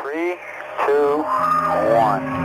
Three, 0.00 0.36
two, 0.86 1.22
one. 1.22 2.43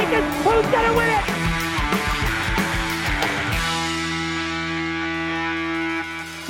Jenkins. 0.00 0.34
Who's 0.36 0.66
going 0.72 0.90
to 0.90 0.96
win 0.96 1.08
it? 1.10 1.24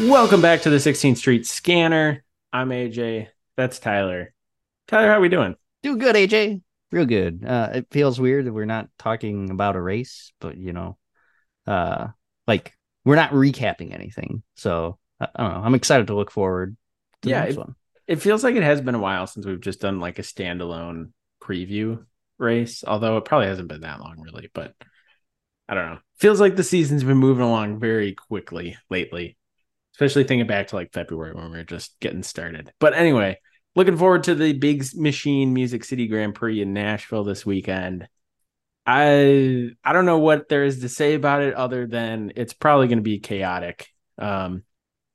Welcome 0.08 0.40
back 0.40 0.62
to 0.62 0.70
the 0.70 0.76
16th 0.78 1.18
Street 1.18 1.46
Scanner. 1.46 2.24
I'm 2.52 2.70
AJ. 2.70 3.26
That's 3.56 3.78
Tyler. 3.80 4.32
Tyler, 4.88 5.08
how 5.08 5.14
are 5.18 5.20
we 5.20 5.28
doing? 5.28 5.56
Do 5.82 5.96
good, 5.98 6.14
AJ. 6.16 6.62
Real 6.90 7.04
good. 7.04 7.44
Uh, 7.44 7.70
it 7.74 7.86
feels 7.90 8.18
weird 8.20 8.46
that 8.46 8.52
we're 8.52 8.64
not 8.64 8.88
talking 8.98 9.50
about 9.50 9.76
a 9.76 9.80
race, 9.80 10.32
but 10.40 10.56
you 10.56 10.72
know, 10.72 10.96
uh, 11.66 12.08
like 12.46 12.72
we're 13.04 13.16
not 13.16 13.32
recapping 13.32 13.92
anything. 13.92 14.42
So 14.54 14.98
I, 15.20 15.28
I 15.34 15.42
don't 15.42 15.52
know. 15.54 15.60
I'm 15.64 15.74
excited 15.74 16.06
to 16.06 16.14
look 16.16 16.30
forward 16.30 16.76
to 17.22 17.28
Yeah, 17.28 17.44
the 17.46 17.50
it- 17.50 17.58
one. 17.58 17.74
It 18.06 18.22
feels 18.22 18.42
like 18.42 18.54
it 18.56 18.62
has 18.62 18.80
been 18.80 18.94
a 18.94 19.00
while 19.00 19.26
since 19.26 19.44
we've 19.44 19.60
just 19.60 19.80
done 19.80 20.00
like 20.00 20.18
a 20.18 20.22
standalone 20.22 21.10
preview 21.42 22.04
race, 22.40 22.84
although 22.86 23.16
it 23.16 23.24
probably 23.24 23.48
hasn't 23.48 23.68
been 23.68 23.82
that 23.82 24.00
long 24.00 24.20
really, 24.20 24.50
but 24.52 24.74
I 25.68 25.74
don't 25.74 25.86
know. 25.86 25.98
Feels 26.18 26.40
like 26.40 26.56
the 26.56 26.64
season's 26.64 27.04
been 27.04 27.16
moving 27.16 27.44
along 27.44 27.78
very 27.78 28.14
quickly 28.14 28.76
lately, 28.90 29.36
especially 29.94 30.24
thinking 30.24 30.46
back 30.46 30.68
to 30.68 30.76
like 30.76 30.92
February 30.92 31.32
when 31.32 31.50
we 31.50 31.58
were 31.58 31.64
just 31.64 31.98
getting 32.00 32.22
started. 32.24 32.72
But 32.80 32.94
anyway, 32.94 33.38
looking 33.76 33.96
forward 33.96 34.24
to 34.24 34.34
the 34.34 34.52
Big 34.52 34.84
Machine 34.96 35.54
Music 35.54 35.84
City 35.84 36.08
Grand 36.08 36.34
Prix 36.34 36.60
in 36.60 36.72
Nashville 36.72 37.24
this 37.24 37.46
weekend. 37.46 38.08
I 38.84 39.70
I 39.84 39.92
don't 39.92 40.06
know 40.06 40.18
what 40.18 40.48
there 40.48 40.64
is 40.64 40.80
to 40.80 40.88
say 40.88 41.14
about 41.14 41.42
it 41.42 41.54
other 41.54 41.86
than 41.86 42.32
it's 42.34 42.52
probably 42.52 42.88
going 42.88 42.98
to 42.98 43.02
be 43.02 43.20
chaotic. 43.20 43.88
Um, 44.18 44.64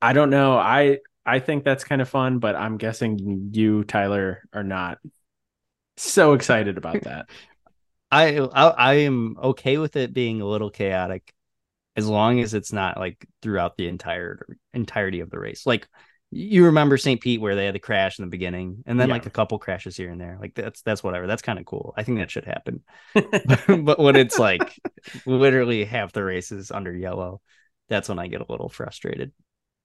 I 0.01 0.13
don't 0.13 0.29
know. 0.29 0.57
I 0.57 0.99
I 1.25 1.39
think 1.39 1.63
that's 1.63 1.83
kind 1.83 2.01
of 2.01 2.07
fun, 2.07 2.39
but 2.39 2.55
I'm 2.55 2.77
guessing 2.77 3.49
you, 3.51 3.83
Tyler, 3.83 4.43
are 4.53 4.63
not 4.63 4.99
so 5.97 6.33
excited 6.33 6.77
about 6.77 7.03
that. 7.03 7.27
I, 8.11 8.37
I 8.39 8.67
I 8.69 8.93
am 8.95 9.37
okay 9.41 9.77
with 9.77 9.95
it 9.95 10.13
being 10.13 10.41
a 10.41 10.45
little 10.47 10.69
chaotic, 10.69 11.33
as 11.95 12.07
long 12.07 12.41
as 12.41 12.53
it's 12.53 12.73
not 12.73 12.97
like 12.97 13.25
throughout 13.41 13.77
the 13.77 13.87
entire 13.87 14.45
entirety 14.73 15.21
of 15.21 15.29
the 15.31 15.39
race. 15.39 15.65
Like 15.65 15.87
you 16.31 16.65
remember 16.65 16.97
St. 16.97 17.21
Pete 17.21 17.41
where 17.41 17.55
they 17.55 17.65
had 17.65 17.75
the 17.75 17.79
crash 17.79 18.19
in 18.19 18.25
the 18.25 18.31
beginning, 18.31 18.83
and 18.87 18.99
then 18.99 19.09
Yeah. 19.09 19.11
like 19.11 19.25
a 19.27 19.31
couple 19.31 19.59
crashes 19.59 19.97
here 19.97 20.11
and 20.11 20.21
there. 20.21 20.37
Like 20.41 20.55
that's 20.55 20.81
that's 20.83 21.03
whatever. 21.03 21.27
That's 21.27 21.43
kind 21.43 21.59
of 21.59 21.65
cool. 21.65 21.93
I 21.97 22.03
think 22.03 22.19
that 22.19 22.31
should 22.31 22.45
happen. 22.45 22.83
but 23.67 23.99
when 23.99 24.15
it's 24.15 24.39
like 24.39 24.79
literally 25.25 25.85
half 25.85 26.13
the 26.13 26.23
race 26.23 26.51
is 26.51 26.71
under 26.71 26.95
yellow, 26.95 27.41
that's 27.89 28.09
when 28.09 28.19
I 28.19 28.27
get 28.27 28.41
a 28.41 28.47
little 28.51 28.69
frustrated. 28.69 29.31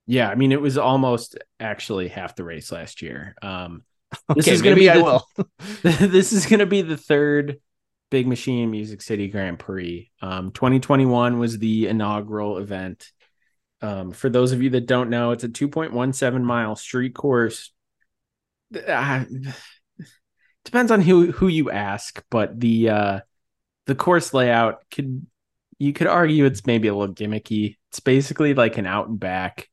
yeah, 0.06 0.28
I 0.28 0.34
mean, 0.34 0.52
it 0.52 0.60
was 0.60 0.78
almost 0.78 1.38
actually 1.60 2.08
half 2.08 2.34
the 2.34 2.44
race 2.44 2.72
last 2.72 3.02
year. 3.02 3.34
Um, 3.42 3.84
This 4.34 4.46
Okay, 4.46 4.52
is 4.52 4.62
gonna 4.62 4.76
be 4.76 4.90
I 4.90 4.96
the- 4.98 5.04
will. 5.04 5.26
this 5.82 6.32
is 6.32 6.46
going 6.46 6.60
to 6.60 6.66
be 6.66 6.82
the 6.82 6.96
third 6.96 7.60
Big 8.10 8.26
Machine 8.26 8.70
Music 8.70 9.02
City 9.02 9.28
Grand 9.28 9.58
Prix. 9.58 10.10
Um, 10.20 10.50
2021 10.50 11.38
was 11.38 11.58
the 11.58 11.86
inaugural 11.86 12.58
event. 12.58 13.08
Um, 13.82 14.10
for 14.12 14.28
those 14.28 14.52
of 14.52 14.62
you 14.62 14.70
that 14.70 14.86
don't 14.86 15.10
know, 15.10 15.30
it's 15.30 15.44
a 15.44 15.48
2.17 15.48 16.42
mile 16.42 16.74
street 16.76 17.14
course. 17.14 17.72
Uh, 18.74 19.24
depends 20.64 20.90
on 20.90 21.00
who 21.00 21.30
who 21.32 21.48
you 21.48 21.70
ask, 21.70 22.22
but 22.30 22.58
the 22.58 22.88
uh, 22.90 23.20
the 23.86 23.94
course 23.94 24.34
layout 24.34 24.82
could 24.90 25.24
you 25.78 25.92
could 25.92 26.06
argue 26.08 26.44
it's 26.44 26.66
maybe 26.66 26.88
a 26.88 26.94
little 26.94 27.14
gimmicky. 27.14 27.76
It's 27.90 28.00
basically 28.00 28.54
like 28.54 28.76
an 28.76 28.86
out 28.86 29.08
and 29.08 29.18
back. 29.18 29.68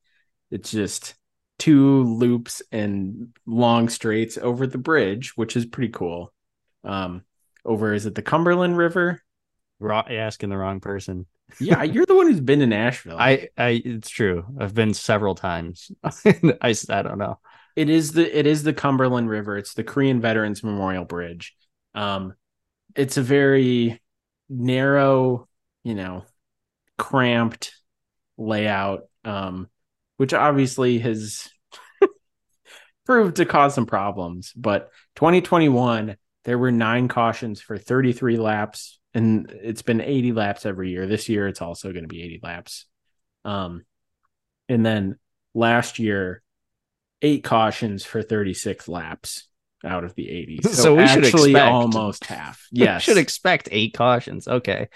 It's 0.51 0.71
just 0.71 1.15
two 1.59 2.03
loops 2.03 2.61
and 2.71 3.35
long 3.45 3.89
straights 3.89 4.37
over 4.37 4.67
the 4.67 4.77
bridge, 4.77 5.35
which 5.35 5.55
is 5.55 5.65
pretty 5.65 5.91
cool. 5.91 6.33
Um, 6.83 7.23
over 7.65 7.93
is 7.93 8.05
it 8.05 8.15
the 8.15 8.21
Cumberland 8.21 8.77
River? 8.77 9.21
You're 9.79 9.91
asking 9.91 10.49
the 10.49 10.57
wrong 10.57 10.79
person. 10.79 11.25
Yeah, 11.59 11.83
you're 11.83 12.05
the 12.05 12.15
one 12.15 12.27
who's 12.27 12.41
been 12.41 12.59
to 12.59 12.67
Nashville. 12.67 13.17
I, 13.17 13.49
I, 13.57 13.81
it's 13.83 14.09
true. 14.09 14.45
I've 14.59 14.73
been 14.73 14.93
several 14.93 15.35
times. 15.35 15.91
I, 16.03 16.75
I 16.89 17.01
don't 17.01 17.17
know. 17.17 17.39
it 17.75 17.89
is 17.89 18.11
the 18.13 18.37
it 18.37 18.47
is 18.47 18.63
the 18.63 18.73
Cumberland 18.73 19.29
River. 19.29 19.57
It's 19.57 19.73
the 19.73 19.83
Korean 19.83 20.21
Veterans 20.21 20.63
Memorial 20.63 21.05
Bridge. 21.05 21.55
Um, 21.93 22.33
it's 22.95 23.17
a 23.17 23.21
very 23.21 24.01
narrow, 24.49 25.47
you 25.83 25.95
know, 25.95 26.25
cramped 26.97 27.73
layout, 28.37 29.03
um, 29.23 29.69
which 30.17 30.33
obviously 30.33 30.99
has 30.99 31.47
proved 33.05 33.37
to 33.37 33.45
cause 33.45 33.73
some 33.73 33.85
problems. 33.85 34.53
But 34.55 34.89
2021, 35.15 36.17
there 36.43 36.57
were 36.57 36.71
nine 36.71 37.07
cautions 37.07 37.61
for 37.61 37.77
33 37.77 38.37
laps, 38.37 38.99
and 39.13 39.49
it's 39.51 39.81
been 39.81 40.01
80 40.01 40.33
laps 40.33 40.65
every 40.65 40.91
year. 40.91 41.07
This 41.07 41.29
year, 41.29 41.47
it's 41.47 41.61
also 41.61 41.91
going 41.91 42.03
to 42.03 42.07
be 42.09 42.21
80 42.23 42.39
laps. 42.43 42.85
Um, 43.45 43.85
and 44.69 44.85
then 44.85 45.17
last 45.53 45.99
year, 45.99 46.41
eight 47.21 47.43
cautions 47.43 48.03
for 48.05 48.21
36 48.21 48.87
laps 48.87 49.47
out 49.85 50.03
of 50.03 50.13
the 50.15 50.29
80. 50.29 50.59
So, 50.63 50.69
So 50.71 50.95
we 50.95 51.07
should 51.07 51.25
expect- 51.25 51.57
almost 51.71 52.25
half. 52.25 52.65
You 52.71 52.85
Yes. 52.85 53.03
should 53.03 53.17
expect 53.17 53.69
eight 53.71 53.93
cautions. 53.93 54.47
Okay. 54.47 54.89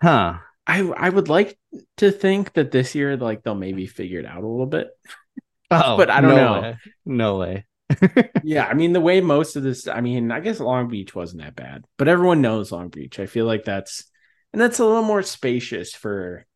Huh. 0.00 0.38
I 0.70 1.06
I 1.06 1.08
would 1.08 1.28
like 1.28 1.58
to 1.98 2.10
think 2.12 2.52
that 2.54 2.70
this 2.70 2.94
year 2.94 3.16
like 3.16 3.42
they'll 3.42 3.54
maybe 3.54 3.86
figure 3.86 4.20
it 4.20 4.26
out 4.26 4.42
a 4.44 4.48
little 4.48 4.66
bit. 4.66 4.88
Oh, 5.70 5.96
But 5.96 6.10
I 6.10 6.20
don't 6.20 6.34
no 6.34 6.36
know. 6.36 6.60
way. 6.62 6.78
No 7.06 7.38
way. 7.38 7.66
Yeah, 8.42 8.66
I 8.66 8.74
mean 8.74 8.92
the 8.92 9.00
way 9.00 9.20
most 9.20 9.56
of 9.56 9.62
this 9.62 9.86
I 9.88 10.00
mean, 10.00 10.30
I 10.32 10.40
guess 10.40 10.60
Long 10.60 10.88
Beach 10.88 11.14
wasn't 11.14 11.42
that 11.42 11.56
bad, 11.56 11.84
but 11.98 12.08
everyone 12.08 12.40
knows 12.42 12.72
Long 12.72 12.88
Beach. 12.88 13.18
I 13.18 13.26
feel 13.26 13.46
like 13.46 13.64
that's 13.64 14.04
and 14.52 14.60
that's 14.60 14.78
a 14.78 14.84
little 14.84 15.02
more 15.02 15.22
spacious 15.22 15.94
for, 15.94 16.46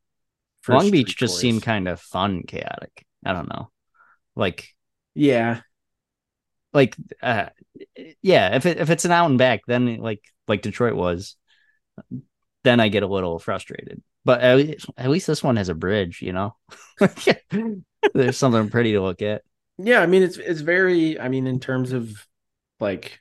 for 0.63 0.75
Long 0.75 0.91
Beach 0.91 1.17
just 1.17 1.35
tours. 1.35 1.41
seemed 1.41 1.63
kind 1.63 1.89
of 1.89 2.01
fun, 2.01 2.43
chaotic. 2.43 3.07
I 3.25 3.33
don't 3.33 3.49
know. 3.49 3.71
Like, 4.37 4.75
Yeah. 5.15 5.63
like, 6.73 6.97
uh, 7.23 7.47
yeah. 8.23 8.57
If 8.57 8.67
it, 8.67 8.79
if 8.79 8.91
it's 8.91 9.05
an 9.05 9.13
out 9.13 9.31
and 9.31 9.39
back, 9.39 9.63
then 9.67 9.99
like 9.99 10.23
like 10.49 10.63
Detroit 10.63 10.95
was, 10.95 11.37
then 12.65 12.81
I 12.81 12.89
get 12.89 13.03
a 13.03 13.07
little 13.07 13.39
frustrated. 13.39 14.03
But 14.25 14.41
at 14.41 14.57
least, 14.57 14.87
at 14.97 15.11
least 15.11 15.27
this 15.27 15.43
one 15.43 15.57
has 15.57 15.69
a 15.69 15.75
bridge, 15.75 16.23
you 16.23 16.33
know. 16.33 16.57
There's 18.15 18.37
something 18.37 18.71
pretty 18.71 18.93
to 18.93 19.03
look 19.03 19.23
at. 19.23 19.43
Yeah, 19.79 20.01
I 20.01 20.07
mean 20.07 20.23
it's 20.23 20.39
it's 20.39 20.61
very 20.61 21.19
I 21.21 21.29
mean 21.29 21.47
in 21.47 21.61
terms 21.61 21.93
of 21.93 22.27
like 22.81 23.21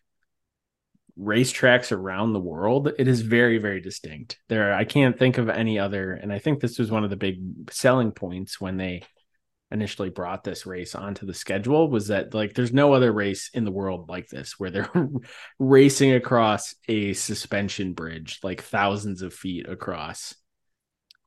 racetracks 1.20 1.92
around 1.92 2.34
the 2.34 2.40
world, 2.40 2.92
it 2.98 3.08
is 3.08 3.22
very 3.22 3.58
very 3.58 3.82
distinct. 3.82 4.40
There 4.50 4.74
I 4.74 4.86
can't 4.86 5.18
think 5.18 5.38
of 5.38 5.50
any 5.50 5.80
other 5.80 6.14
and 6.14 6.32
I 6.32 6.40
think 6.40 6.60
this 6.60 6.80
was 6.80 6.92
one 6.92 7.04
of 7.04 7.10
the 7.10 7.16
big 7.16 7.72
selling 7.72 8.12
points 8.12 8.62
when 8.62 8.78
they 8.78 9.04
initially 9.74 10.10
brought 10.10 10.44
this 10.44 10.66
race 10.66 10.96
onto 10.96 11.26
the 11.26 11.34
schedule 11.34 11.90
was 11.90 12.08
that 12.08 12.34
like 12.34 12.54
there's 12.54 12.72
no 12.72 12.94
other 12.94 13.12
race 13.12 13.50
in 13.54 13.66
the 13.66 13.72
world 13.72 14.08
like 14.08 14.30
this 14.30 14.60
where 14.60 14.70
they're 14.70 14.92
racing 15.60 16.14
across 16.14 16.76
a 16.88 17.14
suspension 17.14 17.94
bridge 17.94 18.40
like 18.44 18.62
thousands 18.62 19.22
of 19.22 19.34
feet 19.34 19.68
across. 19.68 20.36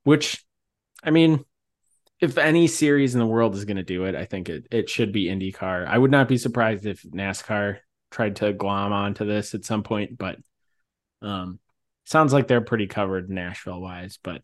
Which 0.04 0.44
I 1.02 1.10
mean 1.10 1.44
if 2.20 2.38
any 2.38 2.66
series 2.66 3.14
in 3.14 3.20
the 3.20 3.26
world 3.26 3.54
is 3.54 3.64
going 3.64 3.76
to 3.76 3.82
do 3.82 4.04
it, 4.04 4.14
I 4.14 4.24
think 4.24 4.48
it, 4.48 4.66
it 4.70 4.88
should 4.88 5.12
be 5.12 5.26
IndyCar. 5.26 5.86
I 5.86 5.98
would 5.98 6.10
not 6.10 6.28
be 6.28 6.38
surprised 6.38 6.86
if 6.86 7.02
NASCAR 7.02 7.78
tried 8.10 8.36
to 8.36 8.52
glom 8.54 8.92
onto 8.92 9.26
this 9.26 9.54
at 9.54 9.66
some 9.66 9.82
point, 9.82 10.16
but 10.16 10.38
um, 11.20 11.58
sounds 12.04 12.32
like 12.32 12.48
they're 12.48 12.62
pretty 12.62 12.86
covered 12.86 13.28
Nashville 13.28 13.80
wise. 13.80 14.18
But 14.22 14.42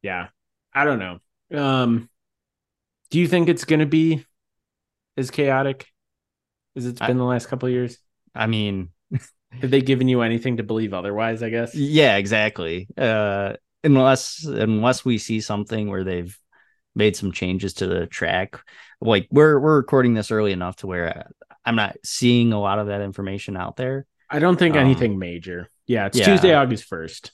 yeah, 0.00 0.28
I 0.72 0.84
don't 0.84 0.98
know. 0.98 1.18
Um, 1.54 2.08
do 3.12 3.20
you 3.20 3.28
think 3.28 3.48
it's 3.50 3.64
going 3.66 3.80
to 3.80 3.86
be 3.86 4.24
as 5.18 5.30
chaotic 5.30 5.86
as 6.74 6.86
it's 6.86 6.98
been 6.98 7.18
the 7.18 7.24
last 7.24 7.46
couple 7.46 7.66
of 7.66 7.72
years? 7.72 7.98
I 8.34 8.46
mean, 8.46 8.88
Have 9.60 9.70
they 9.70 9.82
given 9.82 10.08
you 10.08 10.22
anything 10.22 10.56
to 10.56 10.62
believe 10.62 10.94
otherwise? 10.94 11.42
I 11.42 11.50
guess. 11.50 11.74
Yeah, 11.74 12.16
exactly. 12.16 12.88
Uh, 12.96 13.52
unless 13.84 14.44
unless 14.44 15.04
we 15.04 15.18
see 15.18 15.42
something 15.42 15.90
where 15.90 16.04
they've 16.04 16.36
made 16.94 17.16
some 17.16 17.32
changes 17.32 17.74
to 17.74 17.86
the 17.86 18.06
track. 18.06 18.58
Like 19.02 19.28
we're 19.30 19.60
we're 19.60 19.76
recording 19.76 20.14
this 20.14 20.30
early 20.30 20.52
enough 20.52 20.76
to 20.76 20.86
where 20.86 21.28
I'm 21.66 21.76
not 21.76 21.96
seeing 22.02 22.54
a 22.54 22.60
lot 22.60 22.78
of 22.78 22.86
that 22.86 23.02
information 23.02 23.58
out 23.58 23.76
there. 23.76 24.06
I 24.30 24.38
don't 24.38 24.58
think 24.58 24.74
Um, 24.74 24.86
anything 24.86 25.18
major. 25.18 25.68
Yeah, 25.86 26.06
it's 26.06 26.18
yeah. 26.18 26.24
Tuesday, 26.24 26.54
August 26.54 26.84
first. 26.84 27.32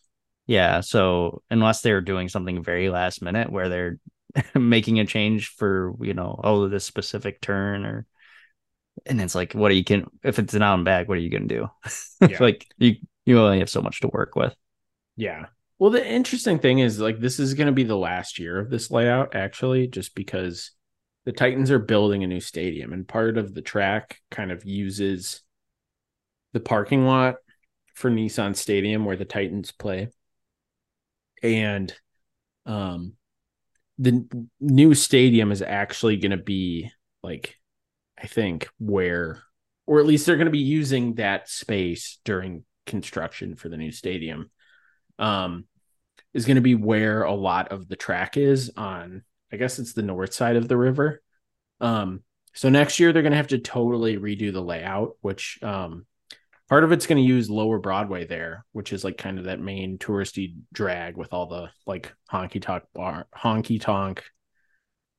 Yeah, 0.49 0.81
so 0.81 1.43
unless 1.51 1.83
they're 1.83 2.01
doing 2.01 2.29
something 2.29 2.65
very 2.65 2.89
last 2.91 3.23
minute 3.23 3.53
where 3.53 3.69
they're 3.69 3.99
making 4.55 5.01
a 5.01 5.07
change 5.07 5.49
for, 5.49 5.95
you 6.01 6.15
know, 6.15 6.41
oh, 6.43 6.69
this 6.69 6.85
specific 6.85 7.41
turn 7.41 7.85
or 7.85 8.07
and 9.07 9.21
it's 9.21 9.35
like 9.35 9.53
what 9.53 9.71
are 9.71 9.75
you 9.75 9.85
can 9.85 10.07
if 10.25 10.39
it's 10.39 10.55
an 10.55 10.63
out 10.63 10.75
and 10.75 10.85
back, 10.85 11.09
what 11.09 11.19
are 11.19 11.21
you 11.21 11.31
gonna 11.31 11.47
do? 11.47 11.69
Yeah. 12.29 12.39
like 12.41 12.67
you 12.79 12.97
you 13.25 13.39
only 13.39 13.61
have 13.61 13.71
so 13.71 13.81
much 13.81 14.01
to 14.01 14.09
work 14.09 14.35
with. 14.35 14.55
Yeah. 15.17 15.47
Well, 15.79 15.91
the 15.91 16.05
interesting 16.05 16.59
thing 16.59 16.81
is 16.81 16.99
like 16.99 17.21
this 17.21 17.39
is 17.39 17.55
going 17.55 17.67
to 17.67 17.73
be 17.73 17.85
the 17.85 17.97
last 17.97 18.39
year 18.39 18.59
of 18.59 18.71
this 18.71 18.91
layout, 18.91 19.37
actually, 19.37 19.87
just 19.87 20.15
because 20.15 20.73
the 21.25 21.33
Titans 21.33 21.71
are 21.71 21.79
building 21.79 22.25
a 22.25 22.27
new 22.27 22.41
stadium, 22.41 22.93
and 22.93 23.07
part 23.07 23.39
of 23.39 23.55
the 23.55 23.63
track 23.63 24.19
kind 24.31 24.51
of 24.51 24.65
uses 24.65 25.43
the 26.53 26.61
parking 26.61 27.05
lot 27.07 27.37
for 27.95 28.11
Nissan 28.11 28.57
Stadium 28.57 29.05
where 29.05 29.17
the 29.17 29.25
Titans 29.25 29.71
play, 29.71 30.09
and 31.43 31.95
um, 32.67 33.13
the 33.99 34.27
new 34.61 34.95
stadium 34.95 35.51
is 35.51 35.63
actually 35.63 36.17
going 36.17 36.31
to 36.31 36.37
be 36.37 36.91
like, 37.23 37.57
I 38.21 38.27
think 38.27 38.69
where, 38.79 39.43
or 39.87 40.01
at 40.01 40.07
least 40.07 40.27
they're 40.27 40.37
going 40.37 40.47
to 40.47 40.53
be 40.53 40.59
using 40.59 41.15
that 41.15 41.49
space 41.49 42.19
during 42.25 42.65
construction 42.89 43.55
for 43.55 43.69
the 43.69 43.77
new 43.77 43.93
stadium 43.93 44.51
um 45.19 45.65
is 46.33 46.47
going 46.47 46.57
to 46.57 46.63
be 46.63 46.75
where 46.75 47.23
a 47.23 47.35
lot 47.35 47.69
of 47.69 47.87
the 47.87 47.97
track 47.97 48.37
is 48.37 48.73
on 48.77 49.23
i 49.53 49.57
guess 49.57 49.79
it's 49.79 49.93
the 49.93 50.03
north 50.03 50.33
side 50.33 50.57
of 50.57 50.69
the 50.69 50.77
river. 50.77 51.23
Um 51.81 52.23
so 52.55 52.71
next 52.71 52.99
year 52.99 53.13
they're 53.13 53.23
going 53.23 53.33
to 53.33 53.37
have 53.37 53.49
to 53.49 53.59
totally 53.59 54.17
redo 54.17 54.53
the 54.53 54.63
layout 54.63 55.13
which 55.21 55.59
um 55.63 56.07
part 56.69 56.85
of 56.85 56.93
it's 56.93 57.07
going 57.07 57.23
to 57.23 57.27
use 57.29 57.51
lower 57.51 57.79
broadway 57.79 58.27
there 58.27 58.65
which 58.73 58.93
is 58.93 59.05
like 59.05 59.19
kind 59.19 59.39
of 59.39 59.45
that 59.45 59.61
main 59.61 59.99
touristy 59.99 60.55
drag 60.73 61.17
with 61.17 61.33
all 61.33 61.47
the 61.47 61.69
like 61.87 62.13
honky 62.31 62.61
tonk 62.61 62.85
bar 62.95 63.27
honky 63.37 63.81
tonk 63.81 64.25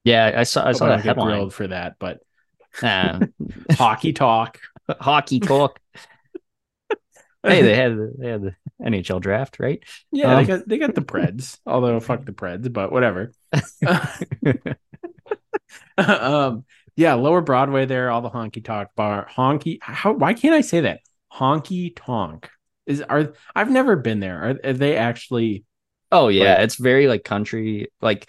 Yeah, 0.04 0.31
I 0.36 0.44
saw 0.44 0.66
I 0.68 0.72
saw 0.74 0.88
that 0.88 1.04
headline. 1.04 1.18
grilled 1.18 1.54
for 1.54 1.68
that 1.68 1.96
but 2.00 2.19
Ah, 2.81 3.19
hockey 3.72 4.13
talk 4.13 4.60
hockey 5.00 5.40
talk. 5.42 5.80
hey, 7.46 7.62
they 7.62 7.75
had 7.75 7.94
the, 7.98 8.13
they 8.18 8.30
had 8.30 8.42
the 8.42 8.56
NHL 8.84 9.19
draft, 9.19 9.60
right? 9.60 9.84
yeah 10.12 10.34
Um, 10.34 10.36
they 10.36 10.45
got 10.45 10.68
they 10.68 10.78
got 10.78 10.95
the 10.95 11.02
preds 11.02 11.57
although 11.66 12.00
fuck 12.00 12.25
the 12.25 12.31
preds 12.31 12.72
but 12.72 12.92
whatever 12.92 13.31
um 15.98 16.66
yeah 16.95 17.13
lower 17.13 17.42
broadway 17.42 17.86
there 17.86 18.10
all 18.10 18.22
the 18.22 18.30
honky 18.30 18.63
talk 18.63 18.95
bar 18.95 19.28
honky 19.30 19.78
how 19.81 20.13
why 20.13 20.34
can't 20.34 20.56
i 20.56 20.62
say 20.62 20.81
that 20.81 21.00
honky 21.34 21.94
tonk. 21.96 22.50
Is 22.86 23.02
are 23.02 23.34
i've 23.56 23.70
never 23.70 23.96
been 23.96 24.20
there. 24.20 24.38
Are, 24.44 24.60
are 24.70 24.74
they 24.74 24.98
actually 24.98 25.64
Oh 26.12 26.28
yeah, 26.30 26.56
Right. 26.56 26.64
it's 26.64 26.76
very 26.78 27.08
like 27.08 27.24
country 27.24 27.88
like 28.02 28.28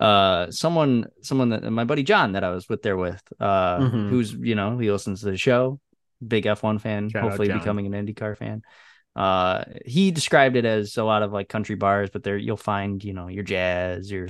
uh 0.00 0.50
someone 0.50 1.06
someone 1.22 1.50
that 1.50 1.62
my 1.64 1.84
buddy 1.84 2.02
John 2.02 2.32
that 2.32 2.44
I 2.44 2.50
was 2.50 2.68
with 2.68 2.82
there 2.82 2.96
with 2.96 3.22
uh 3.40 3.84
Mhm. 3.84 4.08
who's 4.08 4.32
you 4.32 4.54
know 4.54 4.78
he 4.78 4.90
listens 4.90 5.20
to 5.20 5.26
the 5.30 5.36
show. 5.36 5.80
Big 6.26 6.46
F1 6.46 6.78
fan 6.78 7.08
Shout 7.08 7.22
hopefully 7.22 7.48
becoming 7.48 7.86
an 7.92 8.06
IndyCar 8.06 8.36
fan. 8.36 8.62
Uh 9.14 9.64
he 9.84 10.10
described 10.10 10.56
it 10.56 10.64
as 10.64 10.96
a 10.96 11.04
lot 11.04 11.22
of 11.22 11.32
like 11.32 11.48
country 11.48 11.74
bars 11.76 12.10
but 12.10 12.22
there 12.22 12.38
you'll 12.38 12.56
find 12.56 13.04
you 13.04 13.12
know 13.12 13.28
your 13.28 13.44
jazz 13.44 14.10
your 14.10 14.28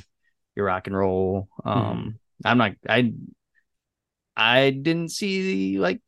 your 0.56 0.66
rock 0.66 0.86
and 0.88 0.96
roll. 0.96 1.48
Um 1.64 2.18
I'm 2.44 2.58
not 2.58 2.72
I 2.88 3.14
I 4.36 4.70
didn't 4.70 5.10
see 5.10 5.78
like 5.78 6.00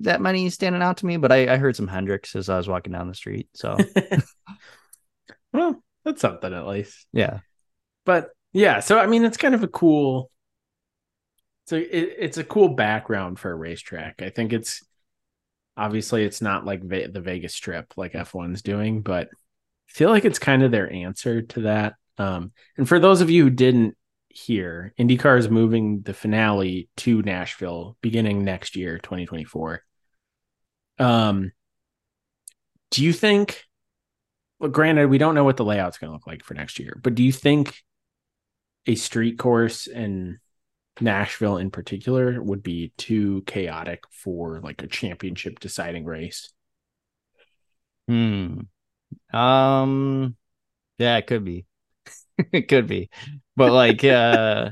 that 0.00 0.20
many 0.20 0.50
standing 0.50 0.82
out 0.82 0.98
to 0.98 1.06
me 1.06 1.16
but 1.16 1.32
I, 1.32 1.54
I 1.54 1.56
heard 1.56 1.76
some 1.76 1.88
Hendrix 1.88 2.34
as 2.34 2.48
I 2.48 2.56
was 2.56 2.68
walking 2.68 2.92
down 2.92 3.08
the 3.08 3.14
street 3.14 3.48
so. 3.54 3.76
Well 5.52 5.82
that's 6.04 6.20
something 6.20 6.52
at 6.52 6.66
least. 6.66 7.06
Yeah. 7.12 7.40
But 8.04 8.30
yeah 8.52 8.80
so 8.80 8.98
i 8.98 9.06
mean 9.06 9.24
it's 9.24 9.36
kind 9.36 9.54
of 9.54 9.62
a 9.62 9.68
cool 9.68 10.30
so 11.66 11.76
it, 11.76 11.86
it's 11.90 12.38
a 12.38 12.44
cool 12.44 12.70
background 12.70 13.38
for 13.38 13.50
a 13.50 13.54
racetrack. 13.54 14.22
I 14.22 14.30
think 14.30 14.54
it's 14.54 14.82
obviously 15.76 16.24
it's 16.24 16.40
not 16.40 16.64
like 16.64 16.82
Ve- 16.82 17.08
the 17.08 17.20
vegas 17.20 17.54
strip 17.54 17.92
like 17.96 18.14
f1's 18.14 18.62
doing 18.62 19.02
but 19.02 19.28
i 19.28 19.92
feel 19.92 20.08
like 20.08 20.24
it's 20.24 20.38
kind 20.38 20.62
of 20.62 20.70
their 20.72 20.90
answer 20.92 21.42
to 21.42 21.60
that 21.62 21.94
um 22.16 22.52
and 22.78 22.88
for 22.88 22.98
those 22.98 23.20
of 23.20 23.30
you 23.30 23.44
who 23.44 23.50
didn't 23.50 23.96
hear 24.30 24.92
indycar 24.98 25.38
is 25.38 25.48
moving 25.48 26.02
the 26.02 26.14
finale 26.14 26.88
to 26.96 27.22
nashville 27.22 27.96
beginning 28.00 28.44
next 28.44 28.76
year 28.76 28.98
2024 28.98 29.82
um 30.98 31.50
do 32.90 33.04
you 33.04 33.12
think 33.12 33.64
well 34.58 34.70
granted 34.70 35.08
we 35.08 35.18
don't 35.18 35.34
know 35.34 35.44
what 35.44 35.56
the 35.56 35.64
layout's 35.64 35.98
going 35.98 36.08
to 36.08 36.12
look 36.12 36.26
like 36.26 36.44
for 36.44 36.54
next 36.54 36.78
year 36.78 36.98
but 37.02 37.14
do 37.14 37.22
you 37.22 37.32
think 37.32 37.82
a 38.86 38.94
street 38.94 39.38
course 39.38 39.86
in 39.86 40.38
Nashville 41.00 41.58
in 41.58 41.70
particular 41.70 42.42
would 42.42 42.62
be 42.62 42.92
too 42.96 43.42
chaotic 43.46 44.04
for 44.10 44.60
like 44.60 44.82
a 44.82 44.86
championship 44.86 45.60
deciding 45.60 46.04
race. 46.04 46.52
Hmm. 48.08 48.60
Um. 49.32 50.36
Yeah, 50.98 51.16
it 51.18 51.26
could 51.26 51.44
be. 51.44 51.66
it 52.52 52.68
could 52.68 52.86
be, 52.86 53.10
but 53.56 53.72
like, 53.72 54.04
uh, 54.04 54.70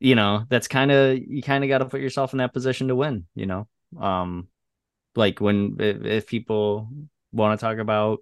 you 0.00 0.14
know, 0.14 0.44
that's 0.48 0.68
kind 0.68 0.90
of 0.90 1.18
you 1.18 1.42
kind 1.42 1.64
of 1.64 1.68
got 1.68 1.78
to 1.78 1.86
put 1.86 2.00
yourself 2.00 2.32
in 2.32 2.38
that 2.38 2.52
position 2.52 2.88
to 2.88 2.96
win. 2.96 3.26
You 3.34 3.46
know, 3.46 3.68
um, 4.00 4.48
like 5.16 5.40
when 5.40 5.76
if, 5.78 6.04
if 6.04 6.26
people 6.26 6.88
want 7.32 7.58
to 7.58 7.64
talk 7.64 7.78
about 7.78 8.20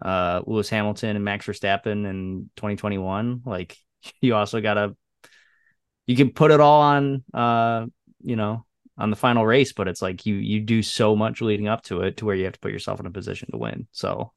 uh 0.00 0.42
Lewis 0.46 0.68
Hamilton 0.68 1.16
and 1.16 1.24
Max 1.24 1.46
Verstappen 1.46 2.08
in 2.08 2.50
2021, 2.56 3.42
like 3.44 3.76
you 4.20 4.34
also 4.34 4.60
got 4.60 4.74
to 4.74 4.96
you 6.06 6.16
can 6.16 6.30
put 6.30 6.50
it 6.50 6.60
all 6.60 6.80
on 6.80 7.24
uh 7.34 7.86
you 8.22 8.36
know 8.36 8.64
on 8.96 9.10
the 9.10 9.16
final 9.16 9.46
race, 9.46 9.72
but 9.72 9.88
it's 9.88 10.02
like 10.02 10.26
you 10.26 10.36
you 10.36 10.60
do 10.60 10.82
so 10.82 11.14
much 11.16 11.40
leading 11.40 11.68
up 11.68 11.82
to 11.84 12.02
it 12.02 12.16
to 12.18 12.24
where 12.24 12.34
you 12.34 12.44
have 12.44 12.54
to 12.54 12.60
put 12.60 12.72
yourself 12.72 13.00
in 13.00 13.06
a 13.06 13.10
position 13.10 13.48
to 13.52 13.58
win. 13.58 13.86
So 13.92 14.32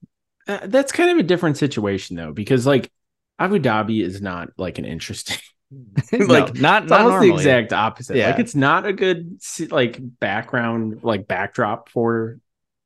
Uh, 0.52 0.68
that's 0.68 0.92
kind 0.92 1.12
of 1.12 1.18
a 1.18 1.24
different 1.24 1.58
situation 1.58 2.16
though, 2.16 2.34
because 2.34 2.66
like 2.66 2.92
Abu 3.40 3.60
Dhabi 3.60 4.02
is 4.04 4.22
not 4.22 4.50
like 4.58 4.80
an 4.80 4.86
interesting, 4.86 5.38
like 6.28 6.54
No, 6.54 6.56
not 6.56 6.88
not 6.88 7.02
almost 7.02 7.20
normally. 7.20 7.28
the 7.28 7.34
exact 7.34 7.74
opposite. 7.74 8.18
Yeah. 8.18 8.28
Like 8.28 8.40
it's 8.40 8.56
not 8.56 8.86
a 8.86 8.94
good 8.94 9.40
like 9.70 9.98
background, 10.02 11.00
like 11.04 11.28
backdrop 11.28 11.90
for, 11.90 12.40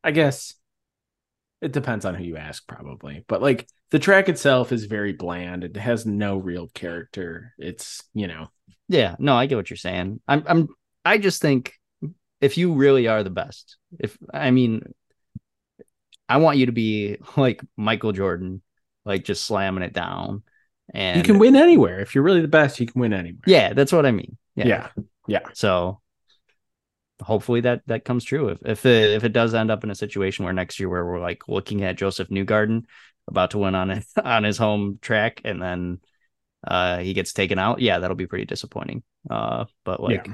I 0.04 0.12
guess 0.12 0.54
it 1.62 1.72
depends 1.72 2.06
on 2.06 2.16
who 2.16 2.24
you 2.24 2.38
ask, 2.38 2.68
probably. 2.68 3.24
But 3.28 3.42
like 3.42 3.68
the 3.92 4.00
track 4.00 4.30
itself 4.30 4.72
is 4.72 4.86
very 4.86 5.14
bland. 5.14 5.64
It 5.64 5.78
has 5.78 6.06
no 6.06 6.38
real 6.38 6.68
character. 6.74 7.54
It's 7.58 8.04
you 8.14 8.28
know, 8.28 8.48
Yeah, 8.88 9.16
no, 9.20 9.36
I 9.36 9.46
get 9.46 9.56
what 9.56 9.70
you're 9.70 9.78
saying. 9.78 10.20
I'm 10.28 10.44
I'm 10.48 10.68
I 11.04 11.18
just 11.18 11.42
think 11.42 11.74
if 12.42 12.58
you 12.58 12.74
really 12.74 13.08
are 13.08 13.24
the 13.24 13.30
best, 13.30 13.78
if 14.00 14.18
I 14.34 14.52
mean 14.52 14.84
I 16.28 16.38
want 16.38 16.58
you 16.58 16.68
to 16.68 16.72
be 16.72 17.18
like 17.38 17.62
Michael 17.78 18.12
Jordan, 18.12 18.62
like 19.06 19.24
just 19.24 19.46
slamming 19.46 19.84
it 19.84 19.94
down. 19.94 20.44
And 20.94 21.18
you 21.18 21.24
can 21.24 21.40
win 21.40 21.56
anywhere 21.56 22.00
if 22.00 22.14
you're 22.14 22.24
really 22.24 22.42
the 22.42 22.48
best. 22.48 22.80
You 22.80 22.86
can 22.86 23.02
win 23.02 23.14
anywhere. 23.14 23.42
Yeah, 23.48 23.74
that's 23.74 23.92
what 23.92 24.06
I 24.06 24.12
mean. 24.12 24.38
Yeah. 24.56 24.68
yeah, 24.68 24.90
yeah. 25.28 25.40
So 25.54 26.00
hopefully 27.22 27.62
that 27.62 27.82
that 27.88 28.06
comes 28.06 28.24
true. 28.24 28.50
If 28.50 28.60
if 28.66 28.86
it, 28.86 29.12
if 29.12 29.24
it 29.24 29.34
does 29.34 29.54
end 29.54 29.72
up 29.72 29.84
in 29.84 29.90
a 29.90 29.96
situation 29.96 30.46
where 30.46 30.54
next 30.54 30.80
year 30.80 30.90
where 30.90 31.06
we're 31.06 31.20
like 31.20 31.48
looking 31.48 31.84
at 31.84 31.98
Josef 31.98 32.30
Newgarden 32.30 32.86
about 33.28 33.52
to 33.52 33.58
win 33.58 33.74
on 33.76 33.90
it 33.90 34.06
on 34.24 34.44
his 34.44 34.58
home 34.58 35.00
track 35.02 35.42
and 35.44 35.62
then 35.62 36.00
uh 36.68 37.00
he 37.00 37.14
gets 37.14 37.34
taken 37.34 37.60
out, 37.60 37.82
yeah, 37.82 38.00
that'll 38.00 38.16
be 38.16 38.28
pretty 38.28 38.46
disappointing. 38.46 39.04
Uh 39.30 39.66
but 39.84 40.02
like 40.02 40.28
Yeah. 40.28 40.34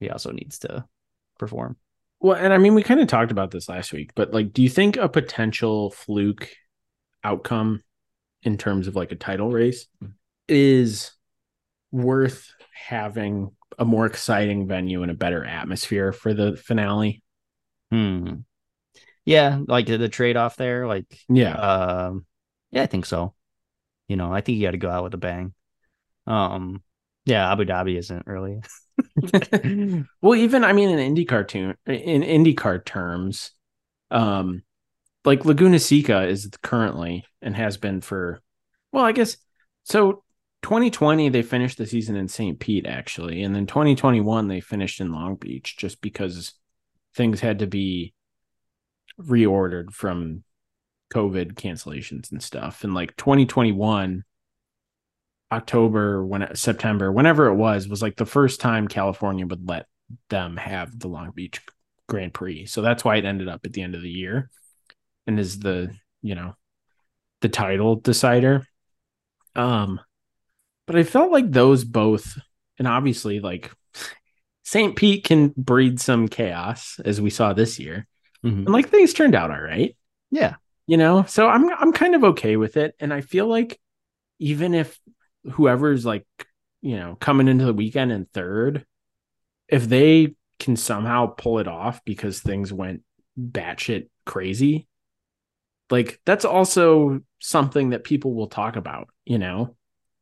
he 0.00 0.10
also 0.10 0.32
needs 0.32 0.58
to 0.60 0.84
perform. 1.38 1.76
Well, 2.20 2.36
and 2.36 2.52
I 2.52 2.58
mean, 2.58 2.74
we 2.74 2.82
kind 2.82 3.00
of 3.00 3.08
talked 3.08 3.30
about 3.30 3.50
this 3.50 3.68
last 3.68 3.92
week, 3.92 4.12
but 4.14 4.32
like, 4.32 4.52
do 4.52 4.62
you 4.62 4.68
think 4.68 4.96
a 4.96 5.08
potential 5.08 5.90
fluke 5.90 6.50
outcome 7.22 7.82
in 8.42 8.56
terms 8.56 8.88
of 8.88 8.96
like 8.96 9.12
a 9.12 9.16
title 9.16 9.50
race 9.50 9.86
is 10.48 11.12
worth 11.92 12.50
having 12.74 13.50
a 13.78 13.84
more 13.84 14.06
exciting 14.06 14.66
venue 14.66 15.02
and 15.02 15.10
a 15.10 15.14
better 15.14 15.44
atmosphere 15.44 16.12
for 16.12 16.32
the 16.32 16.56
finale? 16.56 17.22
Hmm. 17.90 18.34
Yeah, 19.24 19.60
like 19.66 19.86
the, 19.86 20.08
trade 20.08 20.36
off 20.36 20.56
there, 20.56 20.86
like 20.86 21.06
Yeah. 21.28 21.54
um 21.54 22.26
yeah, 22.70 22.82
I 22.82 22.86
think 22.86 23.06
so. 23.06 23.34
You 24.08 24.16
know, 24.16 24.32
I 24.32 24.40
think 24.40 24.58
you 24.58 24.66
got 24.66 24.72
to 24.72 24.78
go 24.78 24.90
out 24.90 25.04
with 25.04 25.14
a 25.14 25.18
bang. 25.18 25.52
Um 26.26 26.82
yeah, 27.24 27.50
Abu 27.50 27.64
Dhabi 27.64 27.98
isn't 27.98 28.26
really 28.26 28.60
well, 30.20 30.34
even 30.34 30.64
I 30.64 30.72
mean, 30.72 30.90
in 30.90 31.14
IndyCar 31.14 31.46
tune 31.48 31.76
in 31.86 32.22
IndyCar 32.22 32.84
terms, 32.84 33.52
um, 34.10 34.62
like 35.24 35.44
Laguna 35.44 35.78
Seca 35.78 36.26
is 36.26 36.50
currently 36.62 37.24
and 37.42 37.56
has 37.56 37.76
been 37.76 38.00
for, 38.00 38.40
well, 38.92 39.04
I 39.04 39.12
guess 39.12 39.36
so. 39.84 40.22
2020 40.62 41.28
they 41.28 41.42
finished 41.42 41.78
the 41.78 41.86
season 41.86 42.16
in 42.16 42.26
St. 42.26 42.58
Pete 42.58 42.86
actually, 42.86 43.44
and 43.44 43.54
then 43.54 43.66
2021 43.66 44.48
they 44.48 44.60
finished 44.60 45.00
in 45.00 45.12
Long 45.12 45.36
Beach 45.36 45.76
just 45.76 46.00
because 46.00 46.54
things 47.14 47.40
had 47.40 47.60
to 47.60 47.68
be 47.68 48.14
reordered 49.20 49.92
from 49.92 50.42
COVID 51.12 51.54
cancellations 51.54 52.30
and 52.32 52.42
stuff. 52.42 52.84
And 52.84 52.94
like 52.94 53.16
2021 53.16 54.24
October 55.52 56.24
when 56.24 56.54
September 56.56 57.12
whenever 57.12 57.46
it 57.46 57.54
was 57.54 57.86
was 57.88 58.02
like 58.02 58.16
the 58.16 58.26
first 58.26 58.60
time 58.60 58.88
California 58.88 59.46
would 59.46 59.68
let 59.68 59.86
them 60.28 60.56
have 60.56 60.98
the 60.98 61.08
Long 61.08 61.30
Beach 61.30 61.60
Grand 62.08 62.34
Prix. 62.34 62.66
So 62.66 62.82
that's 62.82 63.04
why 63.04 63.16
it 63.16 63.24
ended 63.24 63.48
up 63.48 63.60
at 63.64 63.72
the 63.72 63.82
end 63.82 63.94
of 63.94 64.02
the 64.02 64.10
year 64.10 64.50
and 65.26 65.38
is 65.38 65.58
the, 65.58 65.94
you 66.22 66.34
know, 66.34 66.54
the 67.42 67.48
title 67.48 67.96
decider. 67.96 68.66
Um 69.54 70.00
but 70.86 70.96
I 70.96 71.02
felt 71.02 71.32
like 71.32 71.50
those 71.50 71.84
both 71.84 72.38
and 72.78 72.86
obviously 72.86 73.40
like 73.40 73.70
St. 74.64 74.96
Pete 74.96 75.24
can 75.24 75.54
breed 75.56 76.00
some 76.00 76.26
chaos 76.28 76.98
as 77.04 77.20
we 77.20 77.30
saw 77.30 77.52
this 77.52 77.78
year. 77.78 78.06
Mhm. 78.44 78.66
And 78.66 78.68
like 78.68 78.88
things 78.88 79.12
turned 79.14 79.34
out 79.34 79.50
all 79.50 79.60
right 79.60 79.96
Yeah. 80.30 80.56
you 80.86 80.96
know 80.96 81.24
so 81.24 81.48
i'm 81.48 81.68
i'm 81.74 81.92
kind 81.92 82.14
of 82.14 82.22
okay 82.22 82.56
with 82.56 82.76
it 82.76 82.94
and 83.00 83.12
i 83.12 83.20
feel 83.20 83.46
like 83.48 83.80
even 84.38 84.74
if 84.74 85.00
whoever's 85.52 86.04
like 86.04 86.26
you 86.82 86.96
know 86.96 87.16
coming 87.20 87.48
into 87.48 87.64
the 87.64 87.74
weekend 87.74 88.12
in 88.12 88.26
third 88.26 88.84
if 89.68 89.88
they 89.88 90.34
can 90.58 90.76
somehow 90.76 91.26
pull 91.26 91.58
it 91.58 91.68
off 91.68 92.04
because 92.04 92.40
things 92.40 92.72
went 92.72 93.02
batshit 93.38 94.08
crazy 94.24 94.86
like 95.90 96.20
that's 96.24 96.44
also 96.44 97.20
something 97.40 97.90
that 97.90 98.04
people 98.04 98.34
will 98.34 98.48
talk 98.48 98.76
about 98.76 99.08
you 99.24 99.38
know? 99.38 99.76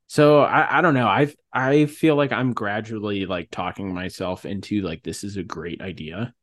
So 0.06 0.40
i 0.40 0.78
i 0.78 0.80
don't 0.80 0.94
know. 0.94 1.06
I 1.06 1.32
i 1.52 1.86
feel 1.86 2.16
like 2.16 2.32
i'm 2.32 2.52
gradually 2.52 3.26
like 3.26 3.50
talking 3.50 3.92
myself 3.94 4.44
into 4.44 4.82
like 4.82 5.02
this 5.02 5.24
is 5.24 5.36
a 5.36 5.42
great 5.42 5.80
idea. 5.80 6.34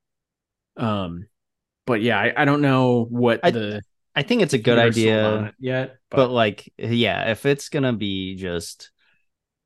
Um 0.78 1.28
but 1.86 2.02
yeah 2.02 2.20
i, 2.20 2.34
I 2.38 2.46
don't 2.46 2.62
know 2.62 3.06
what 3.10 3.42
I- 3.44 3.52
the 3.52 3.82
I 4.16 4.24
think 4.24 4.42
it's 4.42 4.54
a 4.54 4.58
good 4.58 4.78
idea. 4.78 5.54
yet, 5.60 5.98
but, 6.10 6.18
but, 6.18 6.32
like 6.32 6.72
yeah 6.78 7.32
if 7.32 7.46
it's 7.46 7.70
gonna 7.70 7.94
be 7.94 8.36
just 8.36 8.92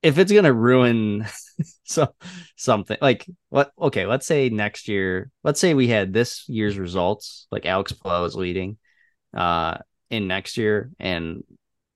if 0.03 0.17
it's 0.19 0.31
gonna 0.31 0.53
ruin 0.53 1.25
so 1.83 2.13
something 2.55 2.97
like 3.01 3.25
what 3.49 3.71
okay 3.79 4.05
let's 4.05 4.27
say 4.27 4.49
next 4.49 4.87
year 4.87 5.31
let's 5.43 5.59
say 5.59 5.73
we 5.73 5.87
had 5.87 6.13
this 6.13 6.47
year's 6.47 6.77
results 6.77 7.47
like 7.51 7.65
alex 7.65 7.91
Palou 7.91 8.25
is 8.25 8.35
leading 8.35 8.77
uh 9.35 9.77
in 10.11 10.27
next 10.27 10.57
year 10.57 10.91
and 10.99 11.43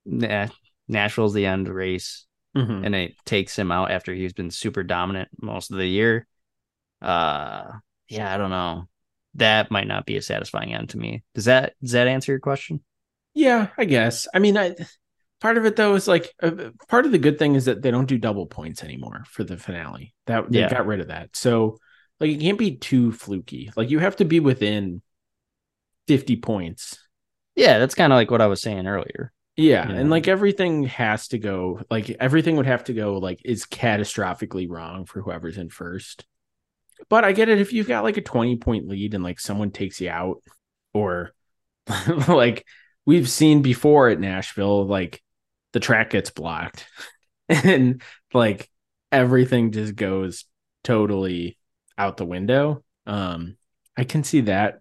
Na- 0.06 0.48
nashville's 0.88 1.34
the 1.34 1.46
end 1.46 1.68
race 1.70 2.26
Mhm. 2.58 2.84
and 2.84 2.96
it 2.96 3.14
takes 3.26 3.58
him 3.60 3.72
out 3.72 3.92
after 3.92 4.12
he's 4.12 4.34
been 4.34 4.50
super 4.50 4.82
dominant 4.82 5.30
most 5.40 5.70
of 5.70 5.78
the 5.78 5.86
year 5.86 6.26
uh 7.00 7.66
yeah 8.08 8.34
i 8.34 8.38
don't 8.38 8.50
know 8.50 8.88
that 9.40 9.72
might 9.72 9.88
not 9.88 10.06
be 10.06 10.16
a 10.18 10.22
satisfying 10.22 10.74
end 10.74 10.90
to 10.90 10.98
me 10.98 11.24
does 11.36 11.46
that 11.46 11.74
does 11.82 11.92
that 11.92 12.08
answer 12.08 12.32
your 12.32 12.40
question 12.40 12.82
yeah, 13.36 13.68
I 13.78 13.86
guess. 13.86 14.28
I 14.34 14.40
mean, 14.40 14.58
I 14.58 14.76
part 15.40 15.58
of 15.58 15.66
it 15.66 15.76
though 15.76 15.94
is 15.96 16.08
like 16.08 16.34
uh, 16.42 16.72
part 16.90 17.06
of 17.06 17.12
the 17.12 17.20
good 17.20 17.38
thing 17.40 17.56
is 17.56 17.66
that 17.66 17.82
they 17.82 17.92
don't 17.92 18.08
do 18.08 18.18
double 18.18 18.48
points 18.48 18.84
anymore 18.84 19.24
for 19.30 19.44
the 19.44 19.56
finale. 19.56 20.14
That 20.26 20.52
they 20.52 20.60
Yeah. 20.62 20.70
got 20.70 20.88
rid 20.88 21.00
of 21.00 21.08
that. 21.10 21.36
So 21.36 21.78
like 22.20 22.32
it 22.32 22.40
can't 22.42 22.58
be 22.58 22.76
too 22.76 23.12
fluky. 23.14 23.72
Like 23.78 23.92
you 23.92 24.00
have 24.00 24.16
to 24.18 24.26
be 24.26 24.40
within 24.40 25.02
50 26.08 26.38
points. 26.38 26.98
yeah 27.56 27.78
that's 27.78 27.96
kind 27.96 28.12
of 28.12 28.18
like 28.18 28.32
what 28.32 28.42
i 28.42 28.48
was 28.48 28.62
saying 28.62 28.88
earlier 28.88 29.32
Yeah, 29.56 29.88
Yeah. 29.88 29.96
and 29.96 30.10
like 30.10 30.28
everything 30.28 30.84
has 30.86 31.28
to 31.30 31.38
go 31.38 31.82
like 31.90 32.10
everything 32.20 32.58
would 32.58 32.66
have 32.66 32.86
to 32.86 32.94
go 32.94 33.18
like 33.20 33.42
is 33.46 33.66
catastrophically 33.66 34.68
wrong 34.70 35.06
for 35.06 35.22
whoever's 35.22 35.58
in 35.58 35.70
first. 35.70 36.26
But 37.08 37.24
I 37.24 37.32
get 37.32 37.50
it 37.50 37.62
if 37.62 37.74
you've 37.74 37.88
got 37.88 38.04
like 38.04 38.18
a 38.18 38.22
20 38.22 38.58
point 38.58 38.88
lead 38.88 39.14
and 39.14 39.24
like 39.24 39.40
someone 39.40 39.72
takes 39.72 40.02
you 40.02 40.10
out 40.10 40.42
or 40.94 41.32
like 42.28 42.66
we've 43.06 43.30
seen 43.30 43.62
before 43.62 44.10
at 44.10 44.20
Nashville 44.20 44.86
like 44.86 45.22
the 45.74 45.80
track 45.80 46.12
gets 46.12 46.30
blocked 46.30 46.88
and 47.50 48.02
like 48.34 48.70
everything 49.12 49.72
just 49.72 49.96
goes 49.96 50.46
totally 50.84 51.58
out 51.98 52.18
the 52.18 52.26
window. 52.26 52.84
Um 53.06 53.58
I 53.98 54.04
can 54.04 54.24
see 54.24 54.42
that 54.42 54.80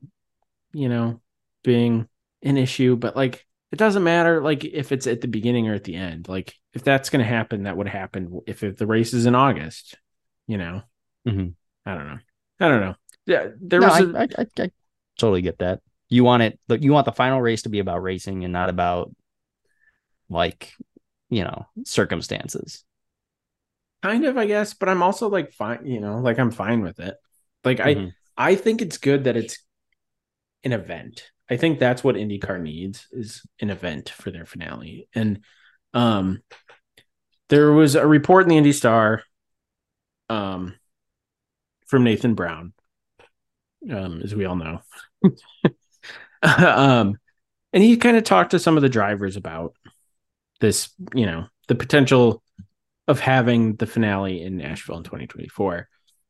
you 0.72 0.88
know 0.88 1.20
being 1.64 2.08
an 2.42 2.56
issue, 2.56 2.96
but 2.96 3.16
like 3.16 3.44
it 3.72 3.76
doesn't 3.76 4.04
matter 4.04 4.42
like 4.42 4.64
if 4.64 4.92
it's 4.92 5.06
at 5.06 5.20
the 5.20 5.28
beginning 5.28 5.68
or 5.68 5.74
at 5.74 5.84
the 5.84 5.94
end. 5.94 6.28
Like 6.28 6.54
if 6.72 6.84
that's 6.84 7.10
going 7.10 7.24
to 7.24 7.28
happen, 7.28 7.64
that 7.64 7.76
would 7.76 7.88
happen 7.88 8.40
if, 8.46 8.62
if 8.62 8.76
the 8.76 8.86
race 8.86 9.12
is 9.12 9.26
in 9.26 9.34
August. 9.34 9.96
You 10.46 10.58
know, 10.58 10.82
Mhm. 11.26 11.54
I 11.88 11.94
don't 11.94 12.06
know. 12.06 12.18
I 12.60 12.68
don't 12.68 12.80
know. 12.80 12.94
Yeah, 13.26 13.48
there 13.60 13.80
no, 13.80 13.86
was. 13.88 13.96
I 13.96 14.00
a- 14.00 14.18
I, 14.18 14.28
I, 14.42 14.46
I 14.64 14.70
totally 15.18 15.42
get 15.42 15.58
that 15.58 15.80
you 16.08 16.24
want 16.24 16.42
it 16.42 16.58
you 16.68 16.92
want 16.92 17.04
the 17.04 17.12
final 17.12 17.40
race 17.40 17.62
to 17.62 17.68
be 17.68 17.80
about 17.80 18.02
racing 18.02 18.44
and 18.44 18.52
not 18.52 18.68
about 18.70 19.10
like 20.30 20.72
you 21.28 21.42
know 21.44 21.66
circumstances 21.84 22.84
kind 24.02 24.24
of, 24.26 24.36
I 24.36 24.46
guess, 24.46 24.74
but 24.74 24.88
I'm 24.88 25.02
also 25.02 25.28
like 25.28 25.52
fine. 25.52 25.84
You 25.84 26.00
know, 26.00 26.18
like 26.18 26.38
I'm 26.38 26.52
fine 26.52 26.82
with 26.82 27.00
it. 27.00 27.16
Like 27.64 27.80
I, 27.80 27.94
Mhm. 27.94 28.12
I 28.36 28.54
think 28.54 28.80
it's 28.80 28.98
good 28.98 29.24
that 29.24 29.36
it's 29.36 29.58
an 30.62 30.72
event. 30.72 31.30
I 31.50 31.56
think 31.56 31.78
that's 31.78 32.04
what 32.04 32.14
IndyCar 32.14 32.60
needs 32.60 33.06
is 33.10 33.42
an 33.60 33.70
event 33.70 34.10
for 34.10 34.30
their 34.30 34.46
finale. 34.46 35.08
And 35.14 35.42
um 35.94 36.42
there 37.48 37.72
was 37.72 37.94
a 37.94 38.06
report 38.06 38.44
in 38.44 38.50
the 38.50 38.56
Indy 38.56 38.72
Star 38.72 39.22
um 40.28 40.74
from 41.88 42.04
Nathan 42.04 42.34
Brown, 42.34 42.72
um, 43.90 44.22
as 44.22 44.34
we 44.34 44.44
all 44.44 44.56
know. 44.56 44.80
um 46.42 47.18
and 47.72 47.82
he 47.82 47.96
kind 47.96 48.16
of 48.16 48.24
talked 48.24 48.52
to 48.52 48.58
some 48.58 48.76
of 48.76 48.82
the 48.82 48.88
drivers 48.88 49.36
about 49.36 49.74
this, 50.60 50.90
you 51.14 51.26
know, 51.26 51.46
the 51.68 51.74
potential 51.74 52.42
of 53.06 53.20
having 53.20 53.76
the 53.76 53.86
finale 53.86 54.42
in 54.42 54.56
Nashville 54.56 54.98
in 54.98 55.04
2024. 55.04 55.88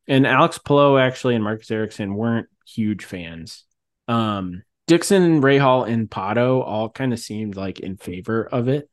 And 0.09 0.27
Alex 0.27 0.59
Palou 0.59 0.99
actually 0.99 1.35
and 1.35 1.45
Marcus 1.45 1.71
Ericsson 1.71 2.15
weren't 2.15 2.49
huge 2.67 3.05
fans. 3.05 3.65
Um, 4.09 4.63
Dixon, 4.87 5.43
Rahal, 5.43 5.89
and 5.89 6.09
Pato 6.09 6.65
all 6.65 6.89
kind 6.89 7.13
of 7.13 7.19
seemed 7.19 7.57
like 7.57 7.79
in 7.81 7.97
favor 7.99 8.45
of 8.45 8.69
it. 8.69 8.89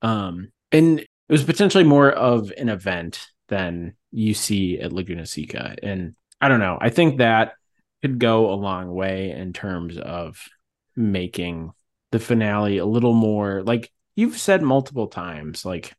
Um, 0.00 0.52
and 0.72 1.00
it 1.00 1.08
was 1.28 1.44
potentially 1.44 1.84
more 1.84 2.10
of 2.10 2.50
an 2.56 2.68
event 2.68 3.26
than 3.48 3.94
you 4.14 4.32
see 4.32 4.78
at 4.78 4.92
Laguna 4.92 5.26
Seca. 5.26 5.76
And 5.82 6.14
I 6.40 6.48
don't 6.48 6.60
know. 6.60 6.78
I 6.80 6.90
think 6.90 7.18
that 7.18 7.54
could 8.02 8.18
go 8.18 8.52
a 8.52 8.54
long 8.54 8.92
way 8.94 9.30
in 9.30 9.52
terms 9.52 9.98
of 9.98 10.38
making 10.94 11.72
the 12.12 12.20
finale 12.20 12.78
a 12.78 12.86
little 12.86 13.12
more 13.14 13.62
like 13.64 13.90
you've 14.14 14.38
said 14.38 14.62
multiple 14.62 15.08
times, 15.08 15.64
like 15.64 15.92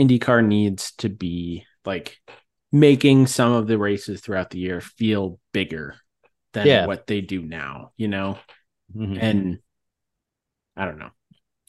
IndyCar 0.00 0.44
needs 0.44 0.92
to 0.96 1.08
be 1.08 1.64
like 1.84 2.18
making 2.72 3.26
some 3.28 3.52
of 3.52 3.68
the 3.68 3.78
races 3.78 4.20
throughout 4.20 4.50
the 4.50 4.58
year 4.58 4.80
feel 4.80 5.38
bigger 5.52 5.94
than 6.52 6.66
Yeah. 6.66 6.86
what 6.86 7.06
they 7.06 7.20
do 7.20 7.42
now, 7.42 7.92
you 7.96 8.08
know? 8.08 8.38
Mhm. 8.96 9.18
And 9.20 9.58
I 10.76 10.86
don't 10.86 10.98
know. 10.98 11.10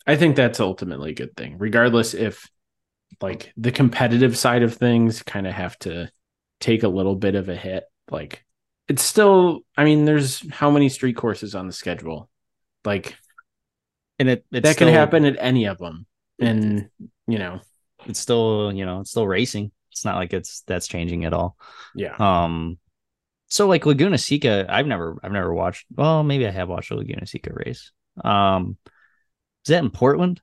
I 0.07 0.15
think 0.15 0.35
that's 0.35 0.59
ultimately 0.59 1.11
a 1.11 1.15
good 1.15 1.35
thing, 1.35 1.57
regardless 1.59 2.13
if 2.13 2.49
like 3.21 3.53
the 3.57 3.71
competitive 3.71 4.37
side 4.37 4.63
of 4.63 4.75
things 4.75 5.23
kind 5.23 5.47
of 5.47 5.53
have 5.53 5.77
to 5.79 6.09
take 6.59 6.83
a 6.83 6.87
little 6.87 7.15
bit 7.15 7.35
of 7.35 7.49
a 7.49 7.55
hit. 7.55 7.85
Like 8.09 8.45
it's 8.87 9.03
still, 9.03 9.61
I 9.77 9.83
mean, 9.83 10.05
there's 10.05 10.49
how 10.51 10.69
many 10.69 10.89
street 10.89 11.15
courses 11.15 11.55
on 11.55 11.67
the 11.67 11.73
schedule? 11.73 12.29
Like 12.85 13.15
and 14.19 14.29
it 14.29 14.45
it's 14.51 14.63
that 14.63 14.77
can 14.77 14.87
happen 14.87 15.25
at 15.25 15.37
any 15.39 15.65
of 15.65 15.77
them. 15.77 16.05
And, 16.39 16.89
you 17.27 17.39
know, 17.39 17.61
it's 18.05 18.19
still 18.19 18.71
you 18.73 18.85
know 18.85 18.99
it's 19.01 19.11
still 19.11 19.27
racing 19.27 19.71
it's 19.91 20.03
not 20.03 20.15
like 20.15 20.33
it's 20.33 20.61
that's 20.67 20.87
changing 20.87 21.23
at 21.23 21.31
all 21.31 21.55
yeah. 21.95 22.13
um 22.19 22.77
so 23.47 23.65
like 23.67 23.85
laguna 23.85 24.17
seca 24.17 24.65
i've 24.67 24.87
never 24.87 25.17
i've 25.23 25.31
never 25.31 25.53
watched 25.53 25.85
well 25.95 26.21
maybe 26.21 26.45
i 26.45 26.51
have 26.51 26.67
watched 26.67 26.91
a 26.91 26.95
laguna 26.95 27.25
seca 27.25 27.51
race 27.53 27.91
um 28.25 28.77
is 29.63 29.69
that 29.69 29.83
in 29.83 29.89
portland 29.89 30.41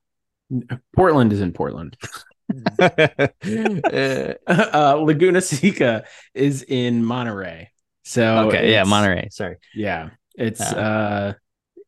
Portland 0.94 1.32
is 1.32 1.40
in 1.40 1.52
Portland. 1.52 1.96
Uh, 2.78 4.34
uh, 4.46 4.94
Laguna 4.94 5.40
Seca 5.40 6.04
is 6.34 6.62
in 6.62 7.04
Monterey. 7.04 7.70
So 8.02 8.48
okay 8.48 8.72
yeah 8.72 8.84
monterey 8.84 9.28
sorry 9.30 9.56
Yeah, 9.74 10.10
it's 10.34 10.60
Ah. 10.60 10.76
uh, 10.76 11.32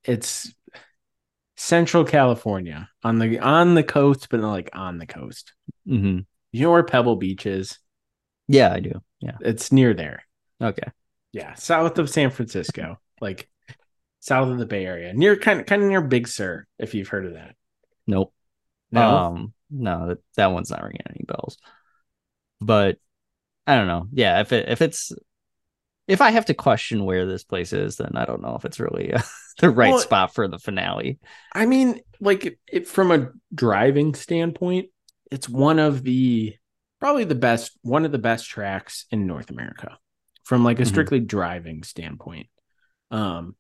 it's 0.04 0.52
Central 1.56 2.04
California 2.04 2.88
on 3.02 3.18
the 3.18 3.38
on 3.38 3.74
the 3.74 3.82
coast, 3.82 4.28
but 4.30 4.40
not 4.40 4.50
like 4.52 4.70
on 4.74 4.98
the 4.98 5.06
coast. 5.06 5.52
Mm-hmm. 5.88 6.20
You 6.52 6.60
know 6.62 6.70
where 6.70 6.82
Pebble 6.84 7.16
Beach 7.16 7.46
is? 7.46 7.78
yeah 8.48 8.72
i 8.72 8.80
do 8.80 9.00
yeah 9.20 9.36
It's 9.40 9.70
near 9.72 9.94
there. 9.94 10.24
okay 10.60 10.88
Yeah, 11.32 11.54
south 11.54 11.98
of 11.98 12.10
San 12.10 12.30
Francisco, 12.30 12.98
like 13.20 13.48
south 14.20 14.48
of 14.48 14.58
the 14.58 14.66
Bay 14.66 14.84
Area, 14.84 15.12
near 15.14 15.36
kind 15.36 15.60
of 15.60 15.66
kind 15.66 15.82
of 15.82 15.88
near 15.88 16.02
Big 16.02 16.26
Sur, 16.28 16.66
if 16.78 16.94
you've 16.94 17.08
heard 17.08 17.24
of 17.26 17.34
that. 17.34 17.54
nope 18.06 18.34
No? 18.92 19.16
Um, 19.16 19.52
no, 19.70 20.08
that, 20.08 20.18
that 20.36 20.52
one's 20.52 20.70
not 20.70 20.82
ringing 20.82 21.00
any 21.08 21.24
bells. 21.26 21.56
But 22.60 22.98
I 23.66 23.76
don't 23.76 23.86
know. 23.86 24.06
Yeah, 24.12 24.40
if 24.40 24.52
it 24.52 24.68
if 24.68 24.82
it's 24.82 25.12
if 26.08 26.20
I 26.20 26.30
have 26.30 26.46
to 26.46 26.54
question 26.54 27.04
where 27.04 27.26
this 27.26 27.44
place 27.44 27.72
is, 27.72 27.96
then 27.96 28.12
I 28.16 28.24
don't 28.24 28.42
know 28.42 28.54
if 28.56 28.64
it's 28.64 28.80
really 28.80 29.12
uh, 29.12 29.22
the 29.60 29.70
right 29.70 29.90
Well- 29.90 29.98
spot 29.98 30.34
for 30.34 30.46
the 30.48 30.58
finale. 30.58 31.18
I 31.52 31.66
mean, 31.66 32.00
like 32.20 32.46
it, 32.46 32.58
it, 32.70 32.86
from 32.88 33.10
a 33.10 33.30
driving 33.54 34.14
standpoint, 34.14 34.88
it's 35.30 35.48
one 35.48 35.78
of 35.78 36.02
the 36.02 36.54
probably 37.00 37.24
the 37.24 37.34
best 37.34 37.76
one 37.82 38.04
of 38.04 38.12
the 38.12 38.18
best 38.18 38.48
tracks 38.48 39.06
in 39.10 39.26
North 39.26 39.50
America 39.50 39.98
from 40.44 40.64
like 40.64 40.78
a 40.78 40.82
Mhm. 40.82 40.88
strictly 40.88 41.20
driving 41.20 41.82
standpoint. 41.82 42.48
Um 43.10 43.56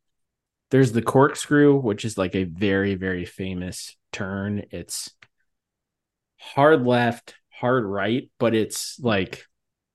there's 0.70 0.92
the 0.92 1.02
corkscrew, 1.02 1.76
which 1.76 2.04
is 2.04 2.16
like 2.16 2.34
a 2.34 2.44
very 2.44 2.94
very 2.94 3.24
famous 3.24 3.96
turn. 4.12 4.64
It's 4.70 5.10
hard 6.38 6.84
left, 6.86 7.34
hard 7.50 7.84
right, 7.84 8.30
but 8.38 8.54
it's 8.54 8.98
like 9.00 9.44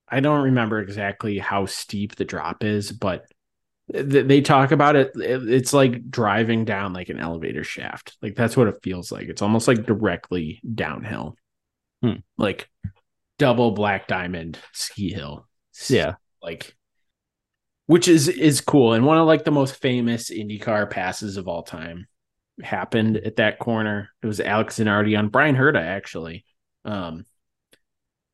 I 0.10 0.20
don't 0.22 0.44
remember 0.46 0.80
exactly 0.80 1.38
how 1.38 1.66
steep 1.66 2.16
the 2.16 2.26
drop 2.26 2.64
is, 2.64 2.92
but 2.92 3.26
th- 3.92 4.26
they 4.26 4.42
talk 4.42 4.72
about 4.72 4.96
it 4.96 5.12
it- 5.16 5.50
it's 5.50 5.74
like 5.74 6.10
driving 6.10 6.66
down 6.66 6.94
like 6.94 7.10
an 7.10 7.20
elevator 7.20 7.64
shaft 7.64 8.18
like 8.22 8.36
that's 8.36 8.56
what 8.58 8.68
it 8.68 8.80
feels 8.84 9.12
like 9.12 9.28
it's 9.30 9.42
almost 9.42 9.68
like 9.68 9.86
directly 9.86 10.60
downhill 10.76 11.36
Hmm. 12.02 12.16
like 12.38 12.70
double 13.40 13.72
black 13.72 14.08
diamond 14.08 14.60
ski 14.74 15.12
hill 15.14 15.48
Yeah. 15.90 16.16
like 16.42 16.76
which 17.86 18.08
is 18.10 18.28
is 18.28 18.60
cool 18.62 18.92
and 18.94 19.06
one 19.06 19.18
of 19.18 19.26
like 19.26 19.46
the 19.46 19.52
most 19.52 19.76
famous 19.82 20.30
IndyCar 20.30 20.90
passes 20.90 21.38
of 21.38 21.48
all 21.48 21.64
time 21.64 22.08
happened 22.62 23.18
at 23.18 23.38
that 23.38 23.60
corner 23.60 24.10
it 24.22 24.28
was 24.28 24.40
Alex 24.40 24.80
Zanardi 24.80 25.18
on 25.18 25.30
Bryan 25.30 25.56
Herta 25.56 25.82
actually 25.82 26.46
um 26.86 27.26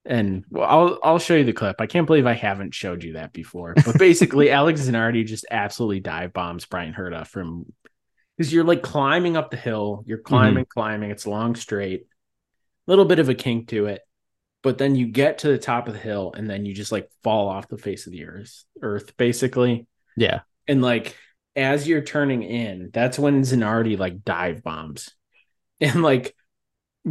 and 0.05 0.43
well, 0.49 0.67
I'll 0.69 0.99
I'll 1.01 1.19
show 1.19 1.35
you 1.35 1.45
the 1.45 1.53
clip. 1.53 1.77
I 1.79 1.87
can't 1.87 2.05
believe 2.05 2.25
I 2.25 2.33
haven't 2.33 2.73
showed 2.73 3.03
you 3.03 3.13
that 3.13 3.31
before. 3.31 3.73
But 3.85 3.97
basically, 3.99 4.51
Alex 4.51 4.81
Zanardi 4.81 5.25
just 5.25 5.45
absolutely 5.49 6.01
dive 6.01 6.33
bombs 6.33 6.65
Bryan 6.65 6.93
Herta 6.93 7.25
from 7.25 7.71
because 8.37 8.51
you're 8.51 8.63
like 8.63 8.81
climbing 8.81 9.37
up 9.37 9.51
the 9.51 9.57
hill, 9.57 10.03
you're 10.05 10.17
climbing, 10.17 10.65
climbing. 10.65 11.11
It's 11.11 11.27
long 11.27 11.55
straight, 11.55 12.07
little 12.87 13.05
bit 13.05 13.19
of 13.19 13.29
a 13.29 13.35
kink 13.35 13.69
to 13.69 13.85
it, 13.85 14.01
but 14.61 14.77
then 14.77 14.95
you 14.95 15.07
get 15.07 15.39
to 15.39 15.47
the 15.47 15.57
top 15.57 15.87
of 15.87 15.93
the 15.93 15.99
hill 15.99 16.33
and 16.35 16.49
then 16.49 16.65
you 16.65 16.73
just 16.73 16.91
like 16.91 17.09
fall 17.23 17.47
off 17.47 17.67
the 17.67 17.77
face 17.77 18.05
of 18.05 18.11
the 18.11 18.25
earth, 18.25 18.65
earth 18.81 19.15
basically. 19.17 19.87
Yeah. 20.17 20.41
And 20.67 20.81
like 20.81 21.15
as 21.55 21.87
you're 21.87 22.01
turning 22.01 22.43
in, 22.43 22.89
that's 22.93 23.19
when 23.19 23.41
Zanardi 23.41 23.97
like 23.97 24.23
dive 24.23 24.63
bombs 24.63 25.11
and 25.81 26.01
like 26.01 26.35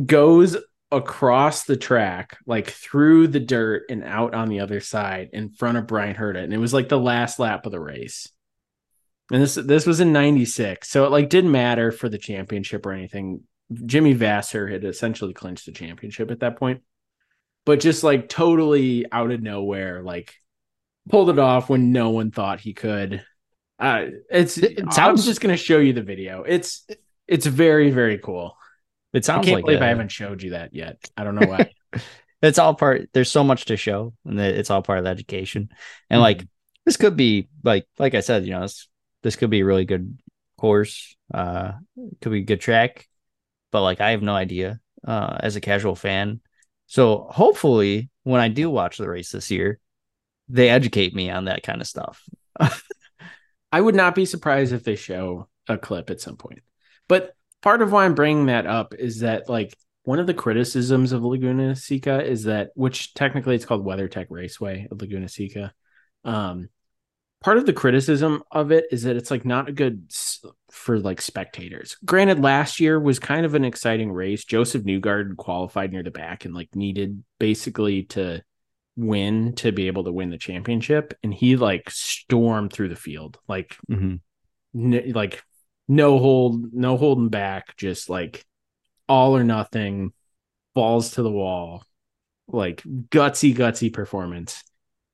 goes 0.06 0.56
across 0.90 1.64
the 1.64 1.76
track, 1.76 2.36
like 2.46 2.68
through 2.68 3.28
the 3.28 3.40
dirt 3.40 3.84
and 3.88 4.04
out 4.04 4.34
on 4.34 4.48
the 4.48 4.60
other 4.60 4.80
side 4.80 5.30
in 5.32 5.50
front 5.50 5.78
of 5.78 5.86
Bryan 5.86 6.14
Herta. 6.14 6.42
And 6.42 6.52
it 6.52 6.58
was 6.58 6.74
like 6.74 6.88
the 6.88 6.98
last 6.98 7.38
lap 7.38 7.66
of 7.66 7.72
the 7.72 7.80
race. 7.80 8.28
And 9.30 9.42
this 9.42 9.54
this 9.54 9.86
was 9.86 10.00
in 10.00 10.12
96. 10.12 10.88
So 10.88 11.06
it 11.06 11.10
like 11.10 11.30
didn't 11.30 11.50
matter 11.50 11.90
for 11.90 12.08
the 12.08 12.18
championship 12.18 12.84
or 12.84 12.92
anything. 12.92 13.42
Jimmy 13.86 14.14
Vasser 14.14 14.70
had 14.70 14.84
essentially 14.84 15.32
clinched 15.32 15.64
the 15.64 15.72
championship 15.72 16.30
at 16.30 16.40
that 16.40 16.58
point. 16.58 16.82
But 17.64 17.80
just 17.80 18.04
like 18.04 18.28
totally 18.28 19.06
out 19.10 19.30
of 19.30 19.40
nowhere, 19.40 20.02
like 20.02 20.34
pulled 21.08 21.30
it 21.30 21.38
off 21.38 21.70
when 21.70 21.92
no 21.92 22.10
one 22.10 22.30
thought 22.30 22.60
he 22.60 22.74
could. 22.74 23.24
Uh 23.82 24.06
it's 24.30 24.56
It- 24.58 24.78
it 24.78 24.98
I'm 24.98 25.16
just 25.16 25.40
gonna 25.40 25.56
show 25.56 25.78
you 25.78 25.92
the 25.92 26.02
video. 26.02 26.42
It's 26.44 26.86
it's 27.28 27.46
very, 27.46 27.90
very 27.90 28.18
cool. 28.18 28.56
It 29.12 29.24
sounds 29.24 29.46
I 29.46 29.50
can't 29.50 29.54
like 29.56 29.64
believe 29.66 29.82
I 29.82 29.86
a- 29.86 29.88
haven't 29.88 30.10
showed 30.12 30.42
you 30.42 30.50
that 30.50 30.74
yet. 30.74 30.96
I 31.16 31.24
don't 31.24 31.34
know 31.34 31.46
why. 31.48 31.70
it's 32.42 32.58
all 32.58 32.74
part 32.74 33.08
there's 33.12 33.30
so 33.30 33.44
much 33.44 33.66
to 33.66 33.76
show 33.76 34.14
and 34.24 34.38
that 34.38 34.54
it's 34.54 34.70
all 34.70 34.82
part 34.82 34.98
of 34.98 35.04
the 35.04 35.10
education 35.10 35.68
and 36.10 36.18
Mhm. 36.18 36.22
like 36.22 36.46
this 36.86 36.96
could 36.96 37.16
be 37.16 37.48
like 37.62 37.86
like 38.00 38.14
i 38.16 38.20
said 38.20 38.44
you 38.44 38.50
know 38.50 38.62
this, 38.62 38.88
this 39.22 39.36
could 39.36 39.48
be 39.50 39.60
a 39.60 39.64
really 39.64 39.84
good 39.84 40.18
course 40.58 41.14
uh 41.32 41.70
could 42.20 42.32
be 42.32 42.40
a 42.40 42.42
good 42.52 42.60
track 42.60 43.06
but 43.70 43.82
like 43.82 44.00
i 44.00 44.10
have 44.10 44.22
no 44.22 44.34
idea 44.34 44.80
uh 45.06 45.36
as 45.38 45.54
a 45.54 45.60
casual 45.60 45.94
fan 45.94 46.40
so 46.88 47.28
hopefully 47.30 48.10
when 48.24 48.40
i 48.40 48.48
do 48.48 48.68
watch 48.68 48.98
the 48.98 49.08
race 49.08 49.30
this 49.30 49.50
year 49.52 49.78
they 50.48 50.68
educate 50.68 51.14
me 51.14 51.30
on 51.30 51.44
that 51.44 51.62
kind 51.62 51.80
of 51.80 51.86
stuff 51.86 52.24
I 53.72 53.80
would 53.80 53.94
not 53.94 54.14
be 54.14 54.26
surprised 54.26 54.72
if 54.72 54.84
they 54.84 54.96
show 54.96 55.48
a 55.66 55.78
clip 55.78 56.10
at 56.10 56.20
some 56.20 56.36
point. 56.36 56.60
But 57.08 57.34
part 57.62 57.82
of 57.82 57.90
why 57.90 58.04
I'm 58.04 58.14
bringing 58.14 58.46
that 58.46 58.66
up 58.66 58.94
is 58.94 59.20
that 59.20 59.48
like 59.48 59.74
one 60.04 60.18
of 60.18 60.26
the 60.26 60.34
criticisms 60.34 61.12
of 61.12 61.24
Laguna 61.24 61.74
Seca 61.74 62.22
is 62.24 62.44
that 62.44 62.70
which 62.74 63.14
technically 63.14 63.54
it's 63.54 63.64
called 63.64 63.86
WeatherTech 63.86 64.26
Raceway 64.28 64.88
of 64.90 65.00
Laguna 65.00 65.28
Seca. 65.28 65.72
Um 66.24 66.68
part 67.40 67.56
of 67.58 67.66
the 67.66 67.72
criticism 67.72 68.42
of 68.52 68.70
it 68.70 68.84
is 68.92 69.02
that 69.02 69.16
it's 69.16 69.30
like 69.30 69.44
not 69.44 69.68
a 69.68 69.72
good 69.72 70.10
for 70.70 70.98
like 70.98 71.20
spectators. 71.20 71.96
Granted 72.04 72.40
last 72.40 72.78
year 72.78 73.00
was 73.00 73.18
kind 73.18 73.44
of 73.44 73.54
an 73.54 73.64
exciting 73.64 74.12
race. 74.12 74.44
Josef 74.44 74.84
Newgard 74.84 75.36
qualified 75.36 75.92
near 75.92 76.02
the 76.02 76.10
back 76.10 76.44
and 76.44 76.54
like 76.54 76.74
needed 76.76 77.24
basically 77.38 78.04
to 78.04 78.42
win 78.96 79.54
to 79.54 79.72
be 79.72 79.86
able 79.86 80.04
to 80.04 80.12
win 80.12 80.30
the 80.30 80.38
championship 80.38 81.14
and 81.22 81.32
he 81.32 81.56
like 81.56 81.88
stormed 81.90 82.72
through 82.72 82.88
the 82.88 82.96
field. 82.96 83.38
Like 83.48 83.76
mm-hmm. 83.90 84.16
n- 84.74 85.12
like 85.12 85.42
no 85.88 86.18
hold 86.18 86.72
no 86.72 86.96
holding 86.96 87.28
back 87.28 87.76
just 87.76 88.08
like 88.08 88.44
all 89.08 89.36
or 89.36 89.44
nothing 89.44 90.12
balls 90.74 91.12
to 91.12 91.22
the 91.22 91.30
wall 91.30 91.84
like 92.48 92.82
gutsy 92.82 93.54
gutsy 93.54 93.92
performance 93.92 94.62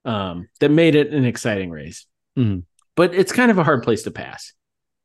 um 0.04 0.48
that 0.60 0.70
made 0.70 0.94
it 0.94 1.12
an 1.12 1.24
exciting 1.24 1.70
race. 1.70 2.06
Mhm. 2.36 2.64
but 2.94 3.14
it's 3.14 3.32
kind 3.32 3.50
of 3.50 3.58
a 3.58 3.64
hard 3.64 3.82
place 3.82 4.02
to 4.04 4.10
pass. 4.10 4.52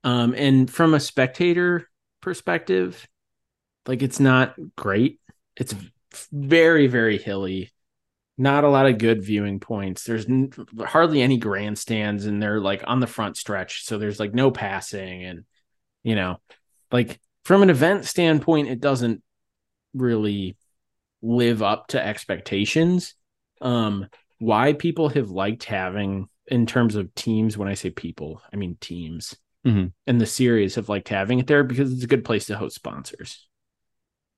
Um 0.03 0.33
and 0.38 0.69
from 0.69 0.93
a 0.93 0.99
spectator 0.99 1.89
perspective 2.21 3.07
like 3.88 4.01
it's 4.01 4.19
not 4.19 4.55
great. 4.75 5.19
It's 5.55 5.75
very 6.31 6.88
very 6.88 7.17
hilly 7.17 7.72
not 8.43 8.63
a 8.63 8.69
lot 8.69 8.86
of 8.86 8.97
good 8.99 9.23
viewing 9.23 9.60
points. 9.60 10.03
There's 10.03 10.25
n- 10.27 10.51
hardly 10.86 11.21
any 11.21 11.38
grandstands, 11.38 12.25
and 12.27 12.41
they're 12.41 12.60
like 12.60 12.84
on 12.86 12.99
the 12.99 13.08
front 13.08 13.38
stretch, 13.38 13.84
so 13.86 13.97
there's 13.97 14.19
like 14.19 14.34
no 14.34 14.51
passing, 14.51 15.23
and 15.23 15.45
you 16.03 16.15
know, 16.15 16.39
like 16.91 17.19
from 17.45 17.63
an 17.63 17.69
event 17.71 18.06
standpoint, 18.06 18.67
it 18.67 18.79
doesn't 18.79 19.23
really 19.95 20.56
live 21.21 21.63
up 21.63 21.88
to 21.88 22.06
expectations. 22.06 23.15
Um, 23.62 24.08
why 24.39 24.73
people 24.73 25.10
have 25.10 25.29
liked 25.32 25.63
having 25.63 26.27
in 26.47 26.65
terms 26.65 26.95
of 26.95 27.15
teams, 27.15 27.58
when 27.58 27.69
I 27.69 27.73
say 27.75 27.89
people, 27.89 28.41
I 28.51 28.58
mean 28.58 28.75
teams, 28.82 29.36
Mhm. 29.65 29.93
and 30.06 30.19
the 30.19 30.25
series 30.25 30.75
have 30.75 30.89
liked 30.89 31.08
having 31.08 31.39
it 31.39 31.47
there 31.47 31.63
because 31.63 31.93
it's 31.93 32.03
a 32.03 32.08
good 32.08 32.25
place 32.25 32.47
to 32.47 32.58
host 32.58 32.75
sponsors. 32.75 33.47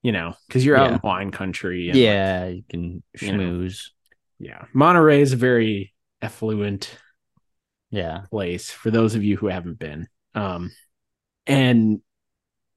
You 0.02 0.12
know, 0.12 0.36
because 0.46 0.64
you're 0.64 0.76
out 0.76 0.90
Yeah. 0.90 0.94
in 0.96 1.00
wine 1.02 1.30
country. 1.32 1.88
and, 1.88 1.98
like, 1.98 2.04
yeah 2.04 2.46
you 2.46 2.62
can 2.68 3.02
schmooze 3.18 3.90
yeah. 4.38 4.64
Monterey 4.72 5.20
is 5.20 5.32
a 5.32 5.36
very 5.36 5.94
affluent 6.22 6.96
yeah. 7.90 8.22
place 8.30 8.70
for 8.70 8.90
those 8.90 9.14
of 9.14 9.24
you 9.24 9.36
who 9.36 9.46
haven't 9.46 9.78
been. 9.78 10.08
Um 10.34 10.72
and 11.46 12.00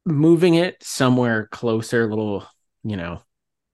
moving 0.05 0.55
it 0.55 0.81
somewhere 0.81 1.47
closer 1.47 2.03
a 2.03 2.07
little 2.07 2.45
you 2.83 2.95
know 2.95 3.21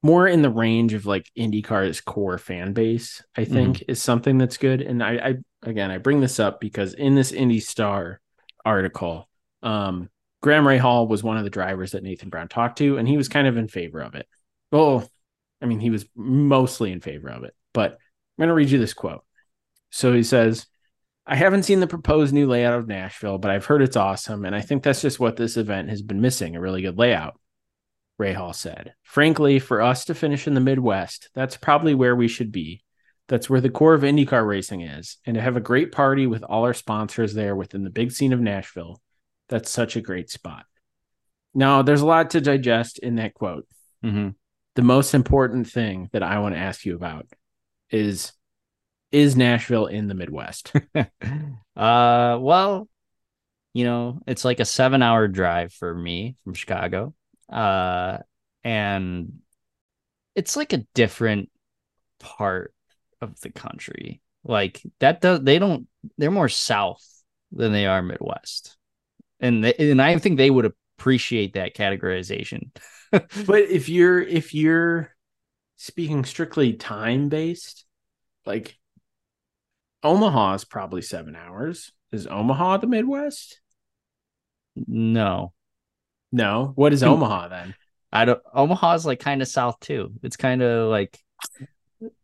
more 0.03 0.27
in 0.27 0.41
the 0.41 0.49
range 0.49 0.93
of 0.93 1.05
like 1.05 1.29
indycar's 1.35 2.01
core 2.01 2.37
fan 2.37 2.73
base 2.73 3.23
i 3.35 3.45
think 3.45 3.83
is 3.87 4.01
something 4.01 4.37
that's 4.37 4.57
good. 4.57 4.81
And 4.81 5.03
I, 5.03 5.11
I 5.13 5.35
again 5.63 5.91
i 5.91 5.97
bring 5.97 6.19
this 6.19 6.39
up 6.39 6.59
because 6.59 6.93
in 6.93 7.15
this 7.15 7.31
indy 7.31 7.59
star 7.59 8.19
article 8.63 9.29
um 9.63 10.09
graham 10.41 10.65
rahal 10.65 11.07
was 11.07 11.23
one 11.23 11.37
of 11.37 11.43
the 11.43 11.49
drivers 11.49 11.91
that 11.91 12.03
nathan 12.03 12.29
brown 12.29 12.47
talked 12.47 12.79
to 12.79 12.97
and 12.97 13.07
he 13.07 13.17
was 13.17 13.29
kind 13.29 13.47
of 13.47 13.57
in 13.57 13.67
favor 13.67 14.01
of 14.01 14.15
it. 14.15 14.27
Well 14.71 15.09
i 15.61 15.65
mean 15.65 15.79
he 15.79 15.89
was 15.89 16.05
mostly 16.15 16.91
in 16.91 17.01
favor 17.01 17.29
of 17.29 17.43
it 17.43 17.53
but 17.75 17.91
i'm 17.91 17.97
going 18.39 18.47
to 18.47 18.55
read 18.55 18.71
you 18.71 18.79
this 18.79 18.95
quote 18.95 19.23
so 19.91 20.11
he 20.11 20.23
says 20.23 20.65
I 21.27 21.35
haven't 21.35 21.63
seen 21.63 21.79
the 21.79 21.87
proposed 21.87 22.33
new 22.33 22.47
layout 22.47 22.77
of 22.77 22.87
Nashville, 22.87 23.39
but 23.39 23.49
I've 23.49 23.65
heard 23.65 23.81
it's 23.81 23.95
awesome, 23.95 24.45
and 24.45 24.55
I 24.55 24.61
think 24.61 24.83
that's 24.83 25.01
just 25.01 25.19
what 25.19 25.35
this 25.35 25.57
event 25.57 25.89
has 25.89 26.03
been 26.03 26.21
missing 26.21 26.55
a 26.55 26.61
really 26.61 26.83
good 26.83 26.99
layout. 26.99 27.39
Rahal 28.21 28.53
said. 28.53 28.93
Frankly, 29.01 29.59
for 29.59 29.81
us 29.81 30.05
to 30.05 30.13
finish 30.13 30.47
in 30.47 30.53
the 30.53 30.61
Midwest, 30.61 31.29
that's 31.33 31.57
probably 31.57 31.95
where 31.95 32.15
we 32.15 32.27
should 32.27 32.51
be. 32.51 32.83
That's 33.27 33.49
where 33.49 33.59
the 33.59 33.71
core 33.71 33.95
of 33.95 34.03
IndyCar 34.03 34.47
racing 34.47 34.81
is, 34.81 35.17
and 35.25 35.33
to 35.33 35.41
have 35.41 35.57
a 35.57 35.61
great 35.61 35.91
party 35.91 36.27
with 36.27 36.43
all 36.43 36.63
our 36.63 36.75
sponsors 36.75 37.33
there 37.33 37.55
within 37.55 37.83
the 37.83 37.89
big 37.89 38.11
scene 38.11 38.31
of 38.31 38.39
Nashville, 38.39 39.01
that's 39.49 39.71
such 39.71 39.95
a 39.95 40.01
great 40.01 40.29
spot. 40.29 40.65
Now, 41.55 41.81
there's 41.81 42.01
a 42.01 42.05
lot 42.05 42.29
to 42.31 42.41
digest 42.41 42.99
in 42.99 43.15
that 43.15 43.33
quote. 43.33 43.67
mm-hmm. 44.03 44.29
The 44.75 44.81
most 44.81 45.13
important 45.13 45.67
thing 45.67 46.09
that 46.11 46.21
I 46.21 46.39
want 46.39 46.53
to 46.53 46.59
ask 46.59 46.85
you 46.85 46.95
about 46.95 47.27
is 47.89 48.31
is 49.11 49.35
Nashville 49.35 49.87
in 49.87 50.07
the 50.07 50.13
Midwest? 50.15 50.73
uh 50.95 52.37
well 52.39 52.87
you 53.73 53.83
know 53.83 54.19
it's 54.27 54.45
like 54.45 54.59
a 54.59 54.65
seven 54.65 55.01
hour 55.01 55.27
drive 55.27 55.73
for 55.73 55.93
me 55.93 56.37
from 56.43 56.53
chicago 56.53 57.13
uh 57.51 58.17
and 58.63 59.39
it's 60.35 60.55
like 60.55 60.73
a 60.73 60.85
different 60.93 61.49
part 62.19 62.73
of 63.21 63.39
the 63.41 63.49
country. 63.49 64.21
Like 64.43 64.81
that 64.99 65.21
does 65.21 65.41
they 65.41 65.57
don't 65.57 65.87
they're 66.17 66.29
more 66.29 66.49
south 66.49 67.05
than 67.51 67.71
they 67.71 67.85
are 67.87 68.01
Midwest. 68.01 68.77
And 69.39 69.63
they, 69.63 69.73
and 69.73 70.01
I 70.01 70.17
think 70.19 70.37
they 70.37 70.49
would 70.49 70.71
appreciate 70.99 71.53
that 71.53 71.75
categorization. 71.75 72.71
But 73.11 73.61
if 73.69 73.87
you're 73.87 74.21
if 74.21 74.53
you're 74.53 75.14
speaking 75.85 76.25
strictly 76.25 76.73
time 76.73 77.29
based, 77.29 77.85
like 78.45 78.77
Omaha 80.03 80.55
is 80.55 80.65
probably 80.65 81.01
seven 81.01 81.35
hours. 81.35 81.91
Is 82.11 82.27
Omaha 82.27 82.77
the 82.77 82.87
Midwest? 82.87 83.61
no. 84.87 85.53
No. 86.31 86.73
What 86.75 86.91
is 86.91 87.01
Hmm. 87.01 87.09
Omaha 87.09 87.47
then? 87.47 87.75
I 88.11 88.25
don't 88.25 88.41
Omaha's 88.53 89.05
like 89.05 89.19
kind 89.19 89.41
of 89.41 89.47
south 89.47 89.79
too. 89.79 90.11
It's 90.23 90.37
kind 90.37 90.61
of 90.61 90.89
like 90.89 91.17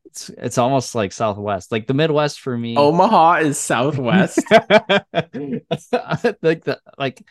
it's 0.05 0.29
it's 0.29 0.57
almost 0.57 0.95
like 0.95 1.11
southwest. 1.11 1.71
Like 1.71 1.87
the 1.87 1.93
Midwest 1.93 2.39
for 2.39 2.57
me. 2.57 2.75
Omaha 2.77 3.35
is 3.39 3.59
Southwest. 3.59 4.39
like 4.51 4.63
the 5.11 6.79
like 6.97 7.21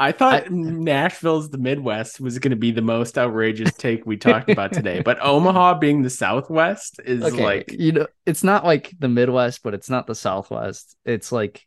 I 0.00 0.12
thought 0.12 0.50
Nashville's 0.50 1.50
the 1.50 1.58
Midwest 1.58 2.20
was 2.20 2.38
going 2.38 2.50
to 2.50 2.56
be 2.56 2.70
the 2.70 2.82
most 2.82 3.18
outrageous 3.18 3.72
take 3.74 4.06
we 4.06 4.16
talked 4.16 4.48
about 4.48 4.72
today, 4.72 5.02
but 5.04 5.18
Omaha 5.20 5.74
being 5.74 6.02
the 6.02 6.10
Southwest 6.10 7.00
is 7.04 7.22
okay, 7.22 7.42
like 7.42 7.72
you 7.72 7.92
know, 7.92 8.06
it's 8.24 8.44
not 8.44 8.64
like 8.64 8.94
the 8.98 9.08
Midwest, 9.08 9.62
but 9.64 9.74
it's 9.74 9.90
not 9.90 10.06
the 10.06 10.14
Southwest. 10.14 10.96
It's 11.04 11.32
like 11.32 11.66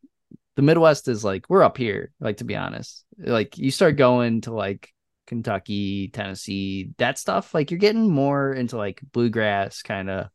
the 0.55 0.61
Midwest 0.61 1.09
is 1.09 1.25
like 1.25 1.49
we're 1.49 1.63
up 1.63 1.77
here, 1.77 2.11
like 2.21 2.37
to 2.37 2.45
be 2.45 2.55
honest. 2.55 3.03
Like 3.17 3.57
you 3.57 3.69
start 3.69 3.97
going 3.97 4.41
to 4.41 4.53
like 4.53 4.89
Kentucky, 5.27 6.07
Tennessee, 6.07 6.91
that 6.99 7.19
stuff, 7.19 7.53
like 7.53 7.69
you're 7.69 7.79
getting 7.79 8.09
more 8.09 8.53
into 8.53 8.77
like 8.77 9.01
bluegrass 9.11 9.81
kind 9.81 10.09
of 10.09 10.27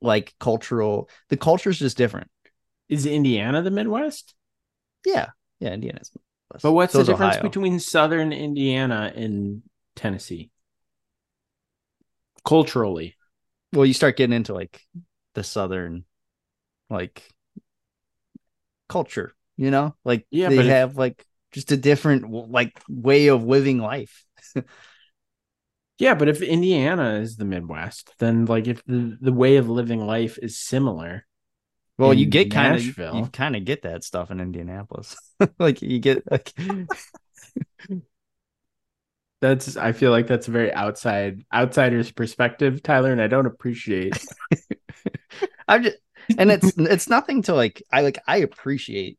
like 0.00 0.34
cultural. 0.40 1.08
The 1.28 1.36
culture 1.36 1.70
is 1.70 1.78
just 1.78 1.96
different. 1.96 2.28
is 2.88 3.06
Indiana 3.06 3.62
the 3.62 3.70
Midwest? 3.70 4.34
Yeah. 5.06 5.28
Yeah, 5.60 5.74
Indiana's. 5.74 6.10
But 6.62 6.72
what's 6.72 6.92
So 6.92 6.98
the 6.98 7.04
difference 7.04 7.36
Ohio. 7.36 7.42
between 7.42 7.80
southern 7.80 8.32
Indiana 8.32 9.12
and 9.14 9.62
Tennessee? 9.96 10.50
Culturally. 12.44 13.16
well, 13.72 13.86
you 13.86 13.94
start 13.94 14.16
getting 14.16 14.34
into 14.34 14.54
like 14.54 14.80
the 15.34 15.44
southern 15.44 16.04
like 16.88 17.28
culture, 18.88 19.34
you 19.56 19.70
know? 19.70 19.94
Like 20.04 20.26
Yeah, 20.30 20.48
they 20.48 20.56
but 20.56 20.66
if- 20.66 20.70
have 20.70 20.96
like 20.96 21.24
just 21.52 21.72
a 21.72 21.76
different 21.76 22.30
like 22.50 22.80
way 22.88 23.28
of 23.28 23.44
living 23.44 23.78
life. 23.78 24.24
Yeah, 25.98 26.14
but 26.14 26.28
if 26.28 26.40
Indiana 26.40 27.14
is 27.20 27.36
the 27.36 27.44
Midwest, 27.44 28.14
then 28.18 28.46
like 28.46 28.66
if 28.66 28.82
the, 28.86 29.18
the 29.20 29.32
way 29.32 29.56
of 29.56 29.68
living 29.68 30.00
life 30.00 30.38
is 30.40 30.56
similar, 30.56 31.26
Well, 32.00 32.14
you 32.14 32.24
get 32.24 32.50
kind 32.50 32.76
of 32.76 32.82
you 32.82 33.26
kind 33.26 33.54
of 33.54 33.66
get 33.66 33.82
that 33.82 34.04
stuff 34.04 34.30
in 34.30 34.40
Indianapolis. 34.40 35.18
like 35.58 35.82
you 35.82 35.98
get 35.98 36.22
like 36.30 36.50
that's 39.42 39.76
I 39.76 39.92
feel 39.92 40.10
like 40.10 40.26
that's 40.26 40.48
a 40.48 40.50
very 40.50 40.72
outside 40.72 41.44
outsider's 41.52 42.10
perspective, 42.10 42.82
Tyler, 42.82 43.12
and 43.12 43.20
I 43.20 43.26
don't 43.26 43.44
appreciate. 43.44 44.16
I'm 45.68 45.82
just 45.82 45.98
and 46.38 46.50
it's 46.50 46.72
it's 46.78 47.08
nothing 47.08 47.42
to 47.42 47.54
like 47.54 47.82
I 47.92 48.00
like 48.00 48.18
I 48.26 48.38
appreciate 48.38 49.18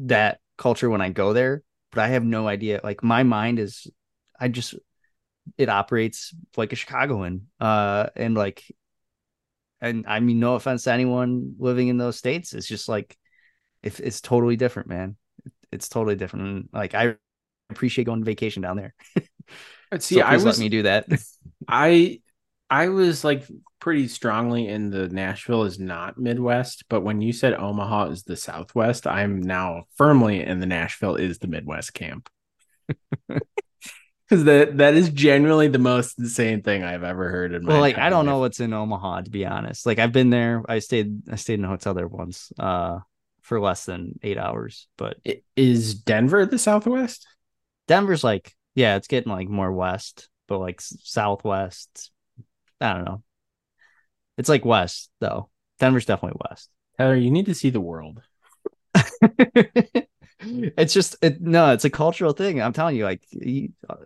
that 0.00 0.40
culture 0.58 0.90
when 0.90 1.00
I 1.00 1.08
go 1.08 1.32
there, 1.32 1.62
but 1.90 2.02
I 2.02 2.08
have 2.08 2.24
no 2.24 2.46
idea. 2.46 2.80
Like 2.84 3.02
my 3.02 3.22
mind 3.22 3.58
is 3.58 3.86
I 4.38 4.48
just 4.48 4.74
it 5.56 5.70
operates 5.70 6.34
like 6.54 6.74
a 6.74 6.76
Chicagoan. 6.76 7.46
Uh 7.58 8.08
and 8.14 8.34
like 8.34 8.62
and 9.84 10.06
I 10.08 10.20
mean 10.20 10.40
no 10.40 10.54
offense 10.54 10.84
to 10.84 10.92
anyone 10.92 11.54
living 11.58 11.88
in 11.88 11.98
those 11.98 12.16
states. 12.16 12.54
It's 12.54 12.66
just 12.66 12.88
like 12.88 13.16
if 13.82 14.00
it's 14.00 14.20
totally 14.20 14.56
different, 14.56 14.88
man. 14.88 15.16
It's 15.70 15.88
totally 15.88 16.16
different. 16.16 16.46
And, 16.46 16.68
Like 16.72 16.94
I 16.94 17.16
appreciate 17.68 18.04
going 18.04 18.20
on 18.20 18.24
vacation 18.24 18.62
down 18.62 18.76
there. 18.76 18.94
See, 19.98 20.16
so 20.16 20.22
I 20.22 20.34
was 20.34 20.44
let 20.44 20.58
me 20.58 20.70
do 20.70 20.82
that. 20.84 21.06
I 21.68 22.20
I 22.70 22.88
was 22.88 23.24
like 23.24 23.44
pretty 23.78 24.08
strongly 24.08 24.68
in 24.68 24.88
the 24.88 25.08
Nashville 25.08 25.64
is 25.64 25.78
not 25.78 26.16
Midwest, 26.18 26.84
but 26.88 27.02
when 27.02 27.20
you 27.20 27.34
said 27.34 27.52
Omaha 27.52 28.06
is 28.06 28.22
the 28.22 28.36
Southwest, 28.36 29.06
I'm 29.06 29.42
now 29.42 29.84
firmly 29.96 30.42
in 30.42 30.60
the 30.60 30.66
Nashville 30.66 31.16
is 31.16 31.38
the 31.38 31.46
Midwest 31.46 31.92
camp. 31.92 32.30
Because 34.28 34.44
that 34.44 34.78
that 34.78 34.94
is 34.94 35.10
generally 35.10 35.68
the 35.68 35.78
most 35.78 36.18
insane 36.18 36.62
thing 36.62 36.82
I've 36.82 37.02
ever 37.02 37.28
heard 37.30 37.52
in 37.52 37.64
my 37.64 37.72
well 37.74 37.80
like 37.80 37.98
i 37.98 38.08
don't 38.08 38.24
know 38.24 38.38
what's 38.38 38.58
in 38.60 38.72
omaha 38.72 39.20
to 39.20 39.30
be 39.30 39.44
honest. 39.44 39.84
Like 39.86 39.98
i've 39.98 40.12
been 40.12 40.30
there. 40.30 40.62
I 40.68 40.78
stayed 40.78 41.28
i 41.30 41.36
stayed 41.36 41.58
in 41.58 41.64
a 41.64 41.68
hotel 41.68 41.94
there 41.94 42.08
once 42.08 42.52
uh 42.58 43.00
for 43.42 43.60
less 43.60 43.84
than 43.84 44.18
eight 44.22 44.38
hours 44.38 44.88
but 44.96 45.18
I- 45.26 45.42
Is 45.56 45.94
Denver 45.94 46.46
the 46.46 46.58
Southwest? 46.58 47.26
denver's 47.86 48.24
like 48.24 48.54
yeah 48.74 48.96
it's 48.96 49.08
getting 49.08 49.30
like 49.30 49.46
more 49.48 49.70
west 49.70 50.30
but 50.48 50.58
like 50.58 50.80
southwest 50.80 52.10
i 52.80 52.94
don't 52.94 53.04
know. 53.04 53.22
It's 54.38 54.48
like 54.48 54.64
west 54.64 55.10
though. 55.20 55.50
Denver's 55.78 56.06
definitely 56.06 56.40
west. 56.48 56.70
Tyler, 56.98 57.14
you 57.14 57.30
need 57.30 57.46
to 57.46 57.54
see 57.54 57.70
the 57.70 57.80
world. 57.80 58.20
it's 60.76 60.92
just 60.92 61.16
it, 61.22 61.40
no 61.40 61.72
it's 61.72 61.84
a 61.84 61.90
cultural 61.90 62.32
thing 62.32 62.60
i'm 62.60 62.72
telling 62.72 62.96
you 62.96 63.04
like 63.04 63.22
you- 63.30 63.72
uh, 63.88 63.96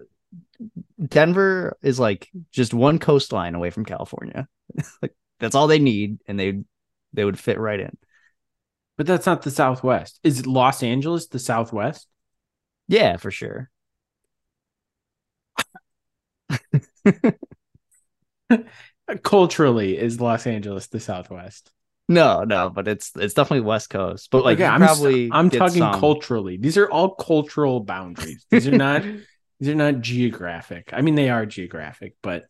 denver 1.06 1.76
is 1.82 2.00
like 2.00 2.28
just 2.50 2.74
one 2.74 2.98
coastline 2.98 3.54
away 3.54 3.70
from 3.70 3.84
california 3.84 4.48
like 5.02 5.14
that's 5.38 5.54
all 5.54 5.66
they 5.66 5.78
need 5.78 6.18
and 6.26 6.38
they 6.38 6.60
they 7.12 7.24
would 7.24 7.38
fit 7.38 7.58
right 7.58 7.80
in 7.80 7.96
But 8.98 9.06
that's 9.06 9.24
not 9.26 9.42
the 9.42 9.50
Southwest. 9.50 10.20
Is 10.22 10.46
Los 10.46 10.82
Angeles 10.82 11.28
the 11.28 11.38
Southwest? 11.38 12.06
yeah 12.88 13.16
for 13.16 13.30
sure 13.30 13.70
Culturally, 19.22 19.96
is 19.98 20.20
Los 20.20 20.46
Angeles 20.46 20.86
the 20.88 21.00
Southwest? 21.00 21.70
No 22.08 22.44
no 22.44 22.70
but 22.70 22.88
it's 22.88 23.12
it's 23.16 23.34
definitely 23.34 23.60
west 23.60 23.90
coast 23.90 24.30
but 24.30 24.44
like 24.44 24.58
okay, 24.58 24.66
I'm 24.66 24.80
probably 24.80 25.28
I'm 25.30 25.50
talking 25.50 25.78
some- 25.78 26.00
culturally. 26.00 26.56
These 26.56 26.78
are 26.78 26.90
all 26.90 27.14
cultural 27.14 27.80
boundaries. 27.80 28.46
These 28.50 28.66
are 28.66 28.76
not 28.76 29.02
these 29.60 29.68
are 29.68 29.74
not 29.74 30.00
geographic. 30.00 30.90
I 30.92 31.02
mean, 31.02 31.16
they 31.16 31.30
are 31.30 31.44
geographic, 31.44 32.14
but 32.22 32.46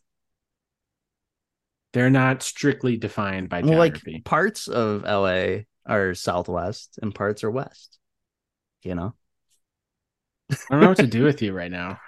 they're 1.93 2.09
not 2.11 2.43
strictly 2.43 2.97
defined 2.97 3.49
by 3.49 3.61
well, 3.61 3.77
like 3.77 3.93
geography. 3.95 4.21
parts 4.23 4.67
of 4.67 5.03
la 5.03 5.57
are 5.85 6.13
southwest 6.13 6.99
and 7.01 7.15
parts 7.15 7.43
are 7.43 7.49
west 7.49 7.97
you 8.83 8.93
know 8.93 9.13
I 10.51 10.55
don't 10.71 10.81
know 10.81 10.87
what 10.89 10.97
to 10.97 11.07
do 11.07 11.23
with 11.29 11.41
you 11.41 11.53
right 11.53 11.71
now. 11.71 11.99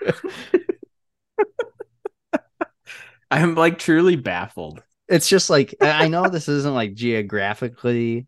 I'm 3.30 3.56
like 3.56 3.78
truly 3.78 4.16
baffled. 4.16 4.84
It's 5.12 5.28
just 5.28 5.50
like 5.50 5.76
I 5.82 6.08
know 6.08 6.28
this 6.30 6.48
isn't 6.48 6.74
like 6.74 6.94
geographically 6.96 8.28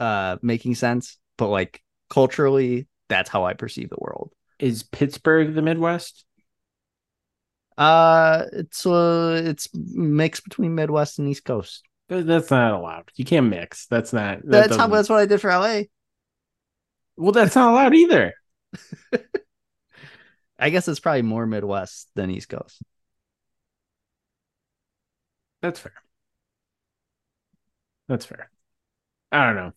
uh 0.00 0.38
making 0.42 0.74
sense, 0.74 1.18
but 1.36 1.48
like 1.48 1.82
culturally, 2.08 2.88
that's 3.08 3.30
how 3.30 3.44
I 3.44 3.54
perceive 3.54 3.90
the 3.90 3.98
world. 3.98 4.32
Is 4.58 4.82
Pittsburgh 4.82 5.54
the 5.54 5.62
Midwest? 5.62 6.24
Uh 7.78 8.46
it's 8.52 8.84
uh 8.86 9.42
it's 9.44 9.68
mixed 9.74 10.44
between 10.44 10.74
Midwest 10.74 11.18
and 11.18 11.28
East 11.28 11.44
Coast. 11.44 11.82
That's 12.08 12.50
not 12.50 12.72
allowed. 12.72 13.10
You 13.14 13.24
can't 13.24 13.46
mix. 13.46 13.86
That's 13.86 14.12
not. 14.12 14.42
that 14.42 14.50
That's 14.50 14.76
how 14.76 14.88
that's 14.88 15.08
what 15.08 15.20
I 15.20 15.26
did 15.26 15.40
for 15.40 15.50
LA. 15.50 15.82
Well, 17.16 17.32
that's 17.32 17.54
not 17.54 17.72
allowed 17.72 17.94
either. 17.94 18.34
I 20.58 20.70
guess 20.70 20.88
it's 20.88 21.00
probably 21.00 21.22
more 21.22 21.46
Midwest 21.46 22.08
than 22.16 22.30
East 22.30 22.48
Coast. 22.48 22.82
That's 25.62 25.78
fair. 25.80 25.92
That's 28.08 28.24
fair. 28.24 28.50
I 29.30 29.46
don't 29.46 29.56
know. 29.56 29.72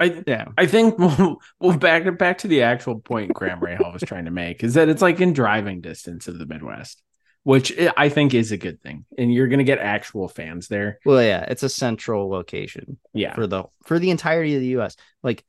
I 0.00 0.22
Yeah. 0.26 0.46
I 0.56 0.66
think 0.66 0.98
well, 0.98 1.38
well 1.60 1.76
back 1.76 2.18
back 2.18 2.38
to 2.38 2.48
the 2.48 2.62
actual 2.62 3.00
point 3.00 3.32
Graham 3.32 3.60
Rahal 3.60 3.92
was 3.92 4.02
trying 4.02 4.24
to 4.24 4.30
make 4.30 4.64
is 4.64 4.74
that 4.74 4.88
it's 4.88 5.02
like 5.02 5.20
in 5.20 5.32
driving 5.32 5.80
distance 5.80 6.26
of 6.28 6.38
the 6.38 6.46
Midwest, 6.46 7.02
which 7.42 7.72
I- 7.96 8.08
think 8.08 8.34
is 8.34 8.52
a 8.52 8.56
good 8.56 8.80
thing, 8.82 9.04
and 9.18 9.32
you're 9.32 9.48
gonna 9.48 9.64
get 9.64 9.78
actual 9.78 10.28
fans 10.28 10.68
there. 10.68 10.98
Well, 11.04 11.22
yeah, 11.22 11.42
it's 11.48 11.62
a 11.62 11.68
central 11.68 12.28
location. 12.28 12.98
Yeah, 13.12 13.34
for 13.34 13.46
the 13.46 13.64
for 13.84 13.98
the 13.98 14.10
entirety 14.10 14.54
of 14.54 14.60
the 14.60 14.68
US. 14.78 14.96
Like 15.22 15.44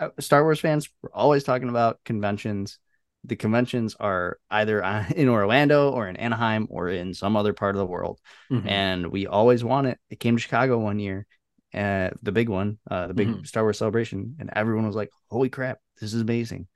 uh, 0.00 0.10
Star 0.20 0.42
Wars 0.42 0.60
fans 0.60 0.88
were 1.02 1.14
always 1.14 1.44
talking 1.44 1.68
about 1.68 2.00
conventions. 2.04 2.78
The 3.24 3.36
conventions 3.36 3.94
are 3.98 4.38
either 4.50 4.80
in 5.16 5.28
Orlando 5.28 5.90
or 5.90 6.08
in 6.08 6.16
Anaheim 6.16 6.66
or 6.70 6.88
in 6.88 7.14
some 7.14 7.36
other 7.36 7.52
part 7.52 7.74
of 7.74 7.78
the 7.78 7.86
world, 7.86 8.20
Mhm. 8.50 8.66
and 8.66 9.06
we 9.08 9.26
always 9.26 9.62
want 9.64 9.86
it. 9.88 9.98
It 10.10 10.20
came 10.20 10.36
to 10.36 10.42
Chicago 10.42 10.78
one 10.78 10.98
year, 10.98 11.26
uh, 11.74 12.10
the 12.22 12.32
big 12.32 12.48
one, 12.48 12.78
uh, 12.90 13.08
the 13.08 13.14
big 13.14 13.28
Mhm. 13.28 13.46
Star 13.46 13.64
Wars 13.64 13.78
celebration, 13.78 14.36
and 14.38 14.50
everyone 14.54 14.86
was 14.86 14.96
like, 14.96 15.10
"Holy 15.30 15.48
crap, 15.50 15.78
this 16.00 16.14
is 16.14 16.20
amazing!" 16.22 16.66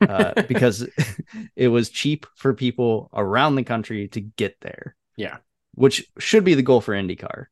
uh, 0.00 0.42
because 0.48 0.88
it 1.56 1.68
was 1.68 1.88
cheap 1.88 2.26
for 2.36 2.52
people 2.52 3.08
around 3.14 3.54
the 3.54 3.64
country 3.64 4.08
to 4.08 4.20
get 4.20 4.56
there. 4.60 4.96
Yeah. 5.16 5.38
which 5.74 6.06
should 6.18 6.44
be 6.44 6.54
the 6.54 6.62
goal 6.62 6.82
for 6.82 6.92
IndyCar. 6.92 7.46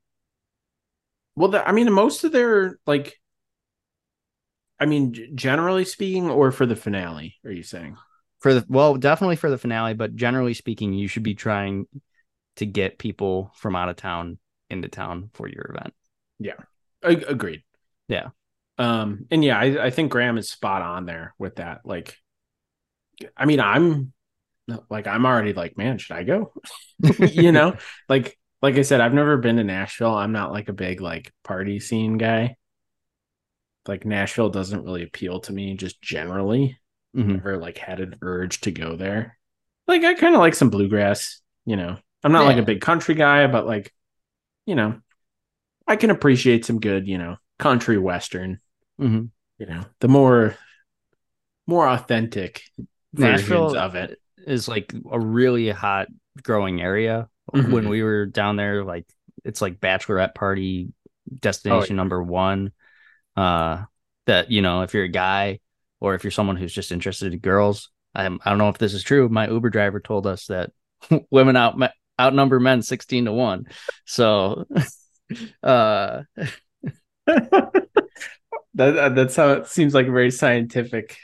Well, 1.36 1.48
the, 1.48 1.66
I 1.66 1.72
mean, 1.72 1.90
most 1.90 2.24
of 2.24 2.32
their 2.32 2.78
like, 2.86 3.18
I 4.78 4.86
mean, 4.86 5.36
generally 5.36 5.84
speaking, 5.84 6.28
or 6.28 6.52
for 6.52 6.66
the 6.66 6.76
finale, 6.76 7.36
are 7.44 7.50
you 7.50 7.62
saying? 7.62 7.96
For 8.40 8.54
the 8.54 8.64
well, 8.68 8.96
definitely 8.96 9.36
for 9.36 9.50
the 9.50 9.58
finale, 9.58 9.94
but 9.94 10.16
generally 10.16 10.54
speaking, 10.54 10.94
you 10.94 11.08
should 11.08 11.22
be 11.22 11.34
trying 11.34 11.86
to 12.56 12.66
get 12.66 12.98
people 12.98 13.52
from 13.56 13.76
out 13.76 13.88
of 13.88 13.96
town 13.96 14.38
into 14.70 14.88
town 14.88 15.30
for 15.34 15.48
your 15.48 15.74
event. 15.74 15.94
A- 17.02 17.30
agreed. 17.30 17.62
Yeah. 18.08 18.28
Um, 18.78 19.26
and 19.30 19.44
yeah, 19.44 19.58
I, 19.58 19.86
I 19.86 19.90
think 19.90 20.10
Graham 20.10 20.38
is 20.38 20.50
spot 20.50 20.80
on 20.80 21.04
there 21.04 21.34
with 21.38 21.56
that. 21.56 21.82
Like, 21.84 22.16
I 23.36 23.44
mean, 23.44 23.60
I'm 23.60 24.12
like, 24.88 25.06
I'm 25.06 25.26
already 25.26 25.52
like, 25.52 25.76
man, 25.76 25.98
should 25.98 26.16
I 26.16 26.22
go? 26.22 26.52
you 27.18 27.52
know, 27.52 27.76
like, 28.08 28.38
like 28.62 28.76
I 28.76 28.82
said, 28.82 29.00
I've 29.00 29.14
never 29.14 29.36
been 29.36 29.56
to 29.56 29.64
Nashville. 29.64 30.14
I'm 30.14 30.32
not 30.32 30.52
like 30.52 30.68
a 30.68 30.74
big 30.74 31.00
like 31.00 31.32
party 31.44 31.78
scene 31.78 32.16
guy. 32.16 32.56
Like 33.86 34.04
Nashville 34.04 34.50
doesn't 34.50 34.84
really 34.84 35.02
appeal 35.02 35.40
to 35.40 35.52
me 35.52 35.74
just 35.74 36.00
generally. 36.00 36.79
Mhm. 37.16 37.26
Never 37.36 37.56
like 37.56 37.78
had 37.78 38.00
an 38.00 38.16
urge 38.22 38.60
to 38.62 38.70
go 38.70 38.96
there. 38.96 39.36
Like 39.86 40.04
I 40.04 40.14
kind 40.14 40.34
of 40.34 40.40
like 40.40 40.54
some 40.54 40.70
bluegrass, 40.70 41.40
you 41.66 41.76
know. 41.76 41.96
I'm 42.22 42.32
not 42.32 42.44
like 42.44 42.58
a 42.58 42.62
big 42.62 42.80
country 42.82 43.14
guy, 43.14 43.46
but 43.46 43.66
like, 43.66 43.92
you 44.66 44.74
know, 44.74 45.00
I 45.86 45.96
can 45.96 46.10
appreciate 46.10 46.64
some 46.66 46.78
good, 46.78 47.08
you 47.08 47.16
know, 47.18 47.36
country 47.58 47.96
western, 47.98 48.60
Mhm. 49.00 49.30
you 49.58 49.66
know, 49.66 49.84
the 50.00 50.08
more 50.08 50.54
more 51.66 51.88
authentic 51.88 52.62
versions 53.12 53.42
Nashville 53.48 53.76
of 53.76 53.94
it. 53.94 54.18
is 54.46 54.68
like 54.68 54.92
a 55.10 55.18
really 55.20 55.70
hot 55.70 56.08
growing 56.42 56.80
area. 56.80 57.28
Mhm. 57.54 57.72
When 57.72 57.88
we 57.88 58.02
were 58.02 58.26
down 58.26 58.56
there, 58.56 58.84
like 58.84 59.06
it's 59.44 59.60
like 59.62 59.80
bachelorette 59.80 60.34
party 60.34 60.92
destination 61.38 61.96
yeah. 61.96 62.00
number 62.02 62.22
one. 62.22 62.72
Uh, 63.36 63.84
that 64.26 64.50
you 64.50 64.62
know, 64.62 64.82
if 64.82 64.94
you're 64.94 65.04
a 65.04 65.08
guy 65.08 65.60
or 66.00 66.14
if 66.14 66.24
you're 66.24 66.30
someone 66.30 66.56
who's 66.56 66.72
just 66.72 66.92
interested 66.92 67.32
in 67.32 67.38
girls, 67.38 67.90
I, 68.14 68.26
I 68.26 68.28
don't 68.28 68.58
know 68.58 68.68
if 68.68 68.78
this 68.78 68.94
is 68.94 69.02
true. 69.02 69.28
My 69.28 69.48
Uber 69.48 69.70
driver 69.70 70.00
told 70.00 70.26
us 70.26 70.46
that 70.46 70.70
women 71.30 71.56
out 71.56 71.78
outnumber 72.20 72.60
men 72.60 72.82
sixteen 72.82 73.26
to 73.26 73.32
one. 73.32 73.66
So, 74.04 74.66
uh, 75.62 76.22
That 78.74 79.14
that's 79.14 79.36
how 79.36 79.52
it 79.52 79.66
seems 79.66 79.94
like 79.94 80.06
very 80.06 80.30
scientific. 80.30 81.16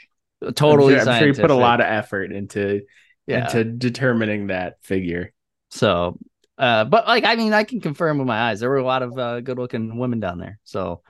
totally. 0.55 0.95
I'm 0.95 1.05
sure, 1.05 1.13
I'm 1.13 1.19
sure 1.19 1.27
you 1.27 1.33
put 1.33 1.49
a 1.49 1.55
lot 1.55 1.79
of 1.79 1.87
effort 1.87 2.31
into 2.31 2.81
yeah. 3.25 3.45
into 3.45 3.63
determining 3.63 4.47
that 4.47 4.83
figure. 4.83 5.33
So, 5.71 6.17
uh, 6.57 6.85
but 6.85 7.07
like, 7.07 7.23
I 7.23 7.35
mean, 7.35 7.53
I 7.53 7.63
can 7.63 7.79
confirm 7.79 8.17
with 8.17 8.27
my 8.27 8.49
eyes, 8.49 8.59
there 8.59 8.69
were 8.69 8.77
a 8.77 8.85
lot 8.85 9.01
of 9.01 9.17
uh, 9.17 9.41
good 9.41 9.57
looking 9.57 9.97
women 9.97 10.19
down 10.19 10.39
there. 10.39 10.59
So, 10.65 11.01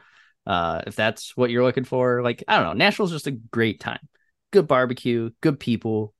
uh, 0.47 0.81
if 0.87 0.95
that's 0.95 1.35
what 1.35 1.49
you're 1.49 1.63
looking 1.63 1.83
for, 1.83 2.23
like, 2.23 2.43
I 2.47 2.57
don't 2.57 2.65
know, 2.65 2.73
Nashville's 2.73 3.11
just 3.11 3.27
a 3.27 3.31
great 3.31 3.79
time. 3.79 3.99
Good 4.51 4.67
barbecue, 4.67 5.31
good 5.41 5.59
people, 5.59 6.13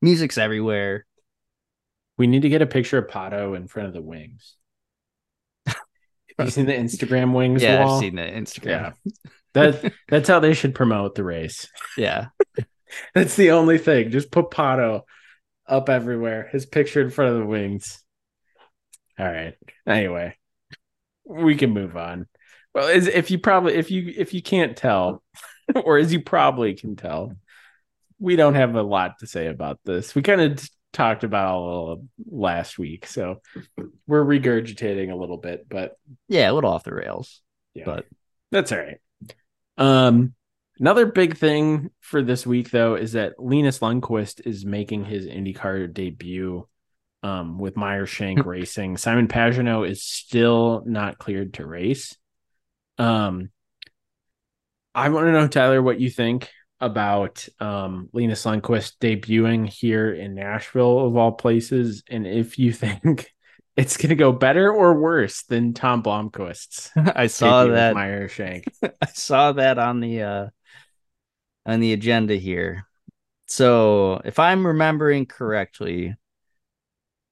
music's 0.00 0.38
everywhere. 0.38 1.06
We 2.16 2.28
need 2.28 2.42
to 2.42 2.48
get 2.48 2.62
a 2.62 2.66
picture 2.66 2.98
of 2.98 3.08
Pato 3.08 3.56
in 3.56 3.66
front 3.66 3.88
of 3.88 3.94
the 3.94 4.00
wings. 4.00 4.54
Have 5.66 5.76
you 6.38 6.50
seen 6.50 6.66
the 6.66 6.72
Instagram 6.72 7.34
wings 7.34 7.62
yeah, 7.62 7.84
wall? 7.84 7.96
I've 7.96 8.00
seen 8.00 8.14
the 8.14 8.22
Instagram. 8.22 8.66
Yeah. 8.66 8.92
That 9.54 9.92
that's 10.08 10.28
how 10.28 10.40
they 10.40 10.54
should 10.54 10.74
promote 10.74 11.14
the 11.14 11.24
race. 11.24 11.68
Yeah. 11.96 12.26
That's 13.14 13.36
the 13.36 13.52
only 13.52 13.78
thing. 13.78 14.10
Just 14.10 14.30
put 14.30 14.50
Pato 14.50 15.02
up 15.66 15.88
everywhere. 15.88 16.48
His 16.50 16.66
picture 16.66 17.00
in 17.00 17.10
front 17.10 17.32
of 17.32 17.38
the 17.38 17.46
wings. 17.46 18.02
All 19.18 19.26
right. 19.26 19.54
Anyway, 19.86 20.36
we 21.24 21.56
can 21.56 21.70
move 21.70 21.96
on. 21.96 22.26
Well, 22.74 22.88
as 22.88 23.06
if 23.06 23.30
you 23.30 23.38
probably 23.38 23.74
if 23.74 23.90
you 23.90 24.12
if 24.16 24.34
you 24.34 24.42
can't 24.42 24.76
tell, 24.76 25.22
or 25.74 25.98
as 25.98 26.12
you 26.12 26.20
probably 26.22 26.74
can 26.74 26.96
tell, 26.96 27.32
we 28.18 28.36
don't 28.36 28.54
have 28.54 28.74
a 28.74 28.82
lot 28.82 29.18
to 29.20 29.26
say 29.26 29.46
about 29.46 29.78
this. 29.84 30.14
We 30.14 30.22
kind 30.22 30.40
of 30.40 30.68
talked 30.92 31.24
about 31.24 31.54
it 31.54 31.58
a 31.58 31.60
little 31.60 32.08
last 32.30 32.78
week, 32.78 33.06
so 33.06 33.40
we're 34.06 34.24
regurgitating 34.24 35.10
a 35.10 35.16
little 35.16 35.36
bit, 35.38 35.68
but 35.68 35.92
Yeah, 36.28 36.50
a 36.50 36.52
little 36.52 36.70
off 36.70 36.84
the 36.84 36.94
rails. 36.94 37.40
yeah, 37.74 37.84
But- 37.84 38.06
that's 38.50 38.70
all 38.70 38.78
right. 38.78 38.98
Um, 39.76 40.34
another 40.78 41.06
big 41.06 41.36
thing 41.36 41.90
for 42.00 42.22
this 42.22 42.46
week 42.46 42.70
though 42.70 42.94
is 42.94 43.12
that 43.12 43.40
Linus 43.40 43.80
Lundqvist 43.80 44.46
is 44.46 44.64
making 44.64 45.04
his 45.04 45.26
IndyCar 45.26 45.92
debut. 45.92 46.68
Um, 47.24 47.58
with 47.58 47.74
Meyer 47.74 48.04
Shank 48.04 48.44
Racing, 48.44 48.98
Simon 48.98 49.28
Pagenaud 49.28 49.88
is 49.88 50.02
still 50.02 50.82
not 50.84 51.16
cleared 51.18 51.54
to 51.54 51.66
race. 51.66 52.14
Um, 52.98 53.50
I 54.94 55.08
want 55.08 55.26
to 55.26 55.32
know, 55.32 55.48
Tyler, 55.48 55.82
what 55.82 56.00
you 56.00 56.10
think 56.10 56.50
about 56.80 57.48
um 57.60 58.08
Linus 58.12 58.44
Lundqvist 58.44 58.94
debuting 59.00 59.66
here 59.66 60.12
in 60.12 60.34
Nashville 60.34 61.06
of 61.06 61.16
all 61.16 61.32
places, 61.32 62.02
and 62.10 62.26
if 62.26 62.58
you 62.58 62.72
think 62.72 63.32
it's 63.76 63.96
gonna 63.96 64.14
go 64.14 64.32
better 64.32 64.72
or 64.72 64.94
worse 64.94 65.42
than 65.44 65.74
Tom 65.74 66.02
Blomqvist's 66.02 66.90
I 66.96 67.26
saw 67.26 67.66
that. 67.66 67.94
Meyer 67.94 68.28
Shank. 68.28 68.64
I 68.82 69.06
saw 69.12 69.52
that 69.52 69.78
on 69.78 70.00
the 70.00 70.22
uh 70.22 70.46
on 71.66 71.80
the 71.80 71.92
agenda 71.92 72.36
here. 72.36 72.86
So, 73.46 74.20
if 74.24 74.38
I'm 74.38 74.66
remembering 74.66 75.26
correctly, 75.26 76.14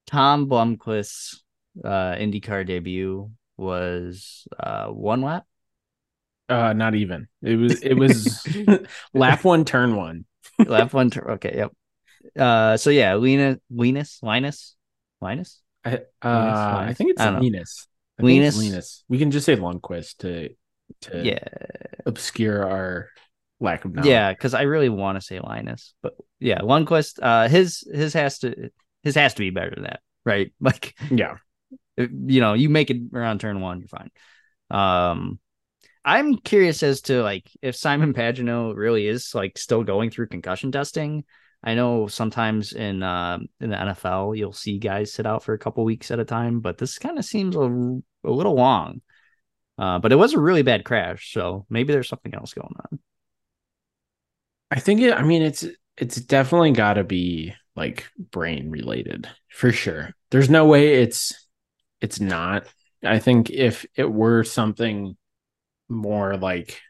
Tom 0.07 0.48
Blomqvist's 0.48 1.42
uh 1.85 2.14
IndyCar 2.14 2.66
debut 2.66 3.31
was 3.57 4.46
uh 4.59 4.87
one 4.87 5.22
lap. 5.22 5.44
Uh, 6.53 6.73
not 6.73 6.95
even. 6.95 7.29
It 7.43 7.57
was 7.57 7.83
it 7.83 7.95
was 7.95 8.47
lap 9.15 9.45
one, 9.45 9.65
turn 9.65 9.97
one. 9.97 10.25
lap 10.59 10.93
one 10.93 11.11
turn. 11.11 11.31
okay, 11.33 11.55
yep. 11.57 11.73
Uh 12.38 12.77
so 12.77 12.91
yeah, 12.91 13.15
Lena 13.17 13.59
Linus 13.71 14.21
Linus 14.23 14.77
Linus? 15.21 15.61
I, 15.85 15.97
uh, 16.23 16.85
I 16.88 16.95
think 16.97 17.11
it's 17.11 17.21
I. 17.21 17.31
Linus. 17.31 17.88
Think 18.19 18.19
it's 18.19 18.25
Linus? 18.25 18.57
Linus. 18.59 19.05
We 19.09 19.19
can 19.19 19.31
just 19.31 19.47
say 19.47 19.57
Lundqvist 19.57 20.19
to 20.19 20.51
to 21.03 21.25
Yeah. 21.25 21.43
obscure 22.07 22.69
our 22.69 23.09
lack 23.61 23.85
of 23.85 23.95
knowledge. 23.95 24.09
Yeah, 24.11 24.33
because 24.33 24.55
I 24.55 24.62
really 24.62 24.88
want 24.88 25.19
to 25.19 25.25
say 25.27 25.41
Linus, 25.41 25.95
but 26.03 26.15
yeah, 26.38 26.59
Lundqvist, 26.61 27.19
uh 27.23 27.49
his 27.49 27.87
his 27.93 28.12
has 28.15 28.38
to 28.41 28.71
his 29.03 29.15
has 29.17 29.35
to 29.35 29.41
be 29.41 29.51
better 29.51 29.71
than 29.75 29.85
that, 29.85 30.01
right? 30.25 30.53
Like 30.61 30.95
yeah. 31.11 31.37
you 31.97 32.41
know, 32.41 32.55
you 32.55 32.69
make 32.69 32.91
it 32.91 32.99
around 33.12 33.41
turn 33.41 33.61
one, 33.61 33.81
you're 33.81 33.88
fine. 33.88 34.11
Um, 34.71 35.38
I'm 36.05 36.37
curious 36.37 36.83
as 36.83 37.01
to 37.03 37.23
like 37.23 37.51
if 37.62 37.77
Simon 37.77 38.12
Pagenaud 38.12 38.77
really 38.77 39.07
is 39.07 39.35
like 39.35 39.57
still 39.57 39.85
going 39.85 40.11
through 40.11 40.29
concussion 40.29 40.73
testing. 40.73 41.25
I 41.65 41.75
know 41.75 42.09
sometimes 42.09 42.73
in 42.73 43.03
uh, 43.03 43.38
in 43.61 43.71
the 43.71 43.77
NFL 43.77 44.37
you'll 44.37 44.53
see 44.53 44.79
guys 44.79 45.12
sit 45.12 45.27
out 45.27 45.45
for 45.45 45.55
a 45.55 45.59
couple 45.59 45.85
weeks 45.85 46.11
at 46.11 46.19
a 46.19 46.25
time, 46.25 46.61
but 46.61 46.79
this 46.79 46.99
kind 46.99 47.19
of 47.19 47.25
seems 47.25 47.55
a, 47.55 47.61
a 48.25 48.31
little 48.31 48.55
long. 48.55 49.01
Uh, 49.79 49.99
but 49.99 50.12
it 50.12 50.17
was 50.17 50.35
a 50.35 50.41
really 50.41 50.62
bad 50.62 50.85
crash, 50.85 51.33
so 51.33 51.67
maybe 51.71 51.93
there's 51.93 52.09
something 52.09 52.35
else 52.35 52.53
going 52.53 52.75
on. 52.91 52.99
I 54.71 54.81
think 54.81 55.01
it. 55.01 55.12
I 55.12 55.23
mean, 55.23 55.43
it's 55.43 55.65
it's 55.97 56.17
definitely 56.17 56.73
got 56.73 56.95
to 56.95 57.05
be 57.05 57.55
like 57.77 58.07
brain 58.19 58.71
related 58.71 59.29
for 59.49 59.73
sure. 59.73 60.11
There's 60.31 60.51
no 60.51 60.67
way 60.67 61.03
it's 61.03 61.49
it's 62.01 62.21
not. 62.21 62.67
I 63.05 63.19
think 63.19 63.51
if 63.51 63.87
it 63.95 64.11
were 64.11 64.45
something 64.45 65.17
more 65.92 66.37
like 66.37 66.81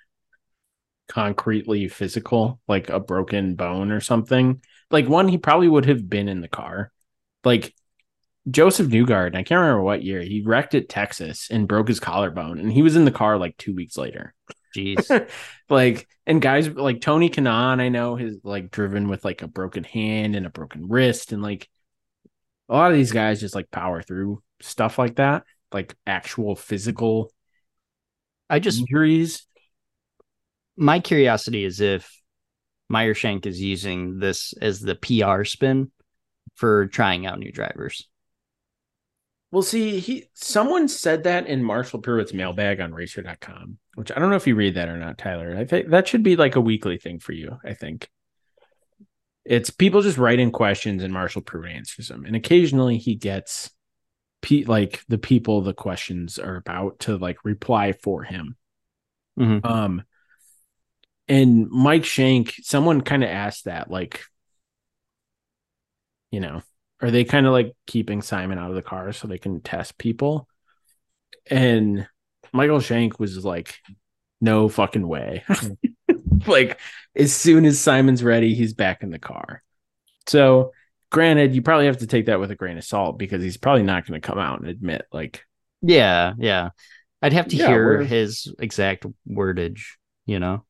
concretely 1.08 1.88
physical, 1.88 2.60
like 2.66 2.88
a 2.88 3.00
broken 3.00 3.54
bone 3.54 3.90
or 3.92 4.00
something, 4.00 4.62
like 4.90 5.08
one 5.08 5.28
he 5.28 5.38
probably 5.38 5.68
would 5.68 5.86
have 5.86 6.08
been 6.08 6.28
in 6.28 6.40
the 6.40 6.48
car. 6.48 6.90
Like 7.44 7.74
Josef 8.50 8.88
Newgard, 8.88 9.36
I 9.36 9.42
can't 9.42 9.60
remember 9.60 9.82
what 9.82 10.02
year 10.02 10.22
he 10.22 10.42
wrecked 10.44 10.74
at 10.74 10.88
Texas 10.88 11.48
and 11.50 11.68
broke 11.68 11.88
his 11.88 12.00
collarbone, 12.00 12.58
and 12.58 12.72
he 12.72 12.82
was 12.82 12.96
in 12.96 13.04
the 13.04 13.10
car 13.10 13.38
like 13.38 13.56
two 13.56 13.74
weeks 13.74 13.96
later. 13.96 14.34
Jeez, 14.76 15.28
like 15.68 16.08
and 16.26 16.40
guys 16.40 16.68
like 16.68 17.00
Tony 17.00 17.28
Kanaan, 17.28 17.80
I 17.80 17.88
know 17.88 18.16
has 18.16 18.38
like 18.42 18.70
driven 18.70 19.08
with 19.08 19.24
like 19.24 19.42
a 19.42 19.48
broken 19.48 19.84
hand 19.84 20.34
and 20.34 20.46
a 20.46 20.50
broken 20.50 20.88
wrist, 20.88 21.32
and 21.32 21.42
like 21.42 21.68
a 22.68 22.74
lot 22.74 22.90
of 22.90 22.96
these 22.96 23.12
guys 23.12 23.40
just 23.40 23.54
like 23.54 23.70
power 23.70 24.02
through 24.02 24.42
stuff 24.60 24.98
like 24.98 25.16
that, 25.16 25.44
like 25.72 25.94
actual 26.06 26.56
physical 26.56 27.30
I 28.48 28.59
just 28.59 28.81
injuries. 28.81 29.46
my 30.76 31.00
curiosity 31.00 31.64
is 31.64 31.81
if 31.81 32.11
Meyer 32.88 33.14
Shank 33.14 33.46
is 33.46 33.61
using 33.61 34.18
this 34.18 34.52
as 34.61 34.81
the 34.81 34.94
PR 34.94 35.44
spin 35.44 35.90
for 36.55 36.87
trying 36.88 37.26
out 37.26 37.38
new 37.38 37.50
drivers. 37.50 38.07
Well, 39.50 39.62
see, 39.62 40.00
he 40.00 40.26
someone 40.33 40.88
said 40.88 41.24
that 41.24 41.46
in 41.46 41.62
Marshall 41.62 42.00
Pruett's 42.00 42.33
mailbag 42.33 42.81
on 42.81 42.94
racer.com, 42.94 43.78
which 43.94 44.11
I 44.11 44.18
don't 44.18 44.31
know 44.31 44.37
if 44.37 44.46
you 44.46 44.55
read 44.55 44.76
that 44.76 44.88
or 44.88 44.96
not, 44.96 45.18
Tyler. 45.18 45.55
I 45.57 45.66
think 45.66 45.88
that 45.88 46.09
should 46.09 46.22
be 46.22 46.37
like 46.37 46.57
a 46.57 46.61
weekly 46.61 46.96
thing 46.96 47.18
for 47.18 47.33
you, 47.33 47.59
I 47.64 47.74
think. 47.74 48.09
It's 49.44 49.70
people 49.70 50.00
just 50.00 50.18
write 50.18 50.38
in 50.38 50.52
questions 50.52 51.02
and 51.02 51.12
Marshall 51.12 51.42
Pruitt 51.42 51.72
answers 51.72 52.09
them. 52.09 52.24
And 52.24 52.35
occasionally 52.35 52.96
he 52.96 53.14
gets 53.14 53.70
pe- 54.42 54.64
like 54.64 55.02
the 55.09 55.18
people 55.18 55.62
the 55.62 55.72
questions 55.74 56.38
are 56.38 56.57
about 56.57 56.98
to 57.00 57.16
like 57.16 57.44
reply 57.44 57.92
for 57.92 58.22
him. 58.22 58.57
Mhm. 59.38 59.64
Um 59.64 60.02
and 61.28 61.70
Mike 61.70 62.05
Shank, 62.05 62.55
someone 62.62 63.00
kind 63.00 63.24
of 63.24 63.31
asked 63.31 63.64
that, 63.64 63.90
like, 63.90 64.22
you 66.31 66.40
know, 66.40 66.62
are 67.00 67.11
they 67.11 67.24
kind 67.24 67.46
of 67.46 67.52
like 67.52 67.74
keeping 67.87 68.22
Simon 68.22 68.59
out 68.59 68.70
of 68.70 68.76
the 68.76 68.83
car 68.83 69.12
so 69.12 69.26
they 69.28 69.38
can 69.38 69.61
test 69.61 69.98
people? 69.98 70.48
And 71.50 72.07
Michael 72.52 72.81
Shank 72.81 73.18
was 73.18 73.44
like, 73.44 73.81
no 74.40 74.68
fucking 74.68 75.07
way. 75.07 75.44
like, 76.46 76.78
as 77.16 77.33
soon 77.33 77.64
as 77.64 77.81
Simon's 77.81 78.22
ready, 78.22 78.55
he's 78.55 78.74
back 78.74 79.02
in 79.02 79.11
the 79.11 79.18
car. 79.18 79.62
So, 80.26 80.72
granted, 81.12 81.55
you 81.55 81.62
probably 81.62 81.87
have 81.87 81.98
to 81.98 82.07
take 82.09 82.27
that 82.27 82.40
with 82.40 82.51
a 82.51 82.57
grain 82.57 82.79
of 82.79 82.85
salt 82.85 83.18
because 83.18 83.42
he's 83.42 83.57
probably 83.57 83.85
not 83.85 84.07
going 84.07 84.20
to 84.20 84.27
come 84.27 84.38
out 84.38 84.61
and 84.61 84.68
admit, 84.68 85.07
like, 85.12 85.44
Yeah, 85.83 86.33
yeah. 86.38 86.70
I'd 87.20 87.33
have 87.35 87.48
to 87.48 87.57
Yeah, 87.57 87.68
hear 87.68 87.87
we're- 87.98 88.07
his 88.07 88.53
exact 88.59 89.07
wordage, 89.29 89.83
you 90.27 90.40
know. 90.40 90.64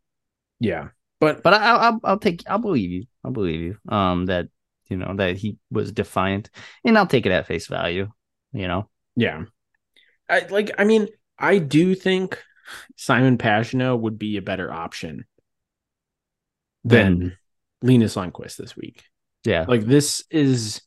yeah. 0.61 0.89
But 1.21 1.43
But 1.43 1.55
I, 1.55 1.77
I'll 1.77 2.01
I'll 2.03 2.19
take 2.19 2.43
I'll 2.49 2.59
believe 2.59 2.91
you. 2.91 3.05
I'll 3.25 3.31
believe 3.31 3.61
you. 3.61 3.79
Um, 3.89 4.27
that 4.27 4.49
you 4.89 4.97
know 4.97 5.15
that 5.17 5.37
he 5.37 5.57
was 5.71 5.93
defiant, 5.93 6.51
and 6.85 6.99
I'll 6.99 7.07
take 7.07 7.25
it 7.27 7.33
at 7.33 7.47
face 7.47 7.69
value. 7.69 8.11
You 8.53 8.67
know. 8.67 8.91
Yeah. 9.15 9.45
I 10.29 10.41
like 10.51 10.73
I 10.79 10.85
mean, 10.85 11.07
I 11.39 11.59
do 11.59 11.95
think 11.95 12.43
Simon 12.97 13.39
Pagenaud 13.39 14.01
would 14.01 14.19
be 14.19 14.37
a 14.37 14.43
better 14.43 14.73
option 14.73 15.25
than 16.85 17.37
Linus 17.83 18.17
Lundqvist 18.17 18.57
this 18.57 18.77
week. 18.77 19.05
Yeah. 19.45 19.65
Like 19.67 19.85
this 19.85 20.25
is 20.31 20.83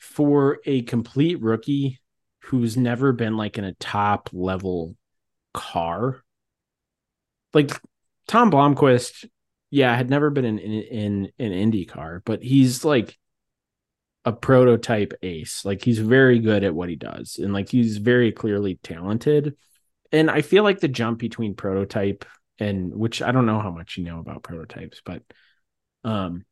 for 0.00 0.58
a 0.64 0.82
complete 0.82 1.40
rookie 1.40 2.00
who's 2.44 2.76
never 2.76 3.12
been 3.12 3.36
like 3.36 3.58
in 3.58 3.64
a 3.64 3.74
top 3.74 4.30
level 4.32 4.96
car. 5.54 6.22
Like 7.54 7.70
Tom 8.28 8.50
Blomqvist, 8.50 9.26
yeah, 9.70 9.94
had 9.96 10.10
never 10.10 10.30
been 10.30 10.44
in 10.44 10.58
in, 10.58 10.82
in 10.82 11.32
an 11.46 11.52
Indy 11.52 11.84
car, 11.84 12.22
but 12.24 12.42
he's 12.42 12.84
like 12.84 13.18
a 14.24 14.32
prototype 14.32 15.12
ace. 15.22 15.64
Like 15.64 15.82
he's 15.82 15.98
very 15.98 16.38
good 16.38 16.64
at 16.64 16.74
what 16.74 16.88
he 16.88 16.96
does, 16.96 17.38
and 17.38 17.52
like 17.52 17.68
he's 17.68 17.98
very 17.98 18.32
clearly 18.32 18.78
talented. 18.82 19.56
And 20.12 20.30
I 20.30 20.42
feel 20.42 20.62
like 20.62 20.80
the 20.80 20.88
jump 20.88 21.18
between 21.18 21.54
prototype 21.54 22.24
and 22.58 22.94
which 22.94 23.22
I 23.22 23.32
don't 23.32 23.46
know 23.46 23.60
how 23.60 23.70
much 23.70 23.96
you 23.96 24.04
know 24.04 24.20
about 24.20 24.42
prototypes, 24.42 25.00
but 25.04 25.22
um 26.04 26.44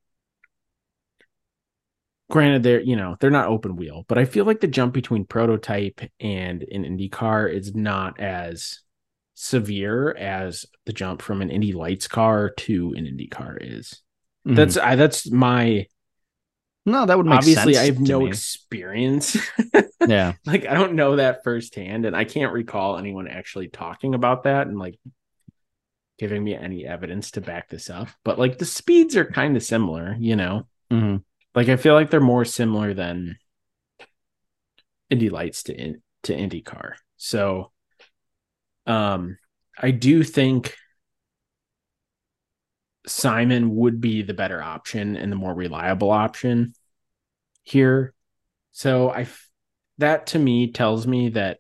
granted 2.31 2.63
they're 2.63 2.81
you 2.81 2.97
know 2.97 3.17
they're 3.21 3.31
not 3.31 3.49
open 3.49 3.77
wheel, 3.77 4.05
but 4.09 4.19
I 4.19 4.25
feel 4.25 4.45
like 4.45 4.61
the 4.61 4.67
jump 4.67 4.95
between 4.95 5.25
prototype 5.25 6.01
and 6.19 6.63
an 6.63 6.85
Indy 6.85 7.09
car 7.09 7.47
is 7.47 7.75
not 7.75 8.19
as 8.21 8.81
severe 9.35 10.13
as 10.13 10.67
the 10.87 10.93
jump 10.93 11.23
from 11.23 11.43
an 11.43 11.51
Indy 11.51 11.73
Lights 11.73 12.09
car 12.09 12.51
to 12.51 12.95
an 12.97 13.07
Indy 13.07 13.27
car 13.27 13.57
is. 13.61 14.03
Mhm. 14.47 14.57
That's 14.57 14.77
I 14.77 14.97
that's 14.97 15.31
my 15.31 15.87
no, 16.87 17.05
that 17.05 17.17
would 17.17 17.27
make 17.27 17.39
obviously. 17.39 17.77
I 17.77 17.85
have 17.85 18.01
no 18.01 18.21
me. 18.21 18.29
experience. 18.29 19.37
yeah. 20.07 20.33
like 20.47 20.67
I 20.67 20.75
don't 20.75 20.95
know 20.95 21.17
that 21.17 21.45
firsthand, 21.45 22.07
and 22.07 22.17
I 22.17 22.25
can't 22.25 22.53
recall 22.53 22.97
anyone 22.97 23.29
actually 23.29 23.69
talking 23.69 24.15
about 24.15 24.45
that 24.45 24.67
and 24.67 24.79
like 24.79 24.99
giving 26.19 26.43
me 26.43 26.55
any 26.55 26.87
evidence 26.87 27.33
to 27.33 27.41
back 27.41 27.69
this 27.69 27.91
up. 27.91 28.09
But 28.25 28.39
like 28.39 28.59
the 28.59 28.65
speeds 28.65 29.17
are 29.17 29.25
kind 29.25 29.57
of 29.57 29.63
similar, 29.63 30.17
you 30.19 30.37
know. 30.37 30.67
hmm 30.91 31.17
Like 31.55 31.69
I 31.69 31.77
feel 31.77 31.95
like 31.95 32.11
they're 32.11 32.21
more 32.21 32.45
similar 32.45 32.95
than 32.95 33.37
Indy 35.09 35.31
Lights 35.31 35.65
to 35.65 35.75
in, 35.75 36.03
to 36.25 36.35
IndyCar. 36.35 36.95
So, 37.17 37.73
um, 38.87 39.39
I 39.79 39.91
do 39.91 40.23
think 40.23 40.77
Simon 43.07 43.75
would 43.77 44.01
be 44.01 44.23
the 44.23 44.35
better 44.35 44.63
option 44.63 45.17
and 45.17 45.33
the 45.33 45.37
more 45.37 45.55
reliable 45.55 46.11
option 46.11 46.75
here. 47.63 48.15
So 48.73 49.11
I 49.11 49.27
that 49.99 50.29
to 50.29 50.39
me 50.39 50.71
tells 50.71 51.07
me 51.07 51.31
that 51.31 51.59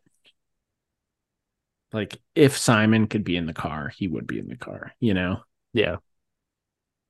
like 1.92 2.20
if 2.35 2.57
Simon 2.57 3.07
could 3.07 3.24
be 3.24 3.37
in 3.37 3.46
the 3.46 3.53
car, 3.53 3.88
he 3.88 4.07
would 4.07 4.26
be 4.26 4.38
in 4.38 4.48
the 4.48 4.57
car, 4.57 4.92
you 5.00 5.14
know. 5.14 5.40
Yeah. 5.72 5.96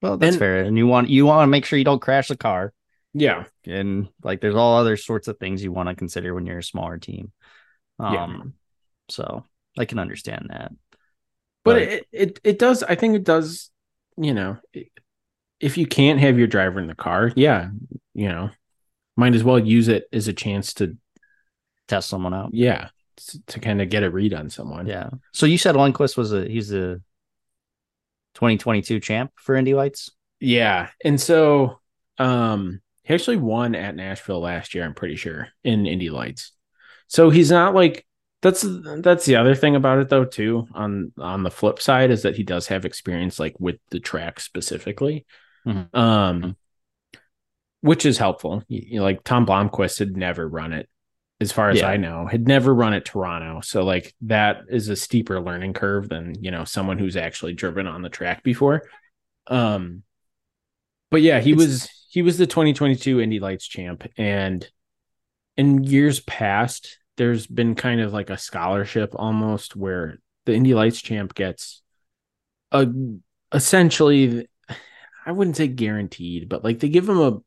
Well, 0.02 0.16
that's 0.16 0.34
And- 0.34 0.38
fair. 0.38 0.62
And 0.64 0.76
you 0.78 0.86
want 0.86 1.10
you 1.10 1.26
want 1.26 1.42
to 1.46 1.50
make 1.50 1.64
sure 1.64 1.78
you 1.78 1.84
don't 1.84 2.00
crash 2.00 2.28
the 2.28 2.36
car. 2.36 2.72
Yeah. 3.12 3.46
and 3.66 4.08
like 4.22 4.40
there's 4.40 4.54
all 4.54 4.76
other 4.78 4.96
sorts 4.96 5.26
of 5.26 5.36
things 5.38 5.64
you 5.64 5.72
want 5.72 5.88
to 5.88 5.96
consider 5.96 6.32
when 6.32 6.46
you're 6.46 6.58
a 6.58 6.62
smaller 6.62 6.96
team. 6.98 7.32
Um 7.98 8.14
Yeah. 8.14 8.42
so 9.08 9.44
I 9.76 9.84
can 9.84 9.98
understand 9.98 10.46
that. 10.50 10.70
But 11.64 11.74
But- 11.74 11.82
it, 11.82 12.06
it 12.12 12.40
it 12.44 12.58
does 12.58 12.82
I 12.84 12.94
think 12.94 13.16
it 13.16 13.24
does, 13.24 13.70
you 14.16 14.32
know, 14.32 14.58
if 15.58 15.76
you 15.76 15.86
can't 15.86 16.20
have 16.20 16.38
your 16.38 16.46
driver 16.46 16.78
in 16.80 16.86
the 16.86 16.94
car, 16.94 17.32
yeah, 17.36 17.70
you 18.14 18.28
know, 18.28 18.50
might 19.16 19.34
as 19.34 19.42
well 19.44 19.58
use 19.58 19.88
it 19.88 20.04
as 20.12 20.28
a 20.28 20.32
chance 20.32 20.72
to 20.74 20.96
Test 21.88 22.08
someone 22.08 22.32
out. 22.32 22.50
yeah, 22.54 22.90
to, 23.16 23.42
to 23.46 23.58
kind 23.60 23.82
of 23.82 23.88
get 23.90 24.04
a 24.04 24.10
read 24.10 24.32
on 24.32 24.48
someone. 24.50 24.86
Yeah. 24.86 25.10
So 25.32 25.44
you 25.46 25.58
said 25.58 25.74
Lundqvist 25.74 26.16
was 26.16 26.32
a 26.32 26.46
he's 26.48 26.72
a 26.72 27.00
2022 28.40 29.00
champ 29.00 29.32
for 29.36 29.54
Indy 29.54 29.74
Lights. 29.74 30.10
Yeah. 30.40 30.88
And 31.04 31.20
so 31.20 31.80
um 32.18 32.80
he 33.02 33.12
actually 33.12 33.36
won 33.36 33.74
at 33.74 33.94
Nashville 33.94 34.40
last 34.40 34.74
year, 34.74 34.84
I'm 34.84 34.94
pretty 34.94 35.16
sure, 35.16 35.48
in 35.62 35.86
Indy 35.86 36.08
Lights. 36.08 36.52
So 37.06 37.28
he's 37.28 37.50
not 37.50 37.74
like 37.74 38.06
that's 38.40 38.64
that's 39.00 39.26
the 39.26 39.36
other 39.36 39.54
thing 39.54 39.76
about 39.76 39.98
it 39.98 40.08
though 40.08 40.24
too 40.24 40.66
on 40.72 41.12
on 41.18 41.42
the 41.42 41.50
flip 41.50 41.82
side 41.82 42.10
is 42.10 42.22
that 42.22 42.34
he 42.34 42.42
does 42.42 42.68
have 42.68 42.86
experience 42.86 43.38
like 43.38 43.60
with 43.60 43.76
the 43.90 44.00
track 44.00 44.40
specifically. 44.40 45.26
Mhm. 45.66 45.94
Um 45.94 46.56
which 47.82 48.06
is 48.06 48.16
helpful. 48.16 48.62
You, 48.68 48.82
you 48.86 49.02
like 49.02 49.22
Tom 49.22 49.44
Blomqvist 49.44 49.98
had 49.98 50.16
never 50.16 50.48
run 50.48 50.72
it 50.72 50.88
as 51.40 51.52
far 51.52 51.70
as 51.70 51.78
Yeah. 51.78 51.88
I 51.88 51.96
know, 51.96 52.26
had 52.26 52.46
never 52.46 52.74
run 52.74 52.92
at 52.92 53.04
Toronto. 53.04 53.60
So 53.62 53.84
like 53.84 54.14
that 54.22 54.62
is 54.68 54.88
a 54.88 54.96
steeper 54.96 55.40
learning 55.40 55.72
curve 55.72 56.08
than, 56.08 56.34
you 56.42 56.50
know, 56.50 56.64
someone 56.64 56.98
who's 56.98 57.16
actually 57.16 57.54
driven 57.54 57.86
on 57.86 58.02
the 58.02 58.08
track 58.10 58.42
before. 58.42 58.82
Um 59.46 60.02
but 61.10 61.22
yeah, 61.22 61.40
he 61.40 61.52
It's- 61.52 61.66
was 61.66 62.06
he 62.10 62.22
was 62.22 62.38
the 62.38 62.46
2022 62.46 63.20
Indy 63.20 63.40
Lights 63.40 63.66
champ 63.66 64.06
and 64.16 64.68
in 65.56 65.84
years 65.84 66.20
past 66.20 66.98
there's 67.16 67.46
been 67.46 67.74
kind 67.74 68.00
of 68.00 68.12
like 68.12 68.30
a 68.30 68.38
scholarship 68.38 69.10
almost 69.14 69.76
where 69.76 70.18
the 70.46 70.54
Indy 70.54 70.74
Lights 70.74 71.00
champ 71.00 71.34
gets 71.34 71.82
a 72.72 72.86
essentially 73.52 74.46
I 75.26 75.32
wouldn't 75.32 75.56
say 75.56 75.68
guaranteed, 75.68 76.48
but 76.48 76.64
like 76.64 76.78
they 76.80 76.88
give 76.88 77.08
him 77.08 77.20
a 77.20 77.38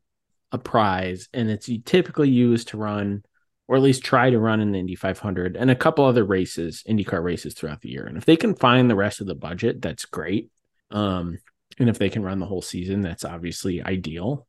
a 0.52 0.58
prize 0.58 1.28
and 1.32 1.50
it's 1.50 1.68
typically 1.84 2.30
used 2.30 2.68
to 2.68 2.76
run 2.76 3.24
or 3.66 3.76
at 3.76 3.82
least 3.82 4.04
try 4.04 4.30
to 4.30 4.38
run 4.38 4.60
in 4.60 4.72
the 4.72 4.78
Indy 4.78 4.94
500 4.94 5.56
and 5.56 5.70
a 5.70 5.76
couple 5.76 6.04
other 6.04 6.24
races, 6.24 6.82
IndyCar 6.88 7.22
races 7.22 7.54
throughout 7.54 7.80
the 7.80 7.88
year. 7.88 8.06
And 8.06 8.16
if 8.16 8.26
they 8.26 8.36
can 8.36 8.54
find 8.54 8.90
the 8.90 8.96
rest 8.96 9.20
of 9.20 9.26
the 9.26 9.34
budget, 9.34 9.80
that's 9.80 10.04
great. 10.04 10.50
Um, 10.90 11.38
and 11.78 11.88
if 11.88 11.98
they 11.98 12.10
can 12.10 12.22
run 12.22 12.38
the 12.38 12.46
whole 12.46 12.62
season, 12.62 13.00
that's 13.00 13.24
obviously 13.24 13.82
ideal. 13.82 14.46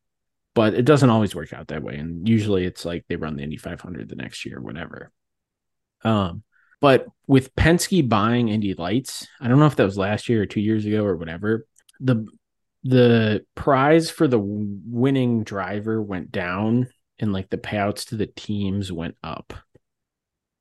But 0.53 0.73
it 0.73 0.85
doesn't 0.85 1.09
always 1.09 1.35
work 1.35 1.53
out 1.53 1.67
that 1.67 1.83
way. 1.83 1.95
And 1.95 2.27
usually 2.27 2.65
it's 2.65 2.85
like 2.85 3.05
they 3.07 3.15
run 3.15 3.35
the 3.35 3.43
Indy 3.43 3.57
500 3.57 4.09
the 4.09 4.15
next 4.15 4.45
year, 4.45 4.59
whatever. 4.59 5.11
Um, 6.03 6.43
but 6.81 7.07
with 7.25 7.55
Penske 7.55 8.07
buying 8.07 8.49
Indy 8.49 8.73
Lights, 8.73 9.27
I 9.39 9.47
don't 9.47 9.59
know 9.59 9.65
if 9.65 9.75
that 9.77 9.85
was 9.85 9.97
last 9.97 10.29
year 10.29 10.41
or 10.41 10.45
two 10.45 10.61
years 10.61 10.85
ago 10.85 11.03
or 11.03 11.15
whatever. 11.15 11.65
The 11.99 12.27
the 12.83 13.43
prize 13.55 14.11
for 14.11 14.27
the 14.27 14.37
winning 14.39 15.43
driver 15.43 15.99
went 15.99 16.31
down 16.31 16.87
and 17.19 17.33
like 17.33 17.49
the 17.49 17.57
payouts 17.57 18.07
to 18.09 18.15
the 18.15 18.27
teams 18.27 18.91
went 18.91 19.15
up. 19.23 19.53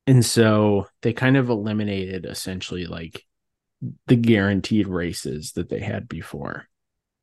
And 0.06 0.24
so 0.24 0.86
they 1.02 1.12
kind 1.12 1.36
of 1.36 1.48
eliminated 1.48 2.26
essentially 2.26 2.86
like 2.86 3.24
the 4.06 4.16
guaranteed 4.16 4.86
races 4.86 5.52
that 5.52 5.68
they 5.68 5.80
had 5.80 6.08
before. 6.08 6.66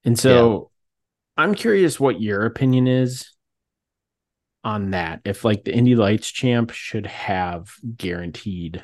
And 0.04 0.18
so 0.18 0.72
I'm 1.38 1.54
curious 1.54 2.00
what 2.00 2.20
your 2.20 2.46
opinion 2.46 2.88
is 2.88 3.32
on 4.64 4.92
that. 4.92 5.22
If 5.26 5.46
like 5.46 5.64
the 5.64 5.74
Indy 5.74 5.96
Lights 5.96 6.30
champ 6.30 6.72
should 6.72 7.06
have 7.06 7.72
guaranteed 7.96 8.82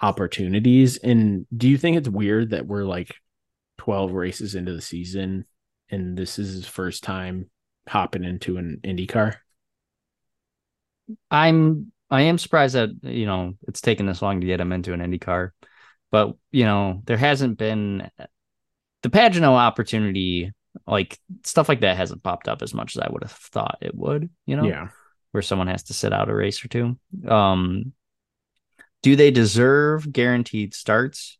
opportunities. 0.00 0.96
And 0.98 1.46
do 1.56 1.68
you 1.68 1.76
think 1.76 1.96
it's 1.96 2.08
weird 2.08 2.50
that 2.50 2.66
we're 2.66 2.84
like 2.84 3.14
12 3.78 4.12
races 4.12 4.54
into 4.54 4.72
the 4.72 4.80
season 4.80 5.44
and 5.90 6.16
this 6.16 6.38
is 6.38 6.52
his 6.52 6.66
first 6.66 7.02
time 7.02 7.50
hopping 7.88 8.24
into 8.24 8.56
an 8.56 8.80
IndyCar? 8.84 9.34
I'm 11.30 11.92
I 12.10 12.22
am 12.22 12.38
surprised 12.38 12.74
that 12.74 12.90
you 13.02 13.26
know 13.26 13.54
it's 13.66 13.80
taken 13.80 14.06
this 14.06 14.22
long 14.22 14.40
to 14.40 14.46
get 14.46 14.60
him 14.60 14.72
into 14.72 14.92
an 14.92 15.00
Indy 15.00 15.18
car, 15.18 15.54
but 16.10 16.34
you 16.50 16.64
know 16.64 17.02
there 17.04 17.16
hasn't 17.16 17.58
been 17.58 18.10
the 19.02 19.10
Pagenaud 19.10 19.54
opportunity 19.54 20.52
like 20.86 21.18
stuff 21.44 21.68
like 21.68 21.80
that 21.80 21.96
hasn't 21.96 22.22
popped 22.22 22.48
up 22.48 22.62
as 22.62 22.74
much 22.74 22.96
as 22.96 23.02
I 23.02 23.10
would 23.10 23.22
have 23.22 23.32
thought 23.32 23.78
it 23.80 23.94
would, 23.94 24.30
you 24.46 24.56
know? 24.56 24.64
Yeah. 24.64 24.88
Where 25.32 25.42
someone 25.42 25.66
has 25.66 25.84
to 25.84 25.94
sit 25.94 26.12
out 26.12 26.28
a 26.28 26.34
race 26.34 26.64
or 26.64 26.68
two. 26.68 26.98
Um 27.26 27.92
do 29.02 29.16
they 29.16 29.30
deserve 29.30 30.10
guaranteed 30.12 30.74
starts? 30.74 31.38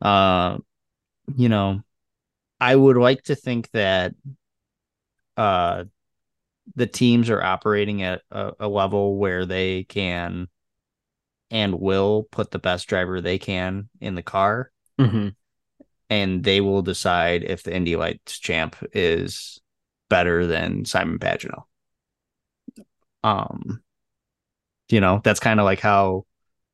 Uh 0.00 0.58
you 1.36 1.48
know, 1.48 1.82
I 2.60 2.74
would 2.74 2.96
like 2.96 3.22
to 3.24 3.34
think 3.34 3.70
that 3.72 4.14
uh 5.38 5.84
the 6.76 6.86
teams 6.86 7.30
are 7.30 7.42
operating 7.42 8.02
at 8.02 8.22
a, 8.30 8.52
a 8.60 8.68
level 8.68 9.16
where 9.16 9.46
they 9.46 9.84
can 9.84 10.48
and 11.50 11.80
will 11.80 12.24
put 12.30 12.50
the 12.50 12.58
best 12.58 12.88
driver 12.88 13.20
they 13.20 13.38
can 13.38 13.88
in 14.00 14.14
the 14.14 14.22
car 14.22 14.70
hmm 14.98 15.28
and 16.10 16.42
they 16.44 16.60
will 16.60 16.82
decide 16.82 17.42
if 17.44 17.62
the 17.62 17.74
Indy 17.74 17.96
Lights 17.96 18.38
champ 18.38 18.76
is 18.92 19.60
better 20.08 20.46
than 20.46 20.84
Simon 20.84 21.18
Pagenaud. 21.18 21.64
Um, 23.22 23.82
you 24.88 25.00
know, 25.00 25.20
that's 25.22 25.40
kind 25.40 25.60
of 25.60 25.64
like 25.64 25.80
how. 25.80 26.24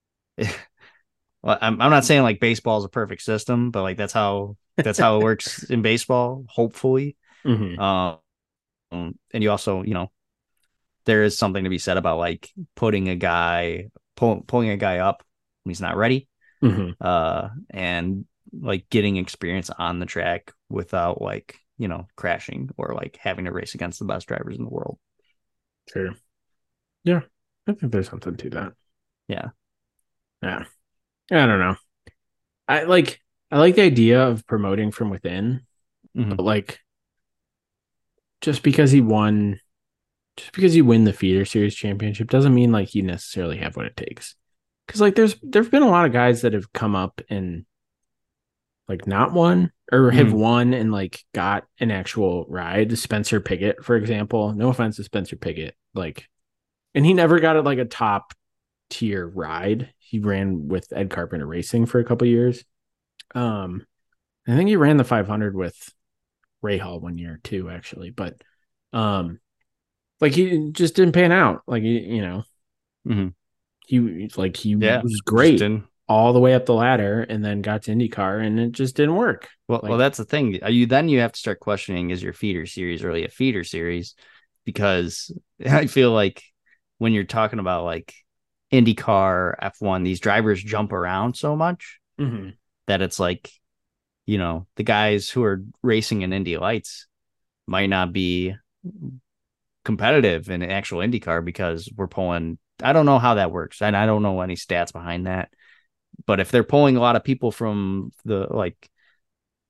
well, 1.43 1.59
I'm 1.61 1.81
I'm 1.81 1.91
not 1.91 2.05
saying 2.05 2.23
like 2.23 2.41
baseball 2.41 2.79
is 2.79 2.85
a 2.85 2.89
perfect 2.89 3.23
system, 3.23 3.71
but 3.71 3.83
like 3.83 3.97
that's 3.97 4.13
how 4.13 4.57
that's 4.83 4.99
how 4.99 5.19
it 5.19 5.23
works 5.23 5.65
in 5.65 5.83
baseball. 5.83 6.45
Hopefully, 6.49 7.17
hmm 7.45 7.81
um, 7.81 8.19
and 9.33 9.43
you 9.43 9.51
also 9.51 9.83
you 9.83 9.95
know 9.95 10.11
there 11.07 11.23
is 11.23 11.37
something 11.37 11.65
to 11.65 11.71
be 11.71 11.79
said 11.79 11.97
about 11.97 12.19
like 12.19 12.51
putting 12.77 13.09
a 13.09 13.17
guy 13.17 13.89
pull, 14.17 14.43
pulling 14.47 14.71
a 14.71 14.77
guy 14.77 14.99
up 14.99 15.23
when 15.63 15.71
he's 15.71 15.81
not 15.81 15.97
ready 15.97 16.29
hmm 16.63 16.91
uh 17.01 17.49
and 17.71 18.25
like 18.61 18.89
getting 18.89 19.17
experience 19.17 19.71
on 19.71 19.99
the 19.99 20.07
track 20.07 20.53
without 20.69 21.21
like 21.21 21.59
you 21.77 21.89
know 21.89 22.07
crashing 22.17 22.71
or 22.77 22.95
like 22.95 23.19
having 23.21 23.45
to 23.47 23.53
race 23.53 23.75
against 23.75 23.99
the 23.99 24.05
best 24.05 24.27
drivers 24.29 24.57
in 24.57 24.65
the 24.65 24.71
world 24.71 24.99
Sure. 25.93 26.15
Yeah. 27.05 27.21
I 27.67 27.73
think 27.73 27.93
there's 27.93 28.09
something 28.09 28.37
to 28.37 28.51
that. 28.51 28.73
Yeah. 29.29 29.51
Yeah. 30.43 30.65
I 31.31 31.47
don't 31.47 31.59
know. 31.59 31.77
I 32.69 32.85
like 32.85 33.21
I 33.51 33.59
like 33.59 33.77
the 33.77 33.83
idea 33.83 34.27
of 34.27 34.47
promoting 34.47 34.91
from 34.91 35.11
within, 35.11 35.67
Mhm. 36.17 36.37
but 36.37 36.43
like 36.43 36.81
just 38.41 38.63
because 38.63 38.91
he 38.91 39.01
won 39.01 39.59
just 40.37 40.53
because 40.53 40.75
you 40.75 40.85
win 40.85 41.05
the 41.05 41.13
feeder 41.13 41.45
series 41.45 41.75
championship 41.77 42.29
doesn't 42.29 42.55
mean 42.55 42.73
like 42.73 42.95
you 42.95 43.03
necessarily 43.03 43.57
have 43.59 43.77
what 43.77 43.87
it 43.87 43.97
takes. 43.97 44.35
Cause 44.89 45.01
like 45.01 45.15
there's 45.15 45.37
there've 45.43 45.71
been 45.71 45.83
a 45.83 45.89
lot 45.91 46.07
of 46.07 46.13
guys 46.13 46.43
that 46.43 46.53
have 46.53 46.73
come 46.73 46.95
up 46.97 47.21
and 47.31 47.65
like 48.89 49.07
not 49.07 49.33
won 49.33 49.71
or 49.93 50.11
have 50.11 50.29
Mhm. 50.29 50.33
won 50.33 50.75
and 50.75 50.93
like 50.93 51.25
got 51.33 51.67
an 51.79 51.91
actual 51.91 52.45
ride. 52.49 52.99
Spencer 52.99 53.41
Pigot, 53.41 53.83
for 53.85 53.97
example. 53.97 54.53
No 54.53 54.69
offense 54.69 54.97
to 54.97 55.05
Spencer 55.05 55.37
Pigot. 55.37 55.75
Like 55.95 56.29
and 56.95 57.07
he 57.07 57.15
never 57.15 57.41
got 57.41 57.57
it 57.57 57.63
like 57.63 57.79
a 57.79 57.85
top 57.85 58.35
tier 58.91 59.27
ride. 59.27 59.93
He 59.99 60.19
ran 60.19 60.69
with 60.69 60.93
Ed 60.95 61.11
Carpenter 61.11 61.47
Racing 61.47 61.87
for 61.87 61.99
a 61.99 62.05
couple 62.05 62.27
years. 62.29 62.65
Um, 63.35 63.87
I 64.47 64.55
think 64.55 64.69
he 64.69 64.77
ran 64.77 64.97
the 64.99 65.05
500 65.05 65.57
with 65.57 65.93
Rahal 66.65 67.01
one 67.01 67.19
year 67.19 67.41
too, 67.45 67.71
actually. 67.71 68.11
But 68.11 68.35
um, 68.93 69.39
like 70.21 70.33
he 70.33 70.71
just 70.73 70.97
didn't 70.97 71.13
pan 71.13 71.31
out. 71.33 71.63
Like 71.67 71.83
you 71.83 72.23
know, 72.23 72.45
Mhm. 73.07 73.35
he 73.87 74.31
like 74.37 74.57
he 74.57 74.75
Yeah, 74.75 75.03
was 75.03 75.21
great 75.21 75.63
all 76.09 76.33
the 76.33 76.41
way 76.41 76.55
up 76.55 76.67
the 76.67 76.75
ladder, 76.75 77.23
and 77.23 77.45
then 77.45 77.63
got 77.63 77.83
to 77.85 77.93
IndyCar, 77.93 78.45
and 78.45 78.59
it 78.59 78.73
just 78.73 78.97
didn't 78.97 79.17
work. 79.17 79.49
well, 79.69 79.81
Like- 79.83 79.91
well 79.91 79.99
that's 79.99 80.19
the 80.19 80.25
thing 80.25 80.59
you 80.69 80.87
then 80.87 81.09
you 81.09 81.21
have 81.21 81.33
to 81.33 81.39
start 81.39 81.61
questioning 81.61 82.11
is 82.11 82.23
your 82.23 82.33
feeder 82.33 82.67
series 82.67 83.03
really 83.05 83.25
a 83.25 83.29
feeder 83.29 83.65
series 83.65 84.15
because 84.65 85.31
i 85.67 85.87
feel 85.87 86.13
like 86.13 86.43
when 86.99 87.13
you're 87.13 87.25
talking 87.25 87.59
about 87.59 87.85
like 87.85 88.15
indycar 88.73 89.55
f1 89.61 90.03
these 90.03 90.21
drivers 90.21 90.63
jump 90.63 90.93
around 90.93 91.37
so 91.37 91.57
much 91.57 92.01
Mm-hmm. 92.19 92.51
that 92.87 93.03
it's 93.03 93.19
like, 93.19 93.51
you 94.27 94.39
know, 94.39 94.67
the 94.77 94.83
guys 94.83 95.29
who 95.29 95.43
are 95.45 95.63
racing 95.83 96.23
in 96.23 96.33
Indy 96.33 96.57
Lights 96.57 97.07
might 97.67 97.87
not 97.87 98.13
be 98.13 98.55
competitive 99.85 100.49
in 100.51 100.63
an 100.63 100.71
actual 100.71 101.01
IndyCar 101.01 101.45
because 101.45 101.91
we're 101.95 102.07
pulling. 102.07 102.59
I 102.83 102.93
don't 102.93 103.07
know 103.07 103.19
how 103.19 103.35
that 103.35 103.53
works, 103.53 103.83
and 103.83 103.97
I 103.97 104.07
don't 104.07 104.23
know 104.23 104.41
any 104.41 104.57
stats 104.57 104.93
behind 104.93 105.27
that. 105.27 105.51
But 106.27 106.41
if 106.41 106.51
they're 106.51 106.65
pulling 106.65 106.97
a 106.97 107.01
lot 107.01 107.17
of 107.17 107.25
people 107.25 107.53
from 107.53 108.13
the 108.25 108.47
like 108.51 108.91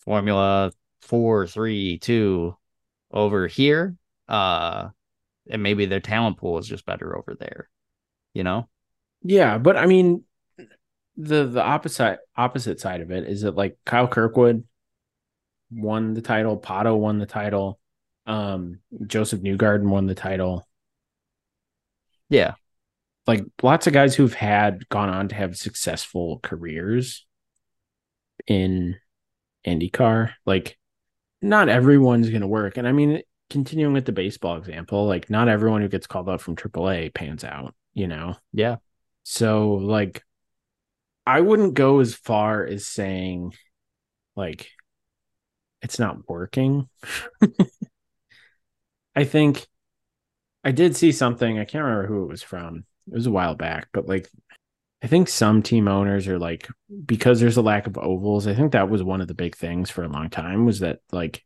Formula 0.01 0.73
Four, 1.03 1.47
Three, 1.47 1.99
Two 1.99 2.57
over 3.11 3.47
here, 3.47 3.97
uh, 4.29 4.89
and 5.51 5.63
maybe 5.63 5.87
their 5.87 6.01
talent 6.01 6.39
pool 6.39 6.59
is 6.59 6.67
just 6.67 6.87
better 6.87 7.17
over 7.17 7.35
there, 7.39 7.69
you 8.33 8.45
know? 8.45 8.69
Yeah, 9.23 9.59
but 9.59 9.77
I 9.77 9.87
mean, 9.87 10.25
the 11.17 11.47
the 11.47 11.63
opposite 11.63 12.19
opposite 12.37 12.81
side 12.81 13.01
of 13.01 13.11
it 13.11 13.25
is 13.29 13.43
that 13.43 13.55
like 13.55 13.79
Kyle 13.85 14.09
Kirkwood 14.09 14.65
won 15.71 16.15
the 16.15 16.23
title, 16.23 16.59
Pato 16.59 16.99
won 16.99 17.19
the 17.19 17.27
title, 17.27 17.79
um, 18.27 18.81
Josef 19.07 19.41
Newgarden 19.41 19.89
won 19.89 20.07
the 20.07 20.15
title. 20.15 20.67
Yeah, 22.29 22.55
Like 23.27 23.45
lots 23.63 23.87
of 23.87 23.93
guys 23.93 24.15
who've 24.17 24.35
had 24.35 24.89
gone 24.89 25.09
on 25.09 25.29
to 25.29 25.35
have 25.35 25.57
successful 25.57 26.41
careers 26.43 27.27
in 28.47 28.97
IndyCar. 29.67 30.33
Like, 30.47 30.79
not 31.43 31.69
everyone's 31.69 32.31
gonna 32.31 32.47
work, 32.49 32.77
and 32.77 32.89
I 32.89 32.93
mean, 32.93 33.23
continuing 33.51 33.95
with 33.95 34.07
the 34.07 34.13
baseball 34.13 34.57
example, 34.57 35.07
like 35.07 35.31
not 35.31 35.49
everyone 35.49 35.83
who 35.83 35.89
gets 35.89 36.07
called 36.07 36.29
up 36.29 36.41
from 36.41 36.57
AAA 36.57 37.11
pans 37.15 37.45
out. 37.45 37.75
You 37.95 38.09
know, 38.09 38.37
yeah, 38.53 38.77
so 39.25 39.75
like 39.75 40.25
I 41.27 41.41
wouldn't 41.41 41.75
go 41.75 42.01
as 42.01 42.15
far 42.15 42.65
as 42.65 42.87
saying 42.87 43.55
like 44.37 44.71
it's 45.83 45.99
not 45.99 46.29
working. 46.29 46.89
I 49.17 49.25
think 49.25 49.67
I 50.65 50.73
did 50.73 50.97
see 50.97 51.13
something, 51.13 51.59
I 51.59 51.65
can't 51.65 51.85
remember 51.85 52.07
who 52.07 52.25
it 52.25 52.29
was 52.31 52.43
from. 52.43 52.85
It 53.09 53.15
was 53.15 53.27
a 53.27 53.31
while 53.31 53.55
back, 53.55 53.89
but 53.93 54.07
like 54.09 54.29
I 55.03 55.09
think 55.09 55.29
some 55.29 55.63
team 55.63 55.89
owners 55.89 56.29
are 56.29 56.39
like 56.39 56.69
because 57.07 57.41
there's 57.41 57.59
a 57.59 57.63
lack 57.63 57.87
of 57.87 57.99
ovals. 57.99 58.47
I 58.47 58.55
think 58.55 58.73
that 58.73 58.91
was 58.91 59.03
one 59.03 59.21
of 59.21 59.29
the 59.29 59.35
big 59.35 59.57
things 59.57 59.91
for 59.91 60.05
a 60.05 60.09
long 60.09 60.31
time 60.31 60.67
was 60.67 60.81
that 60.81 61.01
like 61.13 61.45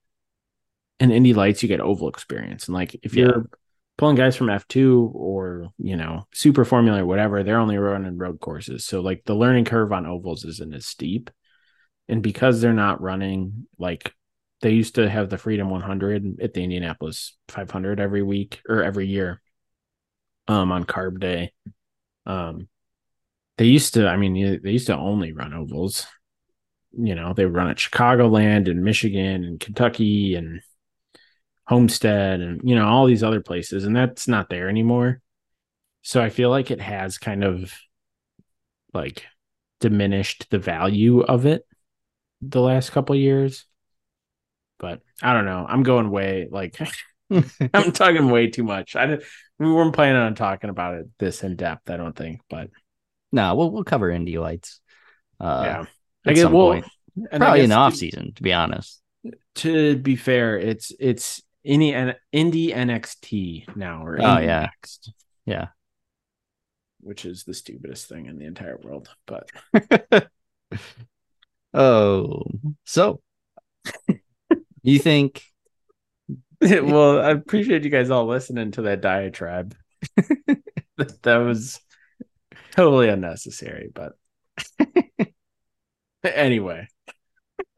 in 1.00 1.10
Indy 1.10 1.34
Lights 1.34 1.62
you 1.62 1.68
get 1.68 1.80
oval 1.80 2.08
experience. 2.08 2.66
And 2.68 2.74
like 2.74 2.96
if 3.02 3.14
Yeah. 3.14 3.24
you're 3.26 3.48
pulling 3.98 4.16
guys 4.16 4.36
from 4.36 4.46
F2 4.46 5.12
or, 5.12 5.68
you 5.76 5.96
know, 5.96 6.26
super 6.32 6.64
formula 6.64 7.02
or 7.02 7.06
whatever, 7.06 7.42
they're 7.42 7.58
only 7.58 7.76
running 7.76 8.16
road 8.16 8.40
courses. 8.40 8.86
So 8.86 9.00
like 9.00 9.24
the 9.26 9.34
learning 9.34 9.64
curve 9.66 9.92
on 9.92 10.06
ovals 10.06 10.44
isn't 10.44 10.72
as 10.74 10.86
steep. 10.86 11.30
And 12.08 12.22
because 12.22 12.60
they're 12.60 12.72
not 12.72 13.02
running 13.02 13.66
like 13.76 14.14
they 14.60 14.70
used 14.70 14.94
to 14.94 15.10
have 15.10 15.28
the 15.28 15.38
Freedom 15.38 15.68
100 15.68 16.40
at 16.40 16.54
the 16.54 16.62
Indianapolis 16.62 17.36
500 17.48 18.00
every 18.00 18.22
week 18.22 18.60
or 18.68 18.82
every 18.82 19.06
year 19.06 19.42
um 20.46 20.72
on 20.72 20.84
carb 20.84 21.20
day. 21.20 21.52
Um 22.24 22.68
they 23.58 23.66
used 23.66 23.94
to 23.94 24.06
I 24.08 24.16
mean 24.16 24.60
they 24.62 24.70
used 24.70 24.86
to 24.86 24.96
only 24.96 25.32
run 25.32 25.52
ovals. 25.52 26.06
You 26.92 27.14
know, 27.14 27.34
they 27.34 27.44
run 27.44 27.68
at 27.68 27.76
Chicagoland 27.76 28.70
and 28.70 28.82
Michigan 28.82 29.44
and 29.44 29.60
Kentucky 29.60 30.36
and 30.36 30.60
Homestead 31.68 32.40
and 32.40 32.60
you 32.64 32.74
know 32.74 32.86
all 32.86 33.06
these 33.06 33.22
other 33.22 33.42
places 33.42 33.84
and 33.84 33.94
that's 33.94 34.26
not 34.26 34.48
there 34.48 34.68
anymore. 34.68 35.20
So 36.02 36.22
I 36.22 36.30
feel 36.30 36.48
like 36.48 36.70
it 36.70 36.80
has 36.80 37.18
kind 37.18 37.44
of 37.44 37.74
like 38.94 39.24
diminished 39.80 40.46
the 40.50 40.58
value 40.58 41.20
of 41.20 41.44
it 41.44 41.66
the 42.40 42.62
last 42.62 42.90
couple 42.90 43.14
years. 43.14 43.66
But 44.78 45.02
I 45.20 45.34
don't 45.34 45.44
know. 45.44 45.66
I'm 45.68 45.82
going 45.82 46.10
way 46.10 46.48
like 46.50 46.78
I'm 47.30 47.92
talking 47.92 48.30
way 48.30 48.48
too 48.48 48.64
much. 48.64 48.96
I 48.96 49.18
we 49.58 49.72
weren't 49.72 49.94
planning 49.94 50.22
on 50.22 50.34
talking 50.34 50.70
about 50.70 50.94
it 50.94 51.06
this 51.18 51.42
in 51.42 51.56
depth, 51.56 51.90
I 51.90 51.96
don't 51.96 52.16
think, 52.16 52.40
but 52.48 52.70
no, 53.30 53.54
we'll 53.54 53.70
we'll 53.70 53.84
cover 53.84 54.10
Indy 54.10 54.38
Lights. 54.38 54.80
Uh, 55.38 55.62
yeah. 55.64 55.84
I 56.24 56.32
guess 56.32 56.48
well, 56.48 56.72
and 57.30 57.44
I 57.44 57.46
probably 57.46 57.60
in 57.64 57.68
guess 57.68 57.70
the 57.70 57.74
to- 57.74 57.80
off 57.80 57.94
season, 57.94 58.32
to 58.34 58.42
be 58.42 58.52
honest. 58.52 59.02
to 59.56 59.96
be 59.98 60.16
fair, 60.16 60.58
it's 60.58 60.92
it's 60.98 61.42
Indy 61.64 61.92
N- 61.92 62.16
Indy 62.32 62.68
NXT 62.72 63.76
now 63.76 64.04
or 64.06 64.18
Oh, 64.20 64.38
yeah. 64.38 64.60
Next, 64.62 65.12
Yeah. 65.44 65.68
which 67.00 67.24
is 67.24 67.44
the 67.44 67.54
stupidest 67.54 68.08
thing 68.08 68.26
in 68.26 68.38
the 68.38 68.46
entire 68.46 68.78
world. 68.78 69.08
But 69.26 69.50
Oh, 71.74 72.44
so 72.84 73.20
you 74.82 74.98
think? 74.98 75.42
well, 76.60 77.20
I 77.20 77.30
appreciate 77.30 77.84
you 77.84 77.90
guys 77.90 78.10
all 78.10 78.26
listening 78.26 78.72
to 78.72 78.82
that 78.82 79.00
diatribe. 79.02 79.76
that, 80.96 81.22
that 81.22 81.36
was 81.36 81.80
totally 82.72 83.08
unnecessary, 83.08 83.90
but 83.94 84.12
anyway, 86.24 86.88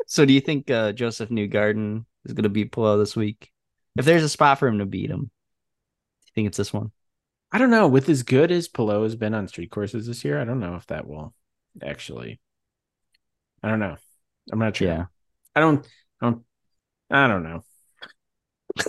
So 0.07 0.25
do 0.25 0.33
you 0.33 0.41
think 0.41 0.71
uh, 0.71 0.93
Josef 0.93 1.29
Newgarden 1.31 2.05
is 2.25 2.33
going 2.33 2.45
to 2.45 2.49
beat 2.49 2.73
Palou 2.73 2.99
this 2.99 3.17
week? 3.17 3.51
If 3.97 4.05
there's 4.05 4.23
a 4.23 4.29
spot 4.29 4.59
for 4.59 4.69
him 4.69 4.79
to 4.79 4.87
beat 4.87 5.11
him, 5.11 5.19
do 5.21 5.25
you 5.25 6.33
think 6.35 6.47
it's 6.49 6.57
this 6.59 6.73
one? 6.73 6.93
I 7.53 7.59
don't 7.59 7.71
know. 7.71 7.89
With 7.89 8.09
as 8.09 8.23
good 8.23 8.51
as 8.53 8.69
Palou 8.69 9.03
has 9.03 9.17
been 9.17 9.35
on 9.35 9.49
street 9.49 9.71
courses 9.71 10.07
this 10.07 10.25
year, 10.25 10.41
I 10.41 10.45
don't 10.45 10.61
know 10.61 10.77
if 10.77 10.87
that 10.87 11.07
will 11.07 11.35
actually. 11.83 12.41
I 13.63 13.69
don't 13.69 13.81
know. 13.81 13.97
I'm 14.53 14.59
not 14.59 14.77
sure. 14.77 14.89
Yeah. 14.89 15.05
I 15.55 15.61
don't. 15.61 15.87
I 16.21 16.31
don't. 16.31 16.45
I 17.11 17.27
don't 17.27 17.43
know. 17.43 17.65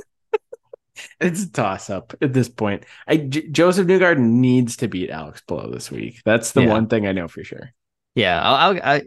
it's 1.19 1.43
a 1.43 1.51
toss 1.51 1.89
up 1.89 2.13
at 2.21 2.33
this 2.33 2.49
point. 2.49 2.85
I 3.07 3.17
J- 3.17 3.47
Josef 3.49 3.87
Newgarden 3.87 4.19
needs 4.19 4.77
to 4.77 4.87
beat 4.87 5.09
Alex 5.09 5.41
Palou 5.41 5.71
this 5.71 5.89
week. 5.91 6.21
That's 6.25 6.51
the 6.51 6.61
Yeah. 6.61 6.69
one 6.69 6.87
thing 6.87 7.07
I 7.07 7.11
know 7.11 7.27
for 7.27 7.43
sure. 7.43 7.71
Yeah, 8.15 8.41
I'll, 8.41 8.75
I'll, 8.75 8.81
I 8.83 9.01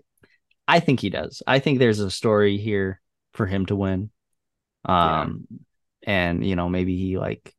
I 0.67 0.81
think 0.81 1.01
he 1.01 1.11
does. 1.11 1.43
I 1.47 1.59
think 1.59 1.79
there's 1.79 2.01
a 2.01 2.11
story 2.11 2.57
here 2.57 3.01
for 3.35 3.47
him 3.47 3.67
to 3.67 3.77
win. 3.77 4.11
Um, 4.85 5.47
and 6.05 6.47
you 6.47 6.57
know 6.57 6.69
maybe 6.69 6.97
he 6.97 7.19
like 7.19 7.55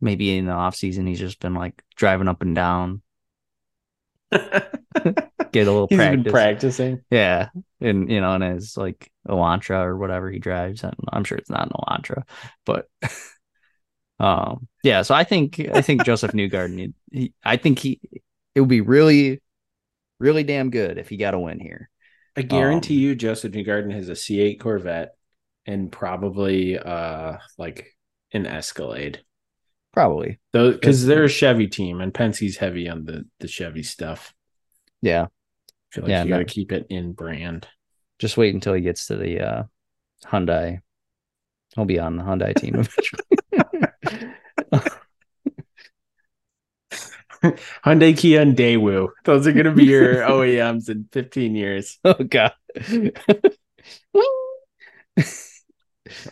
maybe 0.00 0.36
in 0.36 0.46
the 0.46 0.52
off 0.52 0.76
season 0.76 1.06
he's 1.06 1.20
just 1.20 1.40
been 1.40 1.54
like 1.54 1.82
driving 1.96 2.28
up 2.28 2.42
and 2.42 2.54
down, 2.54 3.02
get 4.30 5.66
a 5.68 5.72
little 5.72 5.88
He's 5.88 5.98
practice. 5.98 6.22
been 6.22 6.24
practicing. 6.24 7.04
Yeah, 7.10 7.48
and 7.80 8.10
you 8.10 8.20
know, 8.20 8.34
and 8.34 8.44
his 8.44 8.76
like 8.76 9.10
Elantra 9.28 9.84
or 9.84 9.96
whatever 9.96 10.30
he 10.30 10.38
drives. 10.38 10.84
I'm 11.12 11.24
sure 11.24 11.38
it's 11.38 11.50
not 11.50 11.66
an 11.68 11.72
Elantra, 11.72 12.22
but 12.64 12.88
um, 14.20 14.68
yeah. 14.82 15.02
So 15.02 15.14
I 15.14 15.24
think 15.24 15.60
I 15.74 15.82
think 15.82 16.04
Josef 16.04 16.32
Newgarden. 16.34 16.78
He, 16.78 17.18
he, 17.18 17.34
I 17.44 17.56
think 17.56 17.78
he 17.78 18.00
it 18.54 18.60
would 18.60 18.68
be 18.68 18.80
really, 18.80 19.42
really 20.20 20.44
damn 20.44 20.70
good 20.70 20.98
if 20.98 21.08
he 21.08 21.16
got 21.16 21.34
a 21.34 21.38
win 21.38 21.60
here. 21.60 21.90
I 22.36 22.42
guarantee 22.42 22.96
Um, 22.96 23.00
you, 23.00 23.14
Josef 23.14 23.52
Newgarden 23.52 23.92
has 23.92 24.08
a 24.08 24.14
C8 24.14 24.56
Corvette 24.56 25.16
and 25.66 25.90
probably 25.90 26.78
uh 26.78 27.36
like 27.58 27.96
an 28.32 28.46
Escalade. 28.46 29.22
Probably, 29.92 30.38
Though 30.52 30.72
because 30.72 31.06
they're 31.06 31.24
a 31.24 31.28
Chevy 31.28 31.68
team 31.68 32.00
and 32.02 32.12
Penske's 32.12 32.56
heavy 32.58 32.88
on 32.88 33.04
the 33.04 33.24
the 33.40 33.48
Chevy 33.48 33.82
stuff. 33.82 34.34
yeah. 35.02 35.24
I 35.24 35.94
feel 35.94 36.04
like 36.04 36.10
Yeah, 36.10 36.22
you 36.24 36.28
got 36.30 36.36
to 36.38 36.42
no. 36.42 36.46
keep 36.48 36.72
it 36.72 36.86
in 36.90 37.12
brand. 37.12 37.66
Just 38.18 38.36
wait 38.36 38.54
until 38.54 38.74
he 38.74 38.82
gets 38.82 39.06
to 39.06 39.16
the 39.16 39.40
uh 39.40 39.62
Hyundai. 40.24 40.80
He'll 41.74 41.84
be 41.86 41.98
on 41.98 42.16
the 42.16 42.22
Hyundai 42.24 42.54
team 42.54 42.74
eventually. 42.78 43.22
Hyundai, 47.84 48.16
Kia, 48.16 48.40
and 48.40 48.56
Daewoo. 48.56 49.08
Those 49.24 49.46
are 49.46 49.52
going 49.52 49.66
to 49.66 49.72
be 49.72 49.84
your 49.84 50.16
OEMs 50.28 50.88
in 50.88 51.08
15 51.12 51.54
years. 51.54 51.98
oh 52.04 52.14
god. 52.14 52.52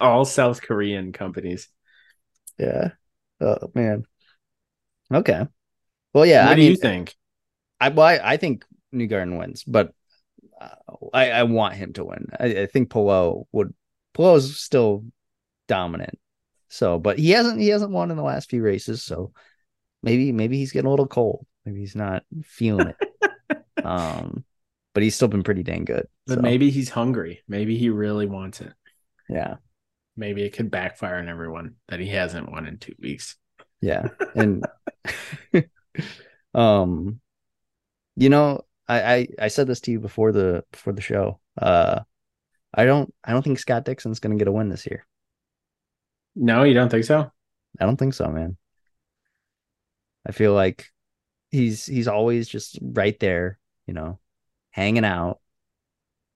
All 0.00 0.24
South 0.24 0.62
Korean 0.62 1.12
companies. 1.12 1.68
yeah. 2.58 2.90
Oh 3.40 3.70
man. 3.74 4.04
Okay. 5.12 5.46
Well, 6.12 6.26
yeah. 6.26 6.44
what 6.44 6.52
I 6.52 6.54
do 6.54 6.60
mean, 6.62 6.70
you 6.70 6.76
think? 6.76 7.14
I 7.80 7.88
well, 7.88 8.06
I, 8.06 8.20
I 8.22 8.36
think 8.36 8.64
Newgarden 8.94 9.38
wins, 9.38 9.64
but 9.64 9.92
uh, 10.60 10.68
I, 11.12 11.30
I 11.30 11.42
want 11.42 11.74
him 11.74 11.92
to 11.94 12.04
win. 12.04 12.28
I, 12.38 12.46
I 12.62 12.66
think 12.66 12.90
Palou 12.90 13.46
would. 13.52 13.74
Palou 14.14 14.40
still 14.40 15.04
dominant, 15.66 16.18
so 16.68 16.98
but 16.98 17.18
he 17.18 17.30
hasn't 17.30 17.60
he 17.60 17.68
hasn't 17.68 17.90
won 17.90 18.10
in 18.10 18.16
the 18.16 18.22
last 18.22 18.48
few 18.48 18.62
races, 18.62 19.02
so 19.02 19.32
maybe 20.02 20.30
maybe 20.30 20.56
he's 20.56 20.70
getting 20.70 20.86
a 20.86 20.90
little 20.90 21.08
cold. 21.08 21.46
Maybe 21.64 21.80
he's 21.80 21.96
not 21.96 22.22
feeling 22.44 22.88
it. 22.88 23.64
um, 23.84 24.44
but 24.92 25.02
he's 25.02 25.16
still 25.16 25.28
been 25.28 25.42
pretty 25.42 25.64
dang 25.64 25.84
good. 25.84 26.06
But 26.26 26.36
so, 26.36 26.40
maybe 26.42 26.70
he's 26.70 26.88
hungry. 26.88 27.42
Maybe 27.48 27.76
he 27.76 27.90
really 27.90 28.26
wants 28.26 28.60
it. 28.60 28.72
Yeah, 29.28 29.56
Maybe 30.16 30.42
it 30.44 30.52
could 30.52 30.70
backfire 30.70 31.16
on 31.16 31.28
everyone 31.28 31.74
that 31.88 32.00
he 32.00 32.08
hasn't 32.08 32.50
won 32.50 32.66
in 32.66 32.78
two 32.78 32.94
weeks. 33.00 33.36
yeah, 33.80 34.08
and 34.34 34.64
um, 36.54 37.20
you 38.16 38.28
know, 38.28 38.62
I, 38.88 39.14
I 39.14 39.28
I 39.40 39.48
said 39.48 39.66
this 39.66 39.80
to 39.82 39.90
you 39.90 40.00
before 40.00 40.32
the 40.32 40.64
before 40.70 40.92
the 40.92 41.00
show. 41.02 41.40
Uh, 41.60 42.00
I 42.72 42.84
don't 42.84 43.12
I 43.24 43.32
don't 43.32 43.42
think 43.42 43.58
Scott 43.58 43.84
Dixon's 43.84 44.20
going 44.20 44.36
to 44.36 44.42
get 44.42 44.48
a 44.48 44.52
win 44.52 44.68
this 44.68 44.86
year. 44.86 45.06
No, 46.36 46.64
you 46.64 46.74
don't 46.74 46.88
think 46.90 47.04
so? 47.04 47.30
I 47.80 47.86
don't 47.86 47.96
think 47.96 48.14
so, 48.14 48.28
man. 48.28 48.56
I 50.26 50.32
feel 50.32 50.52
like 50.54 50.86
he's 51.50 51.86
he's 51.86 52.08
always 52.08 52.48
just 52.48 52.78
right 52.80 53.18
there, 53.20 53.58
you 53.86 53.94
know, 53.94 54.18
hanging 54.70 55.04
out, 55.04 55.40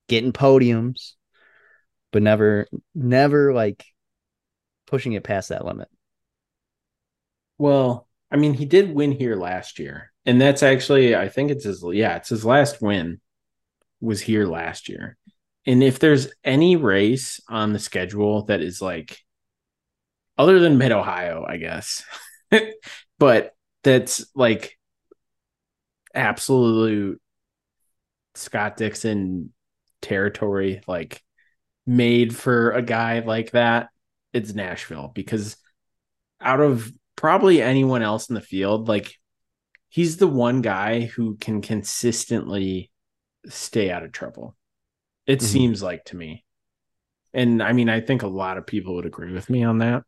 getting 0.09 0.33
podiums, 0.33 1.15
but 2.13 2.23
never 2.23 2.67
never 2.95 3.53
like 3.53 3.85
pushing 4.87 5.13
it 5.13 5.25
past 5.25 5.51
that 5.51 5.65
limit. 5.65 5.89
Well, 7.59 8.09
I 8.31 8.37
mean, 8.37 8.55
he 8.55 8.65
did 8.65 8.95
win 8.95 9.13
here 9.13 9.37
last 9.37 9.79
year, 9.79 10.13
and 10.25 10.41
that's 10.41 10.63
actually, 10.63 11.17
I 11.17 11.29
think 11.29 11.51
it's 11.51 11.65
his, 11.65 11.85
yeah, 11.93 12.17
it's 12.17 12.29
his 12.29 12.45
last 12.45 12.81
win 12.81 13.21
was 14.01 14.21
here 14.21 14.47
last 14.47 14.89
year. 14.89 15.17
And 15.67 15.83
if 15.83 15.99
there's 15.99 16.29
any 16.45 16.77
race 16.77 17.41
on 17.49 17.73
the 17.73 17.79
schedule 17.79 18.45
that 18.45 18.61
is 18.61 18.81
like, 18.81 19.19
other 20.37 20.61
than 20.61 20.79
Mid 20.79 20.93
Ohio, 20.93 21.45
I 21.47 21.57
guess, 21.57 22.05
but 23.19 23.55
that's 23.83 24.25
like 24.35 24.79
absolute 26.15 27.21
Scott 28.35 28.77
Dixon 28.77 29.53
territory, 30.01 30.81
like 30.87 31.21
made 31.89 32.37
for 32.37 32.73
a 32.73 32.83
guy 32.83 33.21
like 33.21 33.53
that, 33.53 33.89
it's 34.33 34.55
Nashville 34.55 35.11
because 35.15 35.57
out 36.41 36.61
of 36.61 36.93
probably 37.17 37.63
anyone 37.63 38.03
else 38.03 38.29
in 38.29 38.35
the 38.35 38.41
field, 38.41 38.87
like 38.89 39.15
he's 39.89 40.19
the 40.19 40.29
one 40.29 40.61
guy 40.61 41.01
who 41.01 41.37
can 41.39 41.63
consistently 41.63 42.91
stay 43.47 43.91
out 43.91 44.05
of 44.05 44.13
trouble. 44.13 44.55
It 45.27 45.41
Mhm. 45.41 45.45
seems 45.45 45.83
like 45.83 46.05
to 46.07 46.17
me. 46.17 46.45
And 47.33 47.63
I 47.63 47.73
mean, 47.73 47.89
I 47.89 48.01
think 48.01 48.23
a 48.23 48.29
lot 48.29 48.59
of 48.59 48.67
people 48.67 48.95
would 48.97 49.07
agree 49.07 49.33
with 49.33 49.49
me 49.49 49.65
on 49.65 49.79
that. 49.79 50.05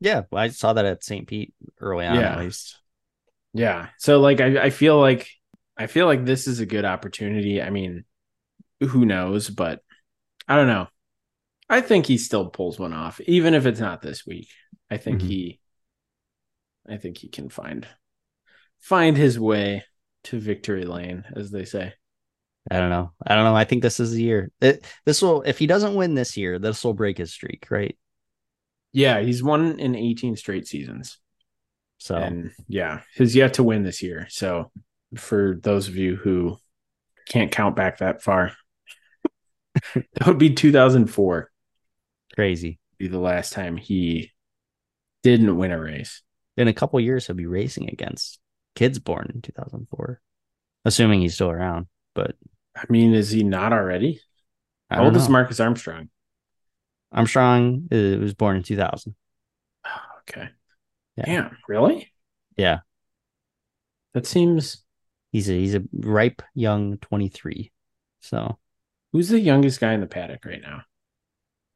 Yeah, 0.00 0.22
well, 0.30 0.42
I 0.42 0.48
saw 0.48 0.74
that 0.74 0.84
at 0.84 1.02
St. 1.02 1.26
Pete 1.26 1.54
early 1.80 2.06
on 2.06 2.16
Yeah. 2.16 2.32
at 2.34 2.40
least. 2.40 2.76
Yeah. 3.54 3.88
So 3.98 4.20
like 4.20 4.40
I, 4.42 4.64
I 4.64 4.70
feel 4.70 5.00
like 5.00 5.28
I 5.78 5.86
feel 5.86 6.06
like 6.06 6.24
this 6.24 6.46
is 6.46 6.60
a 6.60 6.66
good 6.66 6.84
opportunity. 6.84 7.60
I 7.62 7.70
mean, 7.70 8.04
who 8.80 9.04
knows, 9.06 9.48
but 9.50 9.82
I 10.46 10.56
don't 10.56 10.68
know. 10.68 10.88
I 11.68 11.80
think 11.80 12.06
he 12.06 12.18
still 12.18 12.48
pulls 12.48 12.78
one 12.78 12.92
off, 12.92 13.20
even 13.22 13.54
if 13.54 13.66
it's 13.66 13.80
not 13.80 14.00
this 14.02 14.24
week. 14.26 14.48
I 14.90 14.96
think 14.98 15.20
Mhm. 15.20 15.26
he 15.26 15.60
I 16.88 16.96
think 16.98 17.18
he 17.18 17.28
can 17.28 17.48
find 17.48 17.86
find 18.78 19.16
his 19.16 19.40
way 19.40 19.84
to 20.24 20.38
victory 20.38 20.84
lane, 20.84 21.24
as 21.34 21.50
they 21.50 21.64
say. 21.64 21.94
I 22.70 22.78
don't 22.78 22.90
know. 22.90 23.12
I 23.24 23.34
don't 23.34 23.44
know. 23.44 23.56
I 23.56 23.64
think 23.64 23.82
this 23.82 23.98
is 24.00 24.12
the 24.12 24.22
year. 24.22 24.50
It, 24.60 24.84
this 25.04 25.22
will 25.22 25.42
if 25.42 25.58
he 25.58 25.66
doesn't 25.66 25.94
win 25.94 26.14
this 26.14 26.36
year, 26.36 26.58
this 26.58 26.84
will 26.84 26.94
break 26.94 27.18
his 27.18 27.32
streak, 27.32 27.66
right? 27.70 27.96
Yeah, 28.92 29.20
he's 29.20 29.42
won 29.42 29.78
in 29.80 29.94
18 29.96 30.36
straight 30.36 30.66
seasons. 30.66 31.18
So 31.98 32.16
And 32.16 32.52
yeah, 32.68 33.00
he's 33.14 33.34
yet 33.34 33.54
to 33.54 33.62
win 33.64 33.82
this 33.82 34.02
year. 34.02 34.26
So 34.30 34.70
for 35.16 35.58
those 35.60 35.88
of 35.88 35.96
you 35.96 36.16
who 36.16 36.56
can't 37.28 37.50
count 37.52 37.74
back 37.76 37.98
that 37.98 38.22
far, 38.22 38.52
that 39.94 40.26
would 40.26 40.38
be 40.38 40.54
2004 40.54 41.50
crazy. 42.36 42.78
be 42.98 43.08
the 43.08 43.18
last 43.18 43.52
time 43.52 43.76
he 43.76 44.32
didn't 45.22 45.56
win 45.56 45.72
a 45.72 45.80
race. 45.80 46.22
In 46.56 46.68
a 46.68 46.72
couple 46.72 47.00
years, 47.00 47.26
he'll 47.26 47.36
be 47.36 47.46
racing 47.46 47.90
against 47.90 48.38
kids 48.74 48.98
born 48.98 49.30
in 49.34 49.42
2004, 49.42 50.20
assuming 50.84 51.20
he's 51.20 51.34
still 51.34 51.50
around. 51.50 51.86
But 52.14 52.36
I 52.76 52.84
mean, 52.88 53.14
is 53.14 53.30
he 53.30 53.42
not 53.42 53.72
already? 53.72 54.20
How 54.90 55.04
old 55.04 55.16
is. 55.16 55.28
Marcus 55.28 55.58
Armstrong? 55.60 56.08
Armstrong 57.12 57.88
uh, 57.92 58.18
was 58.20 58.34
born 58.34 58.56
in 58.56 58.62
2000. 58.62 59.14
Oh, 59.84 59.90
okay. 60.20 60.48
Yeah. 61.16 61.24
Damn, 61.26 61.56
really? 61.68 62.12
Yeah, 62.56 62.80
That 64.14 64.26
seems 64.26 64.84
he's 65.32 65.50
a 65.50 65.52
he's 65.52 65.74
a 65.74 65.82
ripe 65.92 66.42
young 66.54 66.96
23. 66.98 67.70
So, 68.20 68.58
who's 69.12 69.28
the 69.28 69.40
youngest 69.40 69.80
guy 69.80 69.92
in 69.92 70.00
the 70.00 70.06
paddock 70.06 70.44
right 70.44 70.62
now? 70.62 70.82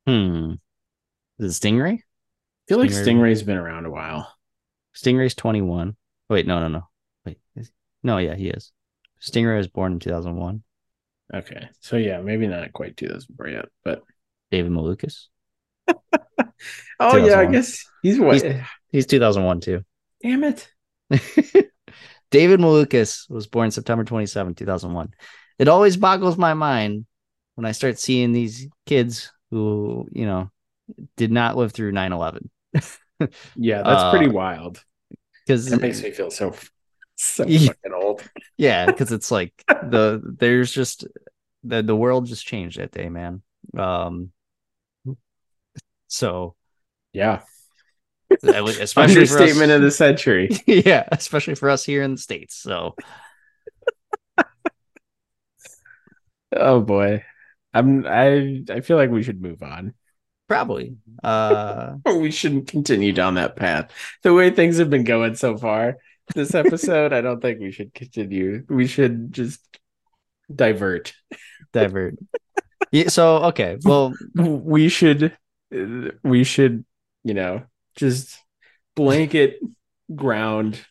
Hmm, 0.06 0.52
is 1.38 1.58
it 1.58 1.62
Stingray? 1.62 1.94
I 1.94 2.02
feel 2.68 2.78
like 2.78 2.90
Stingray. 2.90 3.32
Stingray's 3.32 3.42
been 3.42 3.56
around 3.56 3.86
a 3.86 3.90
while. 3.90 4.32
Stingray's 4.94 5.34
21. 5.34 5.96
Wait, 6.28 6.46
no, 6.46 6.60
no, 6.60 6.68
no. 6.68 6.88
Wait, 7.24 7.38
is- 7.56 7.72
no, 8.02 8.18
yeah, 8.18 8.34
he 8.34 8.48
is. 8.48 8.72
Stingray 9.20 9.56
was 9.56 9.68
born 9.68 9.92
in 9.92 9.98
2001. 9.98 10.62
Okay. 11.32 11.68
So 11.80 11.96
yeah, 11.96 12.20
maybe 12.20 12.46
not 12.46 12.72
quite 12.72 12.96
2004 12.96 13.48
yet, 13.48 13.66
but 13.84 14.02
David 14.50 14.72
Malukas. 14.72 15.26
oh 17.00 17.16
yeah, 17.16 17.38
I 17.38 17.46
guess 17.46 17.84
he's 18.02 18.18
what? 18.18 18.42
He's 18.90 19.06
2001 19.06 19.60
too. 19.60 19.84
Damn 20.22 20.44
it. 20.44 20.70
David 22.30 22.60
Malukas 22.60 23.28
was 23.28 23.46
born 23.46 23.70
September 23.70 24.04
27, 24.04 24.54
2001. 24.54 25.14
It 25.58 25.68
always 25.68 25.96
boggles 25.96 26.38
my 26.38 26.54
mind 26.54 27.06
when 27.54 27.64
I 27.64 27.72
start 27.72 27.98
seeing 27.98 28.32
these 28.32 28.68
kids 28.86 29.32
who, 29.50 30.08
you 30.12 30.26
know, 30.26 30.50
did 31.16 31.30
not 31.32 31.56
live 31.56 31.72
through 31.72 31.92
9-11 31.92 32.50
Yeah, 33.56 33.82
that's 33.82 34.02
Uh, 34.02 34.10
pretty 34.10 34.28
wild. 34.28 34.84
because 35.46 35.72
It 35.72 35.80
makes 35.80 36.02
me 36.02 36.10
feel 36.10 36.30
so 36.30 36.54
so 37.16 37.44
Yeah. 37.46 37.68
fucking 37.68 37.92
old. 37.94 38.28
yeah 38.56 38.86
because 38.88 39.12
it's 39.12 39.30
like 39.30 39.52
the 39.82 40.20
there's 40.38 40.72
just 40.72 41.06
the 41.64 41.82
the 41.82 41.96
world 41.96 42.26
just 42.26 42.46
changed 42.46 42.78
that 42.78 42.92
day 42.92 43.08
man 43.08 43.42
um 43.76 44.32
so 46.08 46.54
Yeah. 47.12 47.40
especially 48.42 49.26
for 49.26 49.40
us, 49.40 49.50
Understatement 49.50 49.72
of 49.72 49.82
the 49.82 49.90
century. 49.90 50.48
yeah 50.66 51.06
especially 51.12 51.54
for 51.54 51.68
us 51.70 51.84
here 51.84 52.02
in 52.02 52.12
the 52.12 52.18
states 52.20 52.54
so 52.56 52.96
Oh 56.52 56.80
boy. 56.80 57.24
I'm 57.72 58.06
I 58.06 58.62
I 58.70 58.80
feel 58.80 58.96
like 58.96 59.10
we 59.10 59.22
should 59.22 59.40
move 59.40 59.62
on. 59.62 59.94
probably 60.48 60.96
uh 61.22 61.94
We 62.06 62.30
shouldn't 62.30 62.68
continue 62.68 63.12
down 63.12 63.34
that 63.34 63.56
path. 63.56 63.92
The 64.22 64.34
way 64.34 64.50
things 64.50 64.78
have 64.78 64.90
been 64.90 65.04
going 65.04 65.34
so 65.36 65.56
far 65.56 65.96
this 66.34 66.54
episode, 66.54 67.12
I 67.12 67.22
don't 67.22 67.40
think 67.40 67.60
we 67.60 67.72
should 67.72 67.92
continue. 67.92 68.64
We 68.68 68.86
should 68.86 69.32
just 69.32 69.60
divert. 70.54 71.12
divert 71.72 72.16
yeah, 72.92 73.08
so 73.08 73.36
okay 73.44 73.78
well 73.84 74.12
We 74.34 74.88
should 74.88 75.36
we 76.22 76.44
should, 76.44 76.84
you 77.24 77.34
know, 77.34 77.62
just 77.96 78.36
blanket 78.96 79.60
ground 80.14 80.84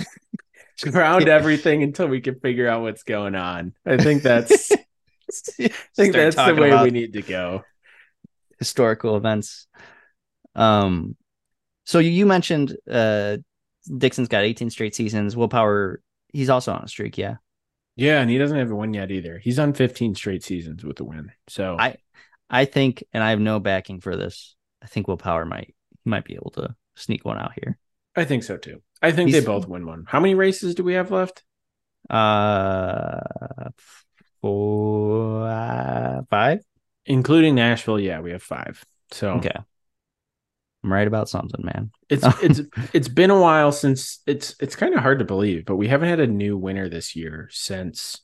ground 0.82 1.28
everything 1.28 1.82
until 1.82 2.06
we 2.06 2.20
can 2.20 2.40
figure 2.40 2.68
out 2.68 2.82
what's 2.82 3.02
going 3.02 3.34
on. 3.34 3.74
I 3.84 3.98
think 3.98 4.22
that's 4.22 4.72
I 5.60 5.68
think 5.96 6.14
that's 6.14 6.36
the 6.36 6.54
way 6.54 6.82
we 6.82 6.90
need 6.90 7.12
to 7.14 7.22
go. 7.22 7.62
historical 8.58 9.16
events 9.16 9.66
um 10.54 11.16
so 11.84 11.98
you, 11.98 12.26
mentioned 12.26 12.76
uh 12.90 13.36
dixon's 13.98 14.28
got 14.28 14.44
18 14.44 14.70
straight 14.70 14.94
seasons 14.94 15.36
Will 15.36 15.48
Power 15.48 16.00
he's 16.32 16.48
also 16.50 16.72
on 16.72 16.82
a 16.82 16.88
streak 16.88 17.18
yeah 17.18 17.36
Yeah, 17.96 18.20
and 18.20 18.30
he 18.30 18.38
doesn't 18.38 18.58
have 18.58 18.70
a 18.70 18.74
win 18.74 18.92
yet 18.94 19.10
either. 19.10 19.38
He's 19.38 19.58
on 19.58 19.72
15 19.72 20.14
straight 20.14 20.42
seasons 20.44 20.84
with 20.84 21.00
a 21.00 21.04
win. 21.04 21.32
So 21.48 21.76
I- 21.78 21.96
I 22.48 22.64
think, 22.64 23.02
and 23.12 23.24
I 23.24 23.30
have 23.30 23.40
no 23.40 23.58
backing 23.58 24.00
for 24.00 24.16
this. 24.16 24.54
I 24.82 24.86
think 24.86 25.08
Will 25.08 25.16
Power 25.16 25.44
might 25.44 25.74
he 26.04 26.10
might 26.10 26.24
be 26.24 26.34
able 26.34 26.50
to 26.52 26.74
sneak 26.94 27.24
one 27.24 27.38
out 27.38 27.52
here. 27.54 27.76
I 28.14 28.24
think 28.24 28.44
so 28.44 28.56
too. 28.56 28.82
I 29.02 29.12
think 29.12 29.30
He's- 29.30 29.42
they 29.42 29.46
both 29.46 29.66
win 29.66 29.84
one. 29.86 30.04
How 30.06 30.20
many 30.20 30.34
races 30.34 30.74
do 30.74 30.84
we 30.84 30.94
have 30.94 31.10
left? 31.10 31.42
Uh, 32.08 33.20
four, 34.40 35.46
uh, 35.48 36.22
five. 36.30 36.60
Including 37.04 37.54
Nashville, 37.54 38.00
yeah, 38.00 38.20
we 38.20 38.32
have 38.32 38.42
five. 38.42 38.84
So 39.12 39.32
Okay, 39.34 39.54
I'm 40.84 40.92
right 40.92 41.06
about 41.06 41.28
something, 41.28 41.64
man. 41.64 41.90
it's 42.08 42.24
it's 42.42 42.60
it's 42.92 43.08
been 43.08 43.30
a 43.30 43.40
while 43.40 43.72
since 43.72 44.20
it's 44.26 44.56
it's 44.60 44.76
kind 44.76 44.94
of 44.94 45.00
hard 45.00 45.18
to 45.20 45.24
believe, 45.24 45.64
but 45.64 45.76
we 45.76 45.88
haven't 45.88 46.08
had 46.08 46.20
a 46.20 46.26
new 46.26 46.56
winner 46.56 46.88
this 46.88 47.14
year 47.14 47.48
since 47.52 48.18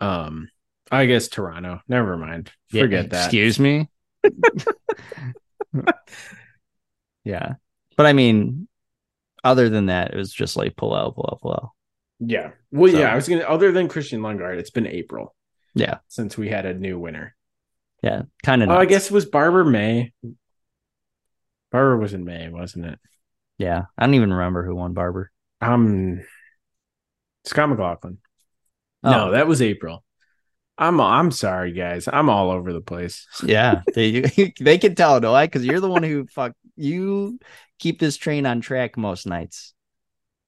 um 0.00 0.48
I 0.90 1.06
guess 1.06 1.28
Toronto. 1.28 1.80
Never 1.88 2.16
mind. 2.16 2.50
Forget 2.68 3.10
that. 3.10 3.24
Excuse 3.26 3.58
me. 3.58 3.88
yeah, 7.24 7.54
but 7.96 8.06
I 8.06 8.12
mean, 8.12 8.68
other 9.42 9.68
than 9.68 9.86
that, 9.86 10.12
it 10.12 10.16
was 10.16 10.32
just 10.32 10.56
like 10.56 10.76
Palou, 10.76 11.12
pull 11.12 11.28
out, 11.30 11.40
Palou. 11.42 11.70
Yeah. 12.26 12.50
Well, 12.70 12.90
So- 12.92 12.98
yeah, 12.98 13.12
I 13.12 13.16
was 13.16 13.28
gonna 13.28 13.42
other 13.42 13.72
than 13.72 13.88
Christian 13.88 14.20
Lundgaard, 14.20 14.58
it's 14.58 14.70
been 14.70 14.86
April 14.86 15.34
Yeah, 15.74 15.98
since 16.08 16.36
we 16.38 16.48
had 16.48 16.66
a 16.66 16.74
new 16.74 16.98
winner. 16.98 17.34
yeah, 18.02 18.22
kind 18.42 18.62
of. 18.62 18.68
Oh, 18.70 18.76
I 18.76 18.84
guess 18.86 19.06
it 19.06 19.12
was 19.12 19.24
Barber 19.26 19.64
May. 19.64 20.12
Barber 21.70 21.96
was 21.96 22.14
in 22.14 22.24
May, 22.24 22.48
wasn't 22.48 22.86
it? 22.86 22.98
Yeah, 23.58 23.82
I 23.98 24.06
don't 24.06 24.14
even 24.14 24.32
remember 24.32 24.64
who 24.64 24.74
won 24.74 24.94
Barber. 24.94 25.30
Um, 25.60 26.20
Scott 27.44 27.68
McLaughlin. 27.70 28.18
Oh. 29.02 29.10
No, 29.10 29.30
that 29.32 29.46
was 29.46 29.60
April. 29.62 30.04
I'm 30.76 31.00
I'm 31.00 31.30
sorry, 31.30 31.72
guys. 31.72 32.08
I'm 32.12 32.28
all 32.28 32.50
over 32.50 32.72
the 32.72 32.80
place. 32.80 33.26
Yeah, 33.44 33.82
they 33.94 34.22
they 34.60 34.78
can 34.78 34.94
tell, 34.94 35.20
no, 35.20 35.34
I 35.34 35.46
because 35.46 35.64
you're 35.64 35.80
the 35.80 35.88
one 35.90 36.02
who 36.02 36.26
fuck 36.26 36.52
you 36.76 37.38
keep 37.78 38.00
this 38.00 38.16
train 38.16 38.46
on 38.46 38.60
track 38.60 38.96
most 38.96 39.26
nights, 39.26 39.72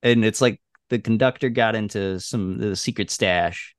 and 0.03 0.25
it's 0.25 0.41
like 0.41 0.61
the 0.89 0.99
conductor 0.99 1.49
got 1.49 1.75
into 1.75 2.21
some 2.21 2.59
the 2.59 2.77
secret 2.77 3.11
stash. 3.11 3.75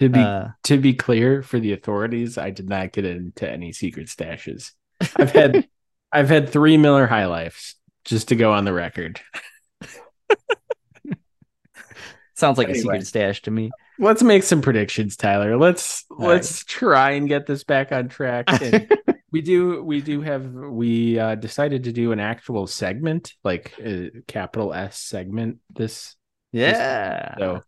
To 0.00 0.08
be 0.08 0.20
Uh, 0.20 0.48
to 0.64 0.78
be 0.78 0.94
clear 0.94 1.42
for 1.42 1.58
the 1.58 1.72
authorities, 1.72 2.38
I 2.38 2.50
did 2.50 2.68
not 2.68 2.92
get 2.92 3.04
into 3.04 3.50
any 3.50 3.72
secret 3.72 4.06
stashes. 4.06 4.72
I've 5.16 5.32
had 5.32 5.68
I've 6.12 6.28
had 6.28 6.48
three 6.48 6.76
Miller 6.76 7.06
High 7.06 7.26
Lifes 7.26 7.74
just 8.04 8.28
to 8.28 8.36
go 8.36 8.52
on 8.52 8.64
the 8.64 8.72
record. 8.72 9.20
sounds 12.34 12.58
like 12.58 12.68
a 12.68 12.74
secret 12.74 13.06
stash 13.06 13.42
to 13.42 13.50
me. 13.50 13.70
Let's 13.98 14.22
make 14.22 14.44
some 14.44 14.62
predictions, 14.62 15.16
Tyler. 15.16 15.56
Let's 15.56 16.04
All 16.10 16.28
let's 16.28 16.64
try 16.64 17.12
and 17.12 17.28
get 17.28 17.46
this 17.46 17.64
back 17.64 17.90
on 17.90 18.08
track. 18.08 18.44
And 18.62 18.90
we 19.30 19.40
do 19.42 19.82
we 19.82 20.00
do 20.00 20.20
have 20.22 20.46
we 20.52 21.18
uh, 21.18 21.34
decided 21.34 21.84
to 21.84 21.92
do 21.92 22.12
an 22.12 22.20
actual 22.20 22.66
segment, 22.66 23.34
like 23.44 23.74
a 23.78 24.10
capital 24.26 24.72
S 24.72 24.98
segment 24.98 25.58
this 25.70 26.16
Yeah, 26.52 27.34
So 27.38 27.62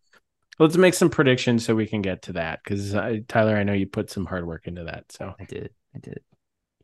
let's 0.59 0.77
make 0.77 0.95
some 0.95 1.11
predictions 1.11 1.65
so 1.65 1.75
we 1.75 1.87
can 1.87 2.03
get 2.03 2.23
to 2.23 2.35
that 2.35 2.61
because 2.65 2.93
Tyler, 3.29 3.57
I 3.57 3.63
know 3.65 3.73
you 3.73 3.87
put 3.87 4.11
some 4.11 4.27
hard 4.27 4.47
work 4.47 4.67
into 4.67 4.85
that. 4.85 5.13
So 5.13 5.35
I 5.39 5.45
did, 5.45 5.71
I 5.95 5.99
did. 5.99 6.21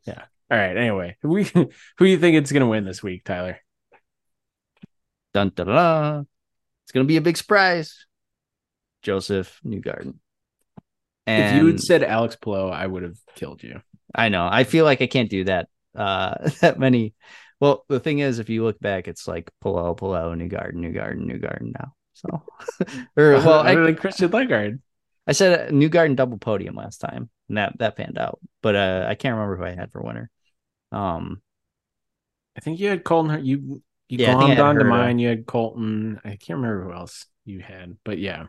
yeah 0.05 0.23
all 0.49 0.57
right 0.57 0.77
Anyway, 0.77 1.17
we 1.23 1.43
who 1.43 1.69
do 1.99 2.05
you 2.05 2.17
think 2.17 2.37
it's 2.37 2.51
gonna 2.51 2.67
win 2.67 2.85
this 2.85 3.03
week, 3.03 3.23
Tyler? 3.23 3.59
Dun 5.33 5.51
dun 5.55 5.67
dun. 5.67 6.27
It's 6.83 6.91
gonna 6.91 7.05
be 7.05 7.17
a 7.17 7.21
big 7.21 7.37
surprise. 7.37 8.05
Josef 9.01 9.59
Newgarden. 9.65 10.15
And 11.25 11.55
if 11.55 11.61
you 11.61 11.67
had 11.67 11.81
said 11.81 12.03
Alex 12.03 12.37
Palou, 12.37 12.69
I 12.69 12.87
would 12.87 13.03
have 13.03 13.17
killed 13.35 13.61
you. 13.61 13.81
I 14.13 14.29
know. 14.29 14.47
I 14.49 14.63
feel 14.63 14.85
like 14.85 15.01
I 15.01 15.07
can't 15.07 15.29
do 15.29 15.43
that. 15.45 15.69
Uh, 15.95 16.49
that 16.61 16.79
many. 16.79 17.13
Well, 17.59 17.85
the 17.89 17.99
thing 17.99 18.19
is, 18.19 18.39
if 18.39 18.49
you 18.49 18.63
look 18.63 18.79
back, 18.79 19.07
it's 19.07 19.27
like 19.27 19.51
Palou, 19.61 20.35
new 20.35 20.47
garden, 20.47 20.81
Newgarden, 20.81 21.25
new 21.25 21.39
garden 21.39 21.73
now. 21.77 21.93
So, 22.13 22.43
or 23.17 23.33
well, 23.33 23.59
I, 23.61 23.75
than 23.75 23.95
Christian 23.95 24.29
Lundgaard. 24.29 24.79
I 25.27 25.33
said 25.33 25.71
Newgarden 25.71 26.15
double 26.15 26.37
podium 26.37 26.75
last 26.75 26.99
time, 26.99 27.29
and 27.49 27.57
that 27.57 27.77
that 27.79 27.95
panned 27.95 28.17
out. 28.17 28.39
But 28.61 28.75
uh, 28.75 29.05
I 29.07 29.15
can't 29.15 29.33
remember 29.33 29.57
who 29.57 29.65
I 29.65 29.75
had 29.75 29.91
for 29.91 30.01
winner. 30.01 30.29
Um, 30.91 31.41
I 32.57 32.61
think 32.61 32.79
you 32.79 32.89
had 32.89 33.03
Colton. 33.03 33.45
You 33.45 33.81
you 34.07 34.19
Yeah, 34.19 34.35
I 34.35 34.39
think 34.39 34.51
I 34.51 34.53
glommed 34.53 34.57
had 34.57 34.59
onto 34.59 34.85
mine. 34.85 35.19
You 35.19 35.29
had 35.29 35.45
Colton. 35.45 36.19
I 36.23 36.29
can't 36.29 36.57
remember 36.59 36.85
who 36.85 36.93
else 36.93 37.25
you 37.45 37.59
had, 37.59 37.97
but 38.03 38.17
yeah, 38.17 38.45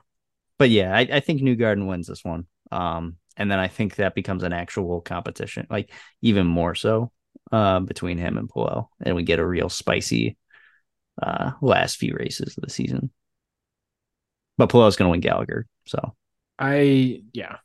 but 0.58 0.70
yeah, 0.70 0.94
I, 0.94 1.00
I 1.00 1.20
think 1.20 1.40
Newgarden 1.40 1.86
wins 1.86 2.06
this 2.06 2.24
one. 2.24 2.46
Um, 2.70 3.16
and 3.38 3.50
then 3.50 3.58
I 3.58 3.68
think 3.68 3.96
that 3.96 4.14
becomes 4.14 4.42
an 4.42 4.52
actual 4.52 5.00
competition, 5.00 5.66
like 5.70 5.92
even 6.20 6.46
more 6.46 6.74
so, 6.74 7.12
uh, 7.52 7.80
between 7.80 8.18
him 8.18 8.36
and 8.36 8.48
Palou, 8.48 8.86
and 9.00 9.16
we 9.16 9.22
get 9.22 9.38
a 9.38 9.46
real 9.46 9.68
spicy, 9.68 10.36
uh, 11.22 11.52
last 11.62 11.96
few 11.96 12.14
races 12.14 12.58
of 12.58 12.64
the 12.64 12.70
season. 12.70 13.10
But 14.58 14.70
Palou's 14.70 14.96
going 14.96 15.06
to 15.08 15.10
win 15.10 15.20
Gallagher, 15.20 15.66
so 15.86 16.14
I 16.58 17.22
yeah, 17.32 17.56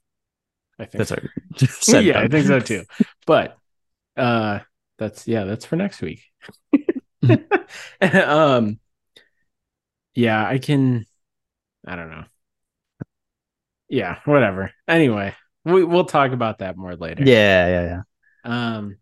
I 0.79 0.85
think 0.85 0.99
that's 0.99 1.11
our 1.11 1.23
said 1.57 2.05
yeah, 2.05 2.19
I 2.19 2.27
think 2.27 2.45
so 2.45 2.59
too. 2.59 2.83
But 3.25 3.57
uh 4.15 4.59
that's 4.99 5.27
yeah, 5.27 5.45
that's 5.45 5.65
for 5.65 5.75
next 5.75 6.01
week. 6.01 6.21
um 8.01 8.79
yeah, 10.13 10.47
I 10.47 10.59
can 10.59 11.05
I 11.85 11.95
don't 11.95 12.11
know. 12.11 12.25
Yeah, 13.89 14.19
whatever. 14.25 14.71
Anyway, 14.87 15.35
we 15.65 15.83
we'll 15.83 16.05
talk 16.05 16.31
about 16.31 16.59
that 16.59 16.77
more 16.77 16.95
later. 16.95 17.23
Yeah, 17.25 17.67
yeah, 17.67 17.83
yeah. 18.45 18.75
Um 18.75 18.97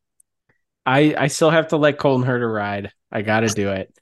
I 0.86 1.16
I 1.18 1.28
still 1.28 1.50
have 1.50 1.70
to 1.70 1.78
let 1.78 1.98
Colton 1.98 2.28
Herta 2.28 2.52
ride. 2.52 2.92
I 3.12 3.22
got 3.22 3.42
to 3.42 3.48
do 3.48 3.72
it. 3.72 3.94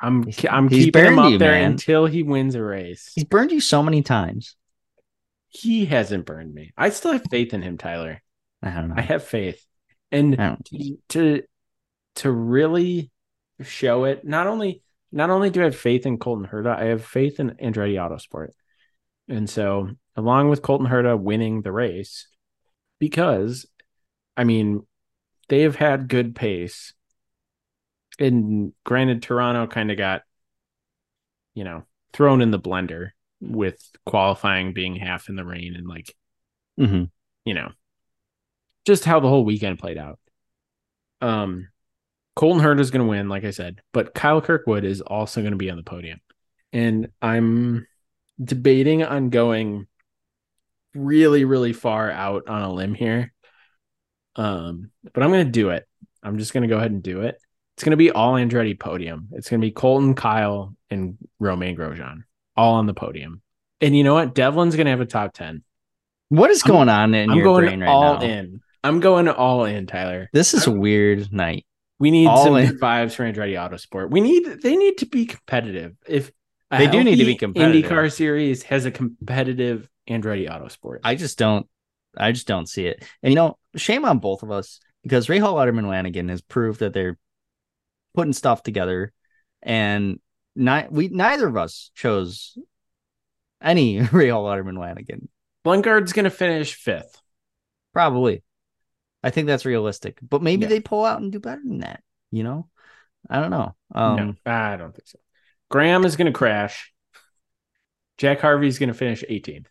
I'm 0.00 0.24
He's- 0.24 0.46
I'm 0.48 0.68
he's 0.68 0.86
keeping 0.86 1.04
him 1.04 1.18
up 1.18 1.32
you, 1.32 1.38
there 1.38 1.52
man. 1.52 1.72
until 1.72 2.06
he 2.06 2.22
wins 2.22 2.54
a 2.54 2.62
race. 2.62 3.10
He's 3.14 3.24
burned 3.24 3.50
you 3.50 3.60
so 3.60 3.82
many 3.82 4.02
times. 4.02 4.56
He 5.48 5.86
hasn't 5.86 6.26
burned 6.26 6.54
me. 6.54 6.72
I 6.76 6.90
still 6.90 7.12
have 7.12 7.24
faith 7.30 7.54
in 7.54 7.62
him, 7.62 7.78
Tyler. 7.78 8.22
I 8.62 8.70
don't 8.70 8.88
know. 8.90 8.94
I 8.98 9.00
have 9.00 9.24
faith. 9.24 9.64
And 10.12 10.36
to, 10.36 10.98
to 11.10 11.42
to 12.16 12.30
really 12.30 13.10
show 13.62 14.04
it, 14.04 14.24
not 14.24 14.46
only 14.46 14.82
not 15.10 15.30
only 15.30 15.50
do 15.50 15.60
I 15.62 15.64
have 15.64 15.76
faith 15.76 16.06
in 16.06 16.18
Colton 16.18 16.46
Herta, 16.46 16.76
I 16.76 16.84
have 16.86 17.04
faith 17.04 17.40
in 17.40 17.50
Andretti 17.52 17.94
Autosport. 17.94 18.50
And 19.28 19.48
so, 19.48 19.90
along 20.18 20.48
with 20.48 20.62
Colton 20.62 20.88
Herta 20.88 21.16
winning 21.16 21.62
the 21.62 21.70
race, 21.70 22.26
because 22.98 23.66
I 24.36 24.42
mean, 24.42 24.84
they 25.48 25.62
have 25.62 25.76
had 25.76 26.08
good 26.08 26.34
pace. 26.34 26.92
And 28.18 28.72
granted, 28.84 29.22
Toronto 29.22 29.68
kind 29.68 29.92
of 29.92 29.96
got, 29.96 30.22
you 31.54 31.62
know, 31.62 31.84
thrown 32.12 32.42
in 32.42 32.50
the 32.50 32.58
blender 32.58 33.10
with 33.40 33.80
qualifying 34.04 34.72
being 34.72 34.96
half 34.96 35.28
in 35.28 35.36
the 35.36 35.44
rain 35.44 35.76
and 35.76 35.86
like 35.86 36.16
Mhm. 36.76 37.10
you 37.44 37.54
know, 37.54 37.70
just 38.84 39.04
how 39.04 39.20
the 39.20 39.28
whole 39.28 39.44
weekend 39.44 39.78
played 39.78 39.98
out. 39.98 40.18
Um, 41.20 41.68
Colton 42.34 42.62
Hurd 42.62 42.80
is 42.80 42.90
going 42.90 43.04
to 43.04 43.10
win, 43.10 43.28
like 43.28 43.44
I 43.44 43.50
said, 43.52 43.82
but 43.92 44.14
Kyle 44.14 44.40
Kirkwood 44.40 44.84
is 44.84 45.00
also 45.00 45.42
going 45.42 45.52
to 45.52 45.56
be 45.56 45.70
on 45.70 45.76
the 45.76 45.84
podium, 45.84 46.20
and 46.72 47.08
I'm 47.22 47.86
debating 48.42 49.04
on 49.04 49.30
going 49.30 49.86
really, 50.98 51.44
really 51.44 51.72
far 51.72 52.10
out 52.10 52.48
on 52.48 52.62
a 52.62 52.72
limb 52.72 52.94
here. 52.94 53.32
Um, 54.36 54.90
but 55.12 55.22
I'm 55.22 55.30
going 55.30 55.46
to 55.46 55.50
do 55.52 55.70
it. 55.70 55.86
I'm 56.22 56.38
just 56.38 56.52
going 56.52 56.62
to 56.62 56.68
go 56.68 56.76
ahead 56.78 56.90
and 56.90 57.02
do 57.02 57.22
it. 57.22 57.36
It's 57.76 57.84
going 57.84 57.92
to 57.92 57.96
be 57.96 58.10
all 58.10 58.34
Andretti 58.34 58.78
podium. 58.78 59.28
It's 59.32 59.48
going 59.48 59.60
to 59.60 59.66
be 59.66 59.70
Colton, 59.70 60.14
Kyle, 60.14 60.74
and 60.90 61.16
Romain 61.38 61.76
Grosjean 61.76 62.22
all 62.56 62.74
on 62.74 62.86
the 62.86 62.94
podium. 62.94 63.40
And 63.80 63.96
you 63.96 64.02
know 64.02 64.14
what? 64.14 64.34
Devlin's 64.34 64.74
going 64.74 64.86
to 64.86 64.90
have 64.90 65.00
a 65.00 65.06
top 65.06 65.32
10. 65.34 65.62
What 66.28 66.50
is 66.50 66.62
I'm- 66.64 66.72
going 66.72 66.88
on 66.88 67.14
in 67.14 67.30
I'm 67.30 67.36
your 67.36 67.44
going 67.44 67.64
brain 67.66 67.80
right 67.80 67.88
all 67.88 68.14
now? 68.18 68.22
in. 68.22 68.60
I'm 68.84 69.00
going 69.00 69.28
all 69.28 69.64
in, 69.64 69.86
Tyler. 69.86 70.28
This 70.32 70.54
is 70.54 70.66
a 70.66 70.70
weird 70.70 71.32
night. 71.32 71.66
We 72.00 72.12
need 72.12 72.28
All 72.28 72.44
some 72.44 72.56
in. 72.56 72.78
vibes 72.78 73.12
for 73.14 73.24
Andretti 73.24 73.54
Autosport. 73.54 74.10
We 74.10 74.20
need 74.20 74.62
they 74.62 74.76
need 74.76 74.98
to 74.98 75.06
be 75.06 75.26
competitive. 75.26 75.96
If 76.06 76.30
They 76.70 76.86
do 76.86 77.02
need 77.02 77.16
to 77.16 77.24
be 77.24 77.34
competitive. 77.34 77.90
IndyCar 77.90 78.12
series 78.12 78.62
has 78.64 78.86
a 78.86 78.92
competitive 78.92 79.88
Andretti 80.08 80.48
Autosport. 80.48 80.98
I 81.04 81.14
just 81.14 81.38
don't. 81.38 81.66
I 82.16 82.32
just 82.32 82.46
don't 82.46 82.68
see 82.68 82.86
it. 82.86 83.04
And 83.22 83.30
you 83.32 83.36
know, 83.36 83.58
shame 83.76 84.04
on 84.04 84.18
both 84.18 84.42
of 84.42 84.50
us 84.50 84.80
because 85.02 85.26
Rahal 85.28 85.54
Letterman 85.54 85.88
Lanigan 85.88 86.28
has 86.30 86.40
proved 86.40 86.80
that 86.80 86.92
they're 86.92 87.18
putting 88.14 88.32
stuff 88.32 88.62
together, 88.62 89.12
and 89.62 90.18
not 90.56 90.90
we 90.90 91.08
neither 91.08 91.46
of 91.46 91.56
us 91.56 91.90
chose 91.94 92.56
any 93.62 93.98
Rahal 94.00 94.42
Letterman 94.44 94.78
Lanigan. 94.78 95.28
Lundgaard's 95.64 96.12
going 96.12 96.24
to 96.24 96.30
finish 96.30 96.74
fifth. 96.74 97.20
Probably, 97.92 98.42
I 99.22 99.30
think 99.30 99.46
that's 99.46 99.66
realistic. 99.66 100.18
But 100.22 100.42
maybe 100.42 100.62
Yeah. 100.62 100.68
they 100.68 100.80
pull 100.80 101.04
out 101.04 101.20
and 101.20 101.30
do 101.30 101.40
better 101.40 101.60
than 101.64 101.78
that. 101.80 102.02
You 102.30 102.42
know, 102.44 102.68
I 103.28 103.40
don't 103.40 103.50
know. 103.50 103.74
Um, 103.94 104.16
no, 104.44 104.52
I 104.52 104.76
don't 104.76 104.92
think 104.94 105.06
so. 105.08 105.18
Graham 105.70 106.04
is 106.04 106.16
going 106.16 106.26
to 106.32 106.36
crash. 106.36 106.92
Jack 108.16 108.40
Harvey's 108.40 108.78
going 108.78 108.88
to 108.88 108.94
finish 108.94 109.22
18th. 109.28 109.66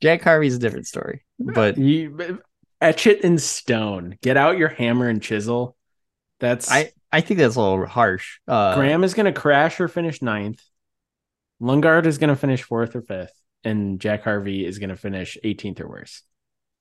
Jack 0.00 0.22
Harvey's 0.22 0.56
a 0.56 0.58
different 0.58 0.86
story, 0.86 1.24
but 1.38 1.78
You 1.78 2.40
etch 2.80 3.06
it 3.06 3.22
in 3.22 3.38
stone. 3.38 4.16
Get 4.22 4.36
out 4.36 4.58
your 4.58 4.68
hammer 4.68 5.08
and 5.08 5.22
chisel. 5.22 5.76
That's 6.38 6.70
I 6.70 6.92
I 7.12 7.20
think 7.20 7.38
that's 7.38 7.56
a 7.56 7.60
little 7.60 7.86
harsh. 7.86 8.38
Uh, 8.48 8.74
Graham 8.74 9.04
is 9.04 9.14
going 9.14 9.32
to 9.32 9.38
crash 9.38 9.80
or 9.80 9.88
finish 9.88 10.22
ninth. 10.22 10.62
Lundgaard 11.60 12.06
is 12.06 12.18
going 12.18 12.30
to 12.30 12.36
finish 12.36 12.62
fourth 12.62 12.96
or 12.96 13.02
fifth, 13.02 13.34
and 13.64 14.00
Jack 14.00 14.24
Harvey 14.24 14.64
is 14.64 14.78
going 14.78 14.90
to 14.90 14.96
finish 14.96 15.36
18th 15.44 15.80
or 15.80 15.88
worse. 15.88 16.22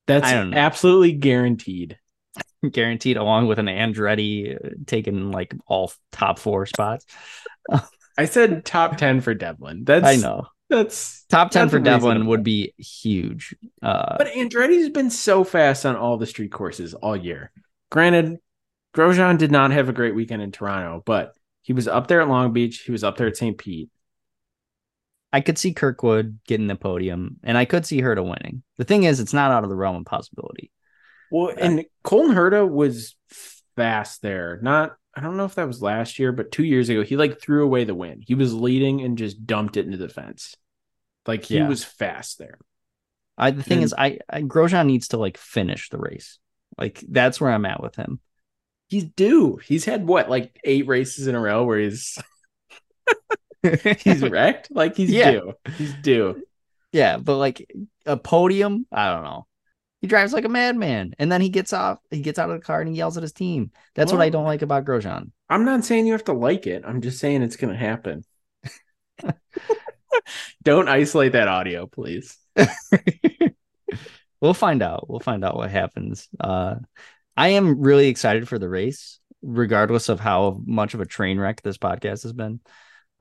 That's 0.08 0.26
I 0.26 0.34
don't 0.34 0.52
know. 0.52 0.58
absolutely 0.58 1.12
guaranteed. 1.14 1.98
guaranteed, 2.72 3.18
along 3.18 3.48
with 3.48 3.60
an 3.60 3.66
Andretti 3.68 4.56
uh, 4.56 4.70
taking 4.86 5.32
like 5.32 5.54
all 5.68 5.92
top 6.12 6.40
four 6.40 6.66
spots. 6.66 7.06
I 8.18 8.26
said 8.26 8.66
top 8.66 8.98
10 8.98 9.22
for 9.22 9.34
Devlin. 9.34 9.84
That's 9.86 10.06
I 10.06 10.16
know. 10.16 10.48
That's 10.70 11.24
Top 11.26 11.52
10 11.52 11.64
That's 11.64 11.72
for 11.72 11.80
Devlin 11.80 12.12
reasonable. 12.18 12.30
would 12.30 12.44
be 12.44 12.74
huge. 12.78 13.56
Uh, 13.82 14.16
But 14.18 14.28
Andretti's 14.28 14.90
been 14.90 15.10
so 15.10 15.44
fast 15.44 15.86
on 15.86 15.96
all 15.96 16.18
the 16.18 16.26
street 16.28 16.52
courses 16.52 16.94
all 16.94 17.16
year. 17.16 17.52
Granted, 17.92 18.38
Grosjean 18.96 19.38
did 19.38 19.52
not 19.52 19.72
have 19.72 19.90
a 19.90 19.94
great 19.94 20.16
weekend 20.16 20.42
in 20.42 20.52
Toronto, 20.52 21.02
but 21.06 21.34
he 21.62 21.74
was 21.74 21.88
up 21.88 22.08
there 22.08 22.22
at 22.22 22.28
Long 22.28 22.54
Beach. 22.54 22.80
He 22.82 22.92
was 22.92 23.04
up 23.04 23.18
there 23.18 23.28
at 23.28 23.38
St. 23.38 23.58
Pete. 23.58 23.90
I 25.32 25.42
could 25.42 25.58
see 25.58 25.74
Kirkwood 25.74 26.40
getting 26.48 26.68
the 26.68 26.76
podium, 26.76 27.38
and 27.44 27.58
I 27.58 27.66
could 27.66 27.86
see 27.86 28.02
Herta 28.02 28.24
winning. 28.24 28.64
The 28.78 28.84
thing 28.84 29.04
is, 29.04 29.20
it's 29.20 29.34
not 29.34 29.52
out 29.52 29.64
of 29.64 29.70
the 29.70 29.76
realm 29.76 29.98
of 29.98 30.06
possibility. 30.06 30.72
Well, 31.32 31.54
and 31.56 31.86
Colton 32.04 32.36
Herta 32.36 32.68
was 32.68 33.16
fast 33.76 34.24
there. 34.24 34.60
Not, 34.64 34.96
I 35.20 35.22
don't 35.22 35.36
know 35.36 35.44
if 35.44 35.56
that 35.56 35.68
was 35.68 35.82
last 35.82 36.18
year, 36.18 36.32
but 36.32 36.50
two 36.50 36.64
years 36.64 36.88
ago, 36.88 37.04
he 37.04 37.18
like 37.18 37.42
threw 37.42 37.64
away 37.66 37.84
the 37.84 37.94
win. 37.94 38.22
He 38.26 38.36
was 38.36 38.54
leading 38.54 39.02
and 39.02 39.18
just 39.18 39.46
dumped 39.46 39.76
it 39.76 39.86
into 39.86 39.98
the 39.98 40.08
fence. 40.08 40.56
Like 41.28 41.44
he 41.44 41.58
Yeah. 41.58 41.68
was 41.68 41.84
fast 41.84 42.38
there. 42.40 42.58
I 43.38 43.52
the 43.52 43.62
thing 43.64 43.80
And- 43.80 43.84
is, 43.86 43.94
I, 43.98 44.20
I 44.30 44.42
Grosjean 44.44 44.86
needs 44.86 45.10
to 45.10 45.18
like 45.18 45.38
finish 45.38 45.90
the 45.90 45.98
race. 45.98 46.40
Like 46.78 47.04
that's 47.10 47.42
where 47.42 47.52
I'm 47.52 47.66
at 47.66 47.84
with 47.84 47.96
him. 47.98 48.22
He's 48.88 49.04
due. 49.04 49.58
He's 49.58 49.84
had 49.84 50.08
what, 50.08 50.30
like 50.30 50.58
eight 50.64 50.88
races 50.88 51.28
in 51.28 51.36
a 51.36 51.40
row 51.42 51.66
where 51.66 51.80
he's 51.80 52.18
he's 54.04 54.22
wrecked. 54.22 54.70
Like 54.72 54.96
he's 54.96 55.10
Yeah. 55.12 55.32
due. 55.32 55.54
He's 55.78 55.94
due. 55.96 56.42
yeah, 56.94 57.18
but 57.18 57.38
like 57.38 57.70
a 58.06 58.16
podium, 58.18 58.86
I 58.92 59.14
don't 59.14 59.24
know. 59.24 59.46
He 60.02 60.08
drives 60.08 60.32
like 60.32 60.46
a 60.46 60.50
madman, 60.50 61.14
and 61.20 61.32
then 61.32 61.42
he 61.42 61.50
gets 61.50 61.74
off. 61.74 62.00
He 62.10 62.22
gets 62.22 62.40
out 62.40 62.50
of 62.50 62.60
the 62.60 62.66
car 62.66 62.80
and 62.80 62.90
he 62.90 62.96
yells 62.96 63.18
at 63.18 63.24
his 63.24 63.34
team. 63.34 63.72
That's 63.96 64.12
what 64.12 64.22
I 64.22 64.30
don't 64.30 64.46
like 64.46 64.62
about 64.62 64.86
Grosjean. 64.86 65.32
I'm 65.50 65.66
not 65.66 65.84
saying 65.84 66.06
you 66.06 66.14
have 66.14 66.24
to 66.26 66.34
like 66.34 66.68
it. 66.68 66.84
I'm 66.86 67.02
just 67.02 67.20
saying 67.20 67.42
it's 67.42 67.58
going 67.58 67.74
to 67.74 67.80
happen. 67.80 68.24
Don't 70.64 70.88
isolate 70.88 71.34
that 71.34 71.48
audio, 71.48 71.88
please. 71.88 72.38
we'll 74.42 74.54
find 74.54 74.82
out. 74.82 75.10
We'll 75.10 75.20
find 75.20 75.44
out 75.44 75.56
what 75.56 75.72
happens. 75.72 76.28
Uh, 76.40 76.76
I 77.36 77.50
am 77.50 77.82
really 77.82 78.08
excited 78.08 78.48
for 78.48 78.60
the 78.60 78.70
race, 78.70 79.20
regardless 79.42 80.10
of 80.10 80.20
how 80.20 80.62
much 80.66 80.94
of 80.94 81.02
a 81.02 81.06
train 81.06 81.40
wreck 81.40 81.62
this 81.62 81.78
podcast 81.78 82.24
has 82.24 82.34
been. 82.34 82.60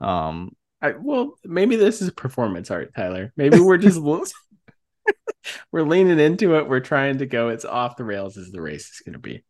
Um, 0.01 0.55
I, 0.81 0.91
well, 0.91 1.37
maybe 1.43 1.75
this 1.75 2.01
is 2.01 2.11
performance 2.11 2.71
art, 2.71 2.93
Tyler. 2.95 3.33
Maybe 3.35 3.59
we're 3.59 3.77
just 3.77 3.99
we're 5.71 5.83
leaning 5.83 6.19
into 6.19 6.55
it. 6.55 6.67
We're 6.67 6.79
trying 6.79 7.19
to 7.19 7.25
go. 7.25 7.49
It's 7.49 7.65
off 7.65 7.97
the 7.97 8.03
rails 8.03 8.37
as 8.37 8.51
the 8.51 8.61
race 8.61 8.89
is 8.89 9.01
going 9.05 9.13
to 9.13 9.19
be. 9.19 9.43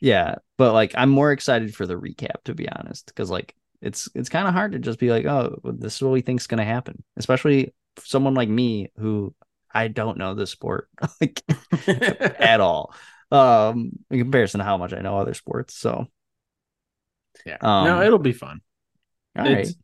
yeah, 0.00 0.36
but 0.58 0.72
like 0.72 0.92
I'm 0.96 1.10
more 1.10 1.32
excited 1.32 1.74
for 1.74 1.86
the 1.86 1.98
recap, 1.98 2.42
to 2.44 2.54
be 2.54 2.68
honest, 2.68 3.06
because 3.06 3.30
like 3.30 3.54
it's 3.82 4.08
it's 4.14 4.28
kind 4.28 4.48
of 4.48 4.54
hard 4.54 4.72
to 4.72 4.78
just 4.78 4.98
be 4.98 5.10
like, 5.10 5.26
oh, 5.26 5.60
this 5.64 5.96
is 5.96 6.02
what 6.02 6.12
we 6.12 6.20
think's 6.20 6.46
going 6.46 6.58
to 6.58 6.64
happen, 6.64 7.02
especially 7.16 7.74
someone 8.02 8.34
like 8.34 8.48
me 8.48 8.90
who 8.96 9.34
I 9.72 9.88
don't 9.88 10.18
know 10.18 10.34
the 10.34 10.46
sport 10.46 10.88
like 11.20 11.42
at 11.88 12.60
all. 12.60 12.94
Um, 13.30 13.90
in 14.10 14.18
comparison 14.20 14.58
to 14.58 14.64
how 14.64 14.76
much 14.76 14.92
I 14.92 15.00
know 15.00 15.18
other 15.18 15.34
sports. 15.34 15.74
So, 15.74 16.06
yeah. 17.44 17.58
Um, 17.60 17.84
no, 17.84 18.02
it'll 18.02 18.18
be 18.18 18.32
fun. 18.32 18.60
all 19.36 19.44
right. 19.44 19.66
it's 19.66 19.74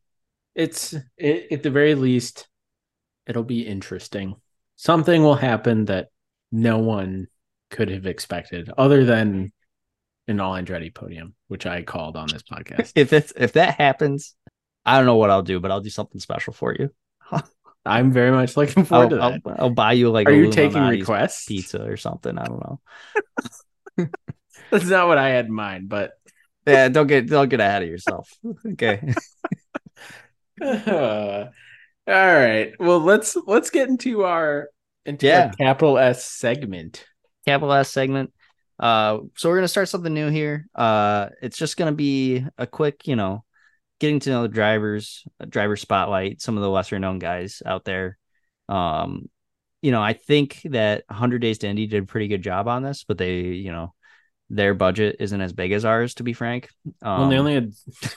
it's 0.54 0.94
it, 1.16 1.50
at 1.50 1.62
the 1.62 1.70
very 1.70 1.94
least, 1.94 2.48
it'll 3.26 3.42
be 3.42 3.66
interesting. 3.66 4.36
Something 4.82 5.22
will 5.22 5.36
happen 5.36 5.84
that 5.84 6.08
no 6.50 6.78
one 6.78 7.28
could 7.70 7.88
have 7.88 8.04
expected, 8.04 8.68
other 8.76 9.04
than 9.04 9.52
an 10.26 10.40
all 10.40 10.54
Andretti 10.54 10.92
podium, 10.92 11.36
which 11.46 11.66
I 11.66 11.82
called 11.82 12.16
on 12.16 12.26
this 12.26 12.42
podcast. 12.42 12.90
if 12.96 13.12
it's 13.12 13.32
if 13.36 13.52
that 13.52 13.76
happens, 13.76 14.34
I 14.84 14.96
don't 14.96 15.06
know 15.06 15.14
what 15.14 15.30
I'll 15.30 15.44
do, 15.44 15.60
but 15.60 15.70
I'll 15.70 15.82
do 15.82 15.88
something 15.88 16.20
special 16.20 16.52
for 16.52 16.74
you. 16.76 16.90
I'm 17.86 18.10
very 18.10 18.32
much 18.32 18.56
looking 18.56 18.84
forward 18.84 19.12
I'll, 19.12 19.30
to 19.34 19.38
that. 19.38 19.52
I'll, 19.52 19.66
I'll 19.66 19.70
buy 19.70 19.92
you 19.92 20.10
like 20.10 20.26
Are 20.26 20.32
a 20.32 20.36
you 20.36 20.50
taking 20.50 20.82
requests? 20.82 21.44
pizza 21.44 21.84
or 21.84 21.96
something. 21.96 22.36
I 22.36 22.44
don't 22.44 22.60
know. 22.64 22.80
That's 24.72 24.88
not 24.88 25.06
what 25.06 25.18
I 25.18 25.28
had 25.28 25.46
in 25.46 25.52
mind, 25.52 25.90
but 25.90 26.10
Yeah, 26.66 26.88
don't 26.88 27.06
get 27.06 27.28
don't 27.28 27.48
get 27.48 27.60
ahead 27.60 27.84
of 27.84 27.88
yourself. 27.88 28.36
Okay. 28.72 29.14
All 32.08 32.14
right. 32.14 32.72
Well, 32.78 33.00
let's 33.00 33.36
let's 33.46 33.70
get 33.70 33.88
into 33.88 34.24
our 34.24 34.68
into 35.06 35.26
Yeah. 35.26 35.46
our 35.46 35.52
capital 35.52 35.98
S 35.98 36.24
segment. 36.24 37.04
Capital 37.46 37.72
S 37.72 37.90
segment. 37.90 38.32
Uh, 38.78 39.18
so 39.36 39.48
we're 39.48 39.56
gonna 39.56 39.68
start 39.68 39.88
something 39.88 40.12
new 40.12 40.28
here. 40.28 40.66
Uh, 40.74 41.28
it's 41.40 41.56
just 41.56 41.76
gonna 41.76 41.92
be 41.92 42.44
a 42.58 42.66
quick, 42.66 43.06
you 43.06 43.16
know, 43.16 43.44
getting 44.00 44.20
to 44.20 44.30
know 44.30 44.42
the 44.42 44.48
drivers, 44.48 45.24
a 45.38 45.46
driver 45.46 45.76
spotlight, 45.76 46.40
some 46.40 46.56
of 46.56 46.62
the 46.62 46.70
lesser 46.70 46.98
known 46.98 47.18
guys 47.18 47.62
out 47.64 47.84
there. 47.84 48.18
Um, 48.68 49.28
you 49.82 49.90
know, 49.92 50.02
I 50.02 50.12
think 50.12 50.60
that 50.64 51.04
100 51.08 51.40
Days 51.40 51.58
to 51.58 51.68
Indy 51.68 51.86
did 51.86 52.02
a 52.04 52.06
pretty 52.06 52.28
good 52.28 52.42
job 52.42 52.68
on 52.68 52.82
this, 52.82 53.04
but 53.04 53.18
they, 53.18 53.40
you 53.42 53.72
know, 53.72 53.94
their 54.50 54.74
budget 54.74 55.16
isn't 55.20 55.40
as 55.40 55.52
big 55.52 55.72
as 55.72 55.84
ours, 55.84 56.14
to 56.14 56.22
be 56.22 56.32
frank. 56.32 56.68
Um, 57.02 57.20
well, 57.20 57.28
they 57.28 57.38
only 57.38 57.54
had 57.54 57.72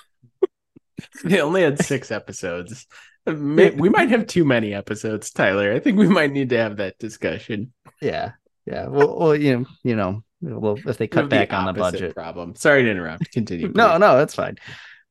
they 1.24 1.42
only 1.42 1.62
had 1.62 1.84
six 1.84 2.12
episodes. 2.12 2.88
We 3.80 3.90
might 3.90 4.10
have 4.10 4.28
too 4.28 4.46
many 4.46 4.74
episodes, 4.74 5.32
Tyler. 5.32 5.74
I 5.74 5.80
think 5.80 5.98
we 5.98 6.08
might 6.08 6.32
need 6.32 6.50
to 6.50 6.58
have 6.58 6.78
that 6.78 7.00
discussion. 7.00 7.74
yeah, 8.02 8.34
yeah. 8.66 8.88
Well, 8.88 9.18
well, 9.18 9.36
you 9.36 9.60
know, 9.60 9.66
you 9.84 9.96
know, 9.96 10.24
well, 10.42 10.78
if 10.86 10.98
they 10.98 11.08
cut 11.08 11.22
have 11.22 11.30
the 11.30 11.36
back 11.36 11.54
on 11.54 11.66
the 11.66 11.74
budget, 11.74 12.14
Problem. 12.14 12.56
Sorry 12.56 12.84
to 12.84 12.92
interrupt. 12.92 13.32
Continue. 13.32 13.72
no, 13.76 13.98
no, 13.98 14.18
that's 14.18 14.36
fine. 14.36 14.58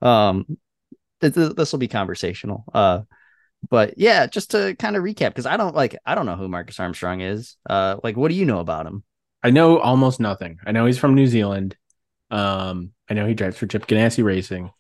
Um, 0.01 0.59
this 1.21 1.35
this 1.35 1.73
will 1.73 1.79
be 1.79 1.89
conversational. 1.89 2.65
Uh, 2.73 3.03
but 3.69 3.95
yeah, 3.97 4.27
just 4.27 4.51
to 4.53 4.77
kind 4.77 4.97
of 4.97 5.03
recap, 5.03 5.31
because 5.31 5.47
I 5.47 5.57
don't 5.57 5.75
like 5.75 5.97
I 6.05 6.15
don't 6.15 6.27
know 6.27 6.37
who 6.37 6.49
Marcus 6.49 6.79
Armstrong 6.79 7.21
is. 7.21 7.57
Uh, 7.69 7.97
like, 8.03 8.17
what 8.17 8.29
do 8.29 8.35
you 8.35 8.45
know 8.45 8.61
about 8.61 8.87
him? 8.87 9.03
I 9.43 9.51
know 9.51 9.79
almost 9.79 10.21
nothing. 10.21 10.59
I 10.65 10.73
know 10.73 10.87
he's 10.87 10.99
from 10.99 11.15
New 11.15 11.27
Zealand. 11.27 11.77
Um, 12.31 12.93
I 13.09 13.15
know 13.15 13.27
he 13.27 13.35
drives 13.35 13.59
for 13.59 13.67
Chip 13.67 13.87
Ganassi 13.87 14.25
Racing. 14.25 14.71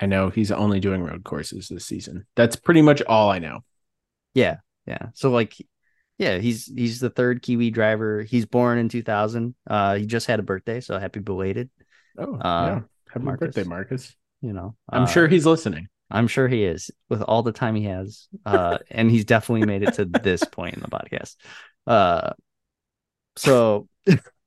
I 0.00 0.06
know 0.06 0.30
he's 0.30 0.52
only 0.52 0.80
doing 0.80 1.02
road 1.02 1.24
courses 1.24 1.68
this 1.68 1.86
season. 1.86 2.26
That's 2.36 2.56
pretty 2.56 2.82
much 2.82 3.02
all 3.02 3.30
I 3.30 3.38
know. 3.40 3.60
Yeah, 4.34 4.58
yeah. 4.86 5.08
So 5.14 5.30
like, 5.30 5.54
Yeah, 6.18 6.38
he's 6.38 6.66
he's 6.66 7.00
the 7.00 7.10
third 7.10 7.42
Kiwi 7.42 7.70
driver. 7.70 8.22
He's 8.22 8.46
born 8.46 8.78
in 8.78 8.88
2000. 8.88 9.54
Uh, 9.68 9.96
he 9.96 10.06
just 10.06 10.26
had 10.26 10.38
a 10.40 10.42
birthday, 10.42 10.80
so 10.80 10.98
happy 10.98 11.20
belated. 11.20 11.70
Oh, 12.16 12.34
Uh, 12.34 12.66
yeah. 12.66 12.80
Happy 13.12 13.24
Marcus. 13.24 13.46
birthday, 13.54 13.64
Marcus. 13.68 14.14
You 14.40 14.52
know, 14.52 14.76
I'm 14.88 15.02
Uh, 15.04 15.06
sure 15.06 15.26
he's 15.28 15.46
listening. 15.46 15.88
I'm 16.10 16.26
sure 16.28 16.48
he 16.48 16.64
is 16.64 16.90
with 17.08 17.22
all 17.22 17.42
the 17.42 17.52
time 17.52 17.74
he 17.74 17.84
has. 17.84 18.28
Uh, 18.46 18.78
and 18.90 19.10
he's 19.10 19.24
definitely 19.24 19.66
made 19.66 19.82
it 19.82 19.94
to 19.94 20.04
this 20.06 20.42
point 20.52 20.74
in 20.74 20.80
the 20.80 20.88
podcast. 20.88 21.36
Uh, 21.86 22.32
so 23.36 23.88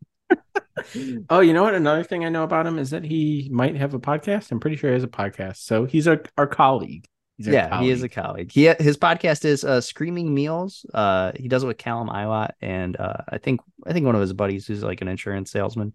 Oh, 1.29 1.41
you 1.41 1.53
know 1.53 1.63
what? 1.63 1.75
Another 1.75 2.03
thing 2.03 2.25
I 2.25 2.29
know 2.29 2.43
about 2.43 2.65
him 2.65 2.79
is 2.79 2.89
that 2.89 3.03
he 3.03 3.49
might 3.51 3.75
have 3.75 3.93
a 3.93 3.99
podcast. 3.99 4.51
I'm 4.51 4.59
pretty 4.59 4.77
sure 4.77 4.89
he 4.89 4.95
has 4.95 5.03
a 5.03 5.07
podcast. 5.07 5.57
So 5.57 5.86
he's 5.86 6.07
our, 6.07 6.23
our 6.38 6.47
colleague. 6.47 7.05
He's 7.38 7.47
our 7.47 7.53
yeah, 7.53 7.79
he 7.82 7.89
is 7.89 8.03
a 8.03 8.09
colleague. 8.09 8.51
colleague. 8.53 8.77
He 8.77 8.84
his 8.84 8.97
podcast 8.97 9.45
is 9.45 9.63
uh 9.63 9.82
Screaming 9.82 10.34
Meals. 10.34 10.86
Uh, 10.93 11.32
he 11.36 11.47
does 11.47 11.63
it 11.63 11.67
with 11.67 11.77
Callum 11.77 12.09
Ilott 12.09 12.51
and 12.61 12.97
uh, 12.97 13.17
I 13.29 13.38
think 13.38 13.61
I 13.86 13.93
think 13.93 14.05
one 14.05 14.15
of 14.15 14.21
his 14.21 14.34
buddies 14.34 14.67
who's 14.67 14.84
like 14.84 15.01
an 15.01 15.07
insurance 15.07 15.51
salesman. 15.51 15.93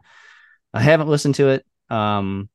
I 0.73 0.81
haven't 0.81 1.09
listened 1.09 1.37
to 1.37 1.49
it. 1.49 1.67
Um, 1.89 2.49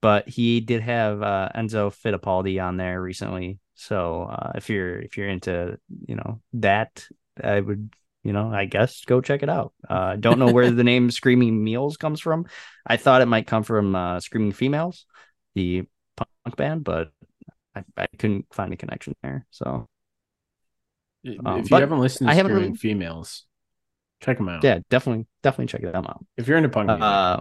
but 0.00 0.28
he 0.28 0.60
did 0.60 0.82
have 0.82 1.22
uh, 1.22 1.50
Enzo 1.54 1.94
Fittipaldi 1.94 2.62
on 2.62 2.76
there 2.76 3.00
recently. 3.00 3.60
So 3.74 4.24
uh, 4.24 4.52
if 4.56 4.68
you're 4.68 4.98
if 4.98 5.16
you're 5.16 5.28
into 5.28 5.78
you 6.06 6.16
know 6.16 6.40
that, 6.54 7.06
I 7.42 7.60
would 7.60 7.94
you 8.24 8.32
know 8.32 8.52
I 8.52 8.64
guess 8.66 9.04
go 9.04 9.20
check 9.20 9.42
it 9.42 9.48
out. 9.48 9.72
Uh, 9.88 10.16
don't 10.16 10.38
know 10.38 10.52
where 10.52 10.70
the 10.70 10.84
name 10.84 11.10
Screaming 11.10 11.62
Meals 11.62 11.96
comes 11.96 12.20
from. 12.20 12.46
I 12.86 12.96
thought 12.96 13.22
it 13.22 13.26
might 13.26 13.46
come 13.46 13.62
from 13.62 13.94
uh, 13.94 14.20
Screaming 14.20 14.52
Females, 14.52 15.06
the 15.54 15.84
punk 16.16 16.56
band, 16.56 16.84
but 16.84 17.10
I, 17.74 17.84
I 17.96 18.06
couldn't 18.18 18.46
find 18.52 18.72
a 18.72 18.76
connection 18.76 19.14
there. 19.22 19.46
So 19.50 19.88
If 21.24 21.38
Um, 21.44 21.62
you 21.68 21.76
haven't 21.76 22.00
listened 22.00 22.28
I 22.28 22.32
to 22.32 22.36
haven't 22.36 22.52
Screaming 22.52 22.68
really- 22.70 22.78
Females, 22.78 23.46
check 24.20 24.36
them 24.38 24.48
out. 24.48 24.62
yeah, 24.64 24.80
definitely 24.90 25.26
definitely 25.42 25.66
check 25.66 25.82
them 25.82 26.04
out. 26.06 26.24
If 26.36 26.46
you're 26.48 26.56
into 26.58 26.68
punk 26.68 26.88
music. 26.88 27.02
Uh, 27.02 27.40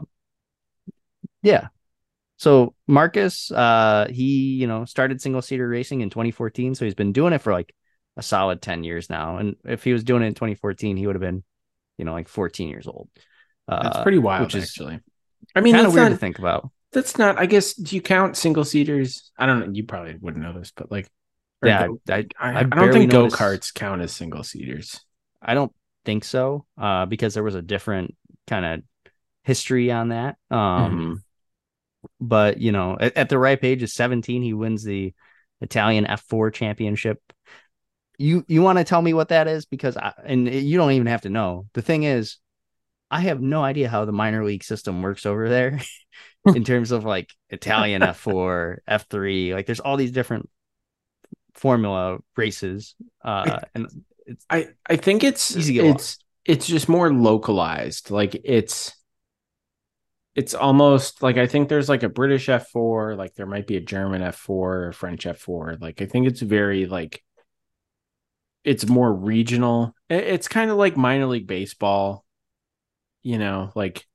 yeah. 1.43 1.67
So 2.37 2.73
Marcus, 2.87 3.51
uh, 3.51 4.07
he 4.09 4.55
you 4.55 4.67
know 4.67 4.85
started 4.85 5.21
single 5.21 5.41
seater 5.41 5.67
racing 5.67 6.01
in 6.01 6.09
2014, 6.09 6.73
so 6.75 6.85
he's 6.85 6.95
been 6.95 7.11
doing 7.13 7.33
it 7.33 7.39
for 7.41 7.53
like 7.53 7.73
a 8.17 8.21
solid 8.21 8.61
10 8.61 8.83
years 8.83 9.09
now. 9.09 9.37
And 9.37 9.55
if 9.65 9.83
he 9.83 9.93
was 9.93 10.03
doing 10.03 10.23
it 10.23 10.27
in 10.27 10.33
2014, 10.33 10.97
he 10.97 11.07
would 11.07 11.15
have 11.15 11.21
been, 11.21 11.43
you 11.97 12.05
know, 12.05 12.13
like 12.13 12.27
14 12.27 12.69
years 12.69 12.87
old. 12.87 13.09
Uh, 13.67 13.83
That's 13.83 14.03
pretty 14.03 14.17
wild, 14.19 14.43
which 14.43 14.55
is 14.55 14.63
actually. 14.63 14.99
I 15.55 15.61
mean, 15.61 15.73
kind 15.73 15.85
that's 15.85 15.91
of 15.91 15.93
weird 15.93 16.09
not, 16.09 16.15
to 16.15 16.17
think 16.17 16.39
about. 16.39 16.69
that's 16.91 17.17
not, 17.17 17.39
I 17.39 17.45
guess, 17.45 17.73
do 17.73 17.95
you 17.95 18.01
count 18.01 18.37
single 18.37 18.63
seaters? 18.65 19.31
I 19.37 19.45
don't 19.45 19.59
know. 19.59 19.71
You 19.71 19.85
probably 19.85 20.15
wouldn't 20.19 20.43
know 20.43 20.57
this, 20.57 20.71
but 20.75 20.91
like, 20.91 21.07
Yeah, 21.63 21.87
go- 21.87 22.01
I, 22.09 22.25
I, 22.39 22.51
I 22.51 22.59
I, 22.59 22.63
don't 22.63 22.91
think 22.91 23.11
go 23.11 23.27
karts 23.27 23.73
count 23.73 24.01
as 24.01 24.11
single 24.11 24.43
seaters. 24.43 24.99
I 25.41 25.53
don't 25.53 25.71
think 26.05 26.23
so, 26.23 26.65
uh, 26.77 27.05
because 27.05 27.33
there 27.33 27.43
was 27.43 27.55
a 27.55 27.61
different 27.61 28.15
kind 28.47 28.65
of 28.65 28.81
history 29.43 29.91
on 29.91 30.09
that. 30.09 30.35
Um, 30.49 31.23
but 32.19 32.59
you 32.59 32.71
know, 32.71 32.97
at, 32.99 33.15
at 33.17 33.29
the 33.29 33.37
ripe 33.39 33.63
age 33.63 33.83
of 33.83 33.89
17, 33.89 34.41
he 34.41 34.53
wins 34.53 34.83
the 34.83 35.13
Italian 35.61 36.05
F4 36.05 36.53
championship. 36.53 37.19
You 38.21 38.45
you 38.47 38.61
want 38.61 38.77
to 38.77 38.83
tell 38.83 39.01
me 39.01 39.13
what 39.13 39.29
that 39.29 39.47
is? 39.47 39.65
Because 39.65 39.97
I, 39.97 40.13
and 40.23 40.47
you 40.47 40.77
don't 40.77 40.91
even 40.91 41.07
have 41.07 41.21
to 41.21 41.29
know. 41.29 41.67
The 41.73 41.81
thing 41.81 42.03
is, 42.03 42.37
I 43.09 43.21
have 43.21 43.41
no 43.41 43.63
idea 43.63 43.89
how 43.89 44.05
the 44.05 44.11
minor 44.11 44.43
league 44.45 44.63
system 44.63 45.01
works 45.01 45.25
over 45.25 45.49
there 45.49 45.81
in 46.45 46.63
terms 46.63 46.91
of 46.91 47.03
like 47.03 47.31
Italian 47.49 48.01
F4, 48.01 48.77
F3. 48.87 49.53
Like, 49.53 49.65
there's 49.65 49.79
all 49.79 49.97
these 49.97 50.11
different 50.11 50.49
formula 51.55 52.19
races, 52.37 52.95
uh, 53.23 53.59
and 53.75 53.87
it's 54.25 54.45
I, 54.49 54.69
I 54.87 54.95
think 54.95 55.23
it's 55.23 55.55
Easy 55.55 55.73
to 55.73 55.81
get 55.81 55.95
it's 55.95 56.19
it's 56.45 56.67
just 56.67 56.87
more 56.87 57.11
localized. 57.11 58.11
Like 58.11 58.39
it's 58.43 58.93
it's 60.35 60.53
almost 60.53 61.21
like 61.21 61.37
I 61.37 61.47
think 61.47 61.67
there's 61.67 61.89
like 61.89 62.03
a 62.03 62.09
British 62.09 62.47
F4, 62.47 63.17
like 63.17 63.35
there 63.35 63.45
might 63.45 63.67
be 63.67 63.77
a 63.77 63.81
German 63.81 64.21
F4 64.21 64.49
or 64.49 64.87
a 64.89 64.93
French 64.93 65.25
F4. 65.25 65.81
Like 65.81 66.01
I 66.01 66.05
think 66.05 66.27
it's 66.27 66.41
very 66.41 66.85
like 66.85 67.21
it's 68.63 68.87
more 68.87 69.13
regional. 69.13 69.95
It's 70.09 70.47
kind 70.47 70.71
of 70.71 70.77
like 70.77 70.97
minor 70.97 71.25
league 71.27 71.47
baseball, 71.47 72.25
you 73.23 73.37
know, 73.37 73.71
like 73.75 74.05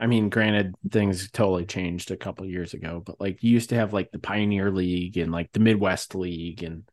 I 0.00 0.06
mean, 0.06 0.28
granted, 0.28 0.74
things 0.90 1.30
totally 1.30 1.66
changed 1.66 2.10
a 2.10 2.16
couple 2.16 2.46
years 2.46 2.74
ago, 2.74 3.02
but 3.04 3.20
like 3.20 3.42
you 3.42 3.50
used 3.52 3.70
to 3.70 3.76
have 3.76 3.92
like 3.92 4.10
the 4.12 4.18
Pioneer 4.20 4.70
League 4.70 5.16
and 5.16 5.32
like 5.32 5.50
the 5.52 5.60
Midwest 5.60 6.14
League 6.14 6.62
and 6.62 6.84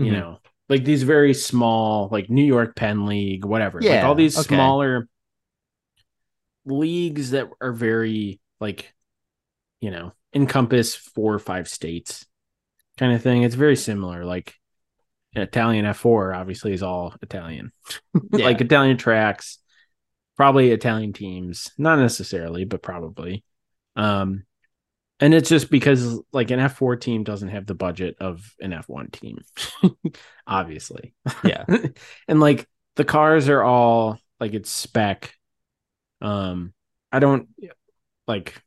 you 0.00 0.10
Mhm. 0.10 0.12
know, 0.12 0.40
like 0.68 0.84
these 0.84 1.02
very 1.04 1.34
small, 1.34 2.08
like 2.12 2.30
New 2.30 2.44
York 2.44 2.76
Penn 2.76 3.06
League, 3.06 3.44
whatever. 3.44 3.84
like 3.88 4.04
Yeah, 4.04 4.04
all 4.04 4.14
these 4.14 4.36
okay. 4.36 4.46
smaller 4.46 5.08
leagues 6.64 7.30
that 7.32 7.48
are 7.60 7.72
very 7.72 8.40
like, 8.60 8.94
you 9.80 9.90
know, 9.90 10.12
encompass 10.34 10.94
four 10.96 11.34
or 11.34 11.38
five 11.38 11.68
states 11.68 12.26
kind 12.98 13.14
of 13.14 13.22
thing. 13.22 13.42
It's 13.44 13.56
very 13.56 13.76
similar. 13.76 14.24
Like 14.24 14.54
Italian 15.34 15.84
F4 15.86 16.36
obviously 16.36 16.72
is 16.72 16.82
all 16.82 17.14
Italian. 17.22 17.72
Yeah. 18.34 18.46
like 18.46 18.60
Italian 18.60 18.96
tracks, 18.96 19.58
probably 20.36 20.70
Italian 20.70 21.12
teams, 21.12 21.70
not 21.76 21.98
necessarily, 21.98 22.64
but 22.64 22.82
probably. 22.82 23.44
Um 23.96 24.44
and 25.20 25.34
it's 25.34 25.48
just 25.48 25.70
because 25.70 26.20
like 26.32 26.50
an 26.50 26.58
F4 26.58 27.00
team 27.00 27.24
doesn't 27.24 27.50
have 27.50 27.66
the 27.66 27.74
budget 27.74 28.16
of 28.20 28.42
an 28.60 28.72
F1 28.72 29.12
team. 29.12 29.38
obviously. 30.46 31.14
Yeah. 31.44 31.64
and 32.28 32.40
like 32.40 32.68
the 32.96 33.04
cars 33.04 33.48
are 33.48 33.62
all 33.62 34.18
like 34.40 34.54
it's 34.54 34.70
spec. 34.70 35.34
Um 36.20 36.72
I 37.10 37.18
don't 37.18 37.48
like 38.26 38.62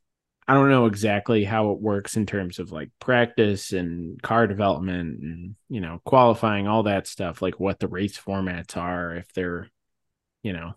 I 0.48 0.54
don't 0.54 0.70
know 0.70 0.86
exactly 0.86 1.44
how 1.44 1.72
it 1.72 1.80
works 1.80 2.16
in 2.16 2.24
terms 2.26 2.58
of 2.58 2.70
like 2.70 2.90
practice 3.00 3.72
and 3.72 4.20
car 4.22 4.46
development 4.46 5.22
and 5.22 5.56
you 5.68 5.80
know 5.80 6.00
qualifying 6.04 6.68
all 6.68 6.84
that 6.84 7.06
stuff 7.06 7.42
like 7.42 7.58
what 7.58 7.80
the 7.80 7.88
race 7.88 8.18
formats 8.18 8.76
are 8.76 9.14
if 9.16 9.32
they're 9.32 9.68
you 10.42 10.52
know 10.52 10.74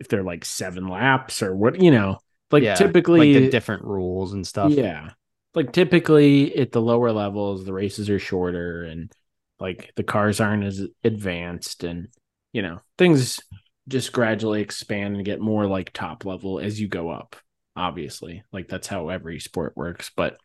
if 0.00 0.08
they're 0.08 0.22
like 0.22 0.44
7 0.44 0.88
laps 0.88 1.42
or 1.42 1.54
what 1.56 1.80
you 1.80 1.90
know 1.90 2.18
like 2.50 2.62
Yeah, 2.62 2.74
typically 2.74 3.32
like 3.34 3.42
the 3.44 3.50
different 3.50 3.84
rules 3.84 4.32
and 4.32 4.46
stuff. 4.46 4.72
yeah. 4.72 5.10
Like 5.54 5.72
typically 5.72 6.54
at 6.56 6.72
the 6.72 6.82
lower 6.82 7.12
levels, 7.12 7.64
the 7.64 7.72
races 7.72 8.10
are 8.10 8.18
shorter 8.18 8.82
and 8.84 9.10
like 9.58 9.92
the 9.96 10.02
cars 10.04 10.40
aren't 10.40 10.64
as 10.64 10.82
advanced 11.02 11.82
and 11.84 12.08
you 12.52 12.62
know, 12.62 12.80
things 12.98 13.40
just 13.88 14.12
gradually 14.12 14.62
expand 14.62 15.16
and 15.16 15.24
get 15.24 15.40
more 15.40 15.66
like 15.66 15.92
top 15.92 16.24
level 16.24 16.58
as 16.58 16.80
you 16.80 16.88
go 16.88 17.10
up, 17.10 17.36
obviously. 17.76 18.42
Like 18.52 18.68
that's 18.68 18.86
how 18.86 19.08
every 19.10 19.40
sport 19.40 19.74
works. 19.76 20.10
But 20.16 20.38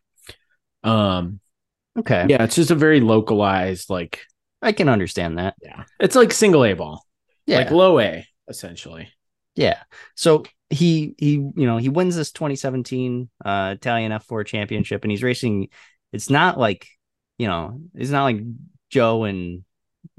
um 0.84 1.40
Okay. 1.98 2.26
yeah, 2.28 2.42
it's 2.44 2.54
just 2.56 2.70
a 2.70 2.74
very 2.74 3.00
localized, 3.00 3.90
like 3.90 4.20
I 4.62 4.72
can 4.72 4.88
understand 4.88 5.38
that. 5.38 5.54
yeah. 5.60 5.84
It's 6.00 6.14
like 6.16 6.32
single 6.32 6.64
A 6.64 6.72
ball. 6.74 7.04
Yeah. 7.46 7.58
Like 7.58 7.70
low 7.70 7.98
A, 8.00 8.26
essentially. 8.48 9.08
yeah. 9.54 9.82
So 10.14 10.44
he 10.70 11.14
he 11.18 11.32
you 11.32 11.52
know 11.66 11.76
he 11.76 11.90
wins 11.90 12.16
this 12.16 12.32
2017 12.32 13.28
uh 13.44 13.74
Italian 13.76 14.12
F4 14.12 14.42
championship 14.46 15.04
and 15.04 15.10
he's 15.10 15.22
racing 15.22 15.68
it's 16.14 16.30
not 16.30 16.58
like 16.58 16.86
you 17.36 17.46
know 17.46 17.78
it's 17.94 18.08
not 18.08 18.24
like 18.24 18.40
Joe 18.88 19.24
and 19.24 19.64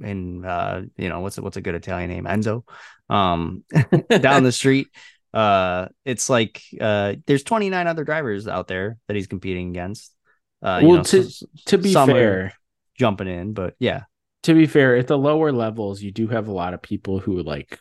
and 0.03 0.45
uh 0.45 0.81
you 0.95 1.09
know 1.09 1.21
what's 1.21 1.39
a, 1.39 1.41
what's 1.41 1.57
a 1.57 1.61
good 1.61 1.73
Italian 1.73 2.11
name 2.11 2.25
Enzo 2.25 2.63
um 3.09 3.63
down 4.09 4.43
the 4.43 4.51
street 4.51 4.89
uh 5.33 5.87
it's 6.05 6.29
like 6.29 6.61
uh 6.79 7.15
there's 7.25 7.43
29 7.43 7.87
other 7.87 8.03
drivers 8.03 8.47
out 8.47 8.67
there 8.67 8.97
that 9.07 9.15
he's 9.15 9.27
competing 9.27 9.69
against 9.69 10.13
uh 10.61 10.79
you 10.81 10.87
Well, 10.89 10.97
know, 10.97 11.03
to- 11.03 11.47
To 11.67 11.77
be 11.77 11.93
fair, 11.93 12.53
jumping 12.97 13.27
in 13.27 13.53
but 13.53 13.75
yeah 13.79 14.03
to 14.43 14.53
be 14.53 14.67
fair, 14.67 14.97
at 14.97 15.07
the 15.07 15.17
lower 15.17 15.53
levels, 15.53 16.01
you 16.01 16.11
do 16.11 16.27
have 16.27 16.49
a 16.49 16.51
lot 16.51 16.73
of 16.73 16.81
people 16.81 17.17
who 17.17 17.41
like 17.41 17.79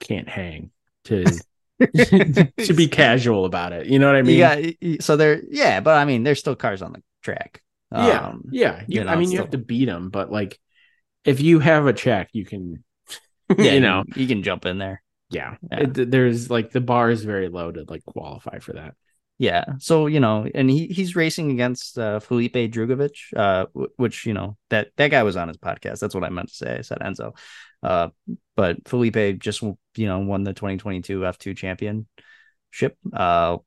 can't 0.00 0.28
hang 0.28 0.70
to 1.06 1.24
to 1.80 2.72
be 2.74 2.86
casual 2.88 3.44
about 3.44 3.72
it. 3.72 3.86
You 3.86 3.98
know 3.98 4.06
what 4.06 4.16
I 4.16 4.22
mean? 4.22 4.38
yeah 4.38 4.96
so 5.00 5.16
they're 5.16 5.42
yeah 5.50 5.80
but 5.80 5.96
I 5.98 6.04
mean 6.04 6.22
there's 6.22 6.38
still 6.38 6.54
cars 6.56 6.82
on 6.82 6.92
the 6.92 7.02
track 7.22 7.60
yeah, 7.92 8.26
Um, 8.28 8.44
yeah. 8.50 8.80
You, 8.88 9.02
you 9.02 9.08
I 9.08 9.12
know, 9.14 9.20
mean, 9.20 9.30
you 9.30 9.36
still- 9.36 9.44
have 9.44 9.50
to 9.52 9.58
beat 9.58 9.84
them, 9.84 10.10
but 10.10 10.32
like, 10.32 10.58
if 11.24 11.40
you 11.40 11.60
have 11.60 11.86
a 11.86 11.92
check, 11.92 12.28
you 12.32 12.44
can, 12.44 12.82
yeah, 13.56 13.72
you 13.74 13.78
know, 13.80 14.02
you 14.16 14.26
can 14.26 14.42
jump 14.42 14.66
in 14.66 14.78
there. 14.78 15.00
Yeah. 15.34 15.56
Yeah. 15.70 15.80
It- 15.80 16.10
there's 16.10 16.50
like 16.50 16.70
the 16.70 16.80
bar 16.80 17.10
is 17.10 17.24
very 17.24 17.48
low 17.48 17.70
to 17.72 17.84
like 17.88 18.04
qualify 18.04 18.58
for 18.60 18.74
that. 18.74 18.94
Yeah. 19.36 19.64
So, 19.78 20.06
you 20.06 20.20
know, 20.20 20.46
and 20.54 20.70
he 20.70 20.86
he's 20.86 21.16
racing 21.16 21.50
against 21.50 21.98
uh, 21.98 22.20
Felipe 22.20 22.54
Drugovich, 22.54 23.34
uh, 23.36 23.66
w- 23.74 23.90
which, 23.96 24.26
you 24.26 24.32
know, 24.32 24.56
that 24.70 24.88
that 24.96 25.10
guy 25.10 25.24
was 25.24 25.36
on 25.36 25.48
his 25.48 25.56
podcast. 25.56 25.98
That's 25.98 26.14
what 26.14 26.22
I 26.24 26.28
meant 26.30 26.48
to 26.50 26.54
say. 26.54 26.76
I 26.78 26.82
said 26.82 26.98
Enzo. 27.00 27.36
Uh, 27.82 28.08
but 28.54 28.86
Felipe 28.86 29.40
just, 29.40 29.60
you 29.60 30.06
know, 30.06 30.20
won 30.20 30.44
the 30.44 30.52
2022 30.52 31.20
F2 31.20 31.56
championship. 31.56 32.96
Uh, 33.12 33.58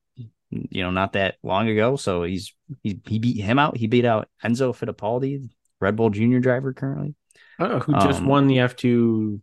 you 0.50 0.82
know, 0.84 0.92
not 0.92 1.14
that 1.14 1.36
long 1.44 1.68
ago. 1.68 1.98
So 1.98 2.24
he's 2.24 2.54
he 2.82 3.02
he 3.06 3.20
beat 3.20 3.42
him 3.42 3.60
out. 3.60 3.76
He 3.76 3.88
beat 3.88 4.06
out 4.06 4.30
Enzo 4.44 4.74
Fittipaldi, 4.74 5.50
Red 5.82 5.98
Bull 5.98 6.10
Junior 6.10 6.40
driver 6.40 6.72
currently. 6.74 7.16
Oh, 7.60 7.80
who 7.80 7.94
just 7.94 8.22
Um, 8.22 8.28
won 8.28 8.48
the 8.48 8.60
F2 8.60 9.42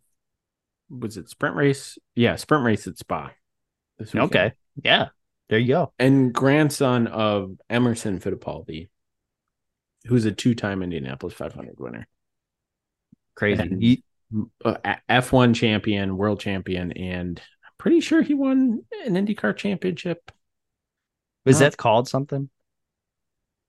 was 0.91 1.17
it 1.17 1.29
sprint 1.29 1.57
race? 1.57 1.99
Yeah, 2.15 2.37
sprint 2.37 2.65
race 2.65 2.87
at 2.87 2.99
Spa. 2.99 3.31
Okay. 4.15 4.53
Yeah. 4.83 5.09
There 5.49 5.59
you 5.59 5.69
go. 5.69 5.93
And 5.99 6.33
grandson 6.33 7.07
of 7.07 7.57
Emerson 7.71 8.19
Fittipaldi, 8.19 8.89
who's 10.07 10.25
a 10.25 10.33
two-time 10.33 10.83
Indianapolis 10.83 11.35
500 11.35 11.79
winner. 11.79 12.07
Crazy. 13.35 13.63
And- 13.63 14.03
uh, 14.65 14.97
F1 15.09 15.55
champion, 15.55 16.17
world 16.17 16.41
champion, 16.41 16.91
and 16.93 17.39
I'm 17.65 17.73
pretty 17.79 18.01
sure 18.01 18.21
he 18.21 18.35
won 18.35 18.81
an 19.07 19.15
IndyCar 19.15 19.57
championship. 19.57 20.33
Was 21.45 21.57
Oh. 21.57 21.61
that 21.61 21.77
called 21.77 22.09
something? 22.09 22.51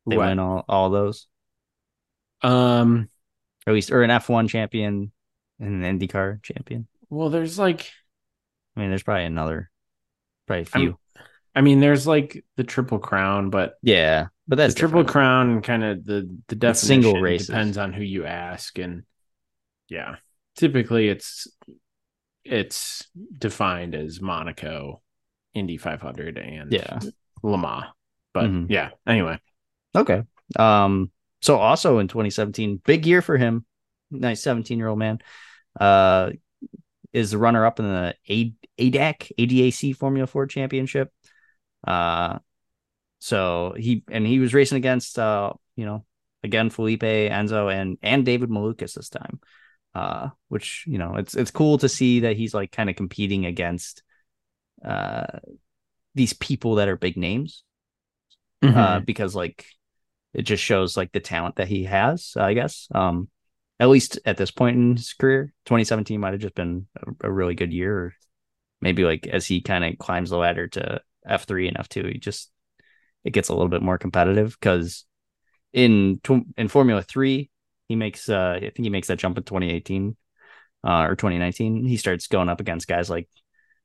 They 0.07 0.17
What? 0.17 0.27
win 0.29 0.39
all, 0.39 0.65
all 0.67 0.89
those, 0.89 1.27
Um, 2.41 3.09
or 3.67 3.71
at 3.71 3.73
least, 3.73 3.91
or 3.91 4.01
an 4.01 4.09
F1 4.09 4.47
champion 4.49 5.11
and 5.59 5.83
an 5.85 5.99
IndyCar 5.99 6.41
champion. 6.41 6.87
Well, 7.09 7.29
there's 7.29 7.57
like, 7.59 7.91
I 8.75 8.81
mean, 8.81 8.89
there's 8.89 9.03
probably 9.03 9.25
another, 9.25 9.69
probably 10.47 10.63
a 10.63 10.65
few. 10.65 10.97
I 11.55 11.61
mean, 11.61 11.79
there's 11.79 12.05
like 12.05 12.43
the 12.57 12.63
Triple 12.63 12.99
Crown, 12.99 13.49
but 13.49 13.75
yeah, 13.81 14.27
but 14.47 14.57
that's 14.57 14.73
the 14.73 14.79
Triple 14.81 14.99
different. 15.03 15.09
Crown 15.13 15.61
kind 15.61 15.83
of 15.83 16.05
the 16.05 16.29
the 16.47 16.55
definition 16.55 17.03
single 17.03 17.21
races. 17.21 17.47
depends 17.47 17.77
on 17.77 17.93
who 17.93 18.03
you 18.03 18.25
ask, 18.25 18.77
and 18.77 19.03
yeah, 19.87 20.15
typically 20.55 21.07
it's 21.07 21.47
it's 22.43 23.07
defined 23.37 23.95
as 23.95 24.21
Monaco, 24.21 25.01
Indy 25.53 25.77
500, 25.77 26.37
and 26.37 26.71
Yeah. 26.71 26.99
Le 27.41 27.57
Mans. 27.57 27.85
But 28.33 28.45
Mhm. 28.45 28.69
yeah, 28.69 28.89
anyway, 29.07 29.39
Okay. 29.95 30.23
Um. 30.57 31.11
So 31.41 31.57
also 31.57 31.99
in 31.99 32.07
2017, 32.07 32.81
big 32.83 33.05
year 33.05 33.21
for 33.21 33.37
him. 33.37 33.65
Nice 34.11 34.41
17 34.41 34.77
year 34.77 34.87
old 34.89 34.99
man. 34.99 35.19
Uh, 35.79 36.31
is 37.15 37.31
the 37.31 37.37
runner 37.37 37.65
up 37.65 37.79
in 37.79 37.85
the 37.85 38.15
ADAC 38.29 39.31
ADAC 39.39 39.95
Formula 39.95 40.27
Ford 40.27 40.49
Championship. 40.49 41.11
Uh, 41.85 42.39
so 43.19 43.73
he 43.77 44.03
and 44.11 44.25
he 44.27 44.39
was 44.39 44.53
racing 44.53 44.77
against 44.77 45.17
uh 45.17 45.53
you 45.75 45.85
know 45.85 46.05
again 46.43 46.69
Felipe 46.69 47.01
Enzo 47.01 47.73
and 47.73 47.97
and 48.01 48.25
David 48.25 48.49
Malukas 48.49 48.93
this 48.93 49.09
time. 49.09 49.39
Uh, 49.95 50.29
which 50.49 50.83
you 50.87 50.97
know 50.97 51.15
it's 51.15 51.35
it's 51.35 51.51
cool 51.51 51.77
to 51.77 51.87
see 51.89 52.21
that 52.21 52.35
he's 52.35 52.53
like 52.53 52.71
kind 52.71 52.89
of 52.89 52.97
competing 52.97 53.45
against 53.45 54.03
uh 54.83 55.39
these 56.15 56.33
people 56.33 56.75
that 56.75 56.87
are 56.89 56.97
big 56.97 57.17
names 57.17 57.63
uh, 58.61 58.99
Mhm. 58.99 59.05
because 59.05 59.35
like 59.35 59.65
it 60.33 60.43
just 60.43 60.63
shows 60.63 60.97
like 60.97 61.11
the 61.11 61.19
talent 61.19 61.55
that 61.57 61.67
he 61.69 61.85
has, 61.85 62.33
I 62.37 62.53
guess. 62.53 62.87
Um, 62.93 63.29
at 63.79 63.89
least 63.89 64.19
at 64.25 64.37
this 64.37 64.51
point 64.51 64.77
in 64.77 64.95
his 64.95 65.13
career, 65.13 65.53
2017 65.65 66.19
might 66.19 66.33
have 66.33 66.41
just 66.41 66.55
been 66.55 66.87
a, 66.95 67.27
a 67.27 67.31
really 67.31 67.55
good 67.55 67.73
year. 67.73 67.97
Or 67.97 68.13
maybe 68.81 69.03
like 69.03 69.27
as 69.27 69.45
he 69.45 69.61
kind 69.61 69.83
of 69.83 69.97
climbs 69.97 70.29
the 70.29 70.37
ladder 70.37 70.67
to 70.69 71.01
F3 71.27 71.67
and 71.67 71.77
F2, 71.77 72.13
he 72.13 72.19
just 72.19 72.51
it 73.23 73.33
gets 73.33 73.49
a 73.49 73.53
little 73.53 73.69
bit 73.69 73.81
more 73.81 73.97
competitive 73.97 74.55
because 74.59 75.05
in 75.73 76.21
in 76.57 76.67
Formula 76.67 77.01
Three, 77.01 77.49
he 77.89 77.95
makes 77.95 78.29
uh, 78.29 78.53
I 78.57 78.59
think 78.59 78.79
he 78.79 78.89
makes 78.89 79.07
that 79.09 79.19
jump 79.19 79.37
in 79.37 79.43
2018 79.43 80.15
uh, 80.85 81.03
or 81.03 81.15
2019. 81.15 81.85
He 81.85 81.97
starts 81.97 82.27
going 82.27 82.49
up 82.49 82.61
against 82.61 82.87
guys 82.87 83.09
like 83.09 83.27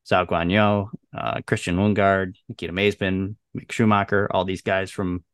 Zhou 0.09 0.27
Guanyu, 0.27 0.89
uh, 1.17 1.41
Christian 1.47 1.77
Lundgaard, 1.77 2.37
Nikita 2.49 2.73
Mazepin, 2.73 3.37
Mick 3.57 3.73
Schumacher, 3.73 4.29
all 4.31 4.45
these 4.45 4.63
guys 4.63 4.91
from 4.91 5.25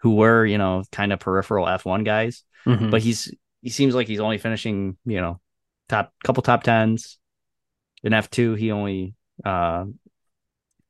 who 0.00 0.16
were, 0.16 0.44
you 0.44 0.58
know, 0.58 0.82
kind 0.90 1.12
of 1.12 1.20
peripheral 1.20 1.66
F1 1.66 2.04
guys. 2.04 2.42
Mhm. 2.66 2.90
But 2.90 3.02
he's 3.02 3.32
he 3.62 3.70
seems 3.70 3.94
like 3.94 4.08
he's 4.08 4.20
only 4.20 4.38
finishing, 4.38 4.96
you 5.04 5.20
know, 5.20 5.40
top 5.88 6.12
couple 6.24 6.42
top 6.42 6.62
tens. 6.64 7.18
In 8.04 8.12
F2, 8.14 8.54
he 8.54 8.72
only 8.72 9.14
uh 9.44 9.86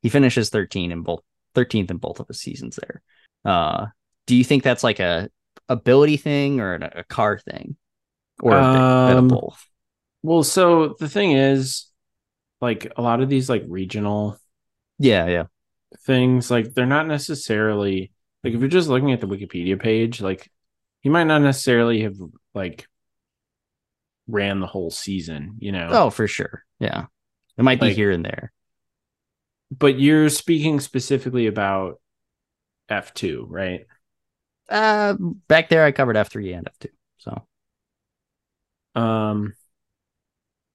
he 0.02 0.08
finishes 0.08 0.50
13 0.50 0.92
in 0.92 1.02
both 1.02 1.22
13th 1.54 1.90
in 1.90 1.98
both 1.98 2.20
of 2.20 2.28
his 2.28 2.40
seasons 2.40 2.76
there. 2.80 3.02
Uh 3.44 3.86
do 4.26 4.36
you 4.36 4.44
think 4.44 4.62
that's 4.62 4.84
like 4.84 5.00
a 5.00 5.28
ability 5.68 6.16
thing 6.16 6.60
or 6.60 6.74
a, 6.74 6.92
a 7.00 7.04
car 7.04 7.38
thing? 7.38 7.76
Or 8.42 8.60
a 8.60 8.64
bit, 8.66 8.84
bit 9.06 9.18
of 9.18 9.26
Um, 9.26 9.28
both? 9.28 9.68
well, 10.22 10.42
so 10.44 10.96
the 11.00 11.08
thing 11.08 11.32
is, 11.32 11.90
like 12.60 12.92
a 12.96 13.02
lot 13.02 13.22
of 13.22 13.28
these 13.30 13.48
like 13.50 13.64
regional 13.68 14.38
Yeah, 14.98 15.26
yeah. 15.28 15.46
things 16.06 16.50
like 16.50 16.74
they're 16.74 16.86
not 16.86 17.06
necessarily 17.06 18.12
like 18.42 18.54
if 18.54 18.60
you're 18.60 18.68
just 18.68 18.88
looking 18.88 19.12
at 19.12 19.20
the 19.20 19.26
wikipedia 19.26 19.78
page 19.80 20.20
like 20.20 20.50
he 21.02 21.08
might 21.10 21.24
not 21.24 21.42
necessarily 21.42 22.02
have 22.02 22.16
like 22.54 22.86
ran 24.28 24.60
the 24.60 24.66
whole 24.66 24.90
season 24.90 25.56
you 25.58 25.72
know 25.72 25.88
Oh, 25.90 26.10
for 26.10 26.26
sure. 26.26 26.64
Yeah. 26.78 27.06
It 27.58 27.62
might 27.62 27.80
be 27.80 27.92
here 27.92 28.10
and 28.10 28.24
there. 28.24 28.52
but 29.76 29.98
you're 29.98 30.28
speaking 30.30 30.80
specifically 30.80 31.46
about 31.46 32.00
f2 32.90 33.44
right 33.48 33.86
Uh 34.68 35.14
back 35.48 35.68
there 35.68 35.84
I 35.84 35.92
covered 35.92 36.16
F3 36.16 36.56
and 36.58 36.66
F2. 36.80 36.88
So 37.18 37.42
um 38.94 39.54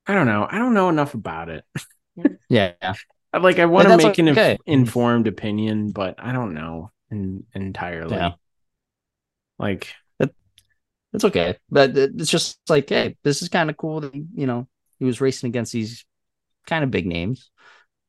i 0.07 0.13
don't 0.15 0.25
know 0.25 0.47
i 0.49 0.57
don't 0.57 0.73
know 0.73 0.89
enough 0.89 1.13
about 1.13 1.49
it 1.49 1.63
yeah. 2.49 2.73
Like 3.34 3.59
i 3.59 3.65
want 3.65 3.88
to 3.89 3.97
make 3.97 4.17
an 4.17 4.28
inf- 4.30 4.59
informed 4.65 5.28
opinion 5.28 5.91
but 5.91 6.15
i 6.17 6.32
don't 6.32 6.53
know 6.55 6.91
in- 7.11 7.45
entirely 7.53 8.15
Yeah. 8.15 8.32
like 9.59 9.93
It's 11.13 11.23
okay. 11.23 11.57
But 11.69 11.97
it's 11.97 12.29
just 12.29 12.59
like, 12.69 12.89
hey, 12.89 13.17
this 13.23 13.41
is 13.41 13.49
kind 13.49 13.69
of 13.69 13.77
cool 13.77 14.01
that 14.01 14.13
you 14.13 14.47
know, 14.47 14.67
he 14.99 15.05
was 15.05 15.21
racing 15.21 15.49
against 15.49 15.71
these 15.71 16.05
kind 16.65 16.83
of 16.83 16.91
big 16.91 17.05
names. 17.05 17.49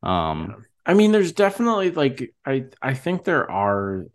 Um 0.02 0.64
I 0.84 0.94
mean, 0.94 1.12
there's 1.12 1.32
definitely 1.32 1.90
like 1.90 2.34
I 2.46 2.66
I 2.80 2.94
think 2.94 3.24
there 3.24 3.50
are 3.50 4.06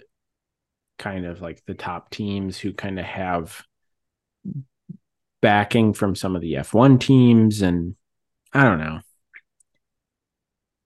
kind 0.98 1.26
of 1.26 1.42
like 1.42 1.64
the 1.66 1.74
top 1.74 2.10
teams 2.10 2.58
who 2.58 2.74
kind 2.74 3.00
of 3.00 3.06
have 3.06 3.64
backing 5.42 5.94
from 5.94 6.16
some 6.16 6.36
of 6.36 6.42
the 6.42 6.56
F1 6.56 7.00
teams 7.00 7.62
and 7.62 7.96
I 8.54 8.64
don't 8.64 8.80
know. 8.80 9.00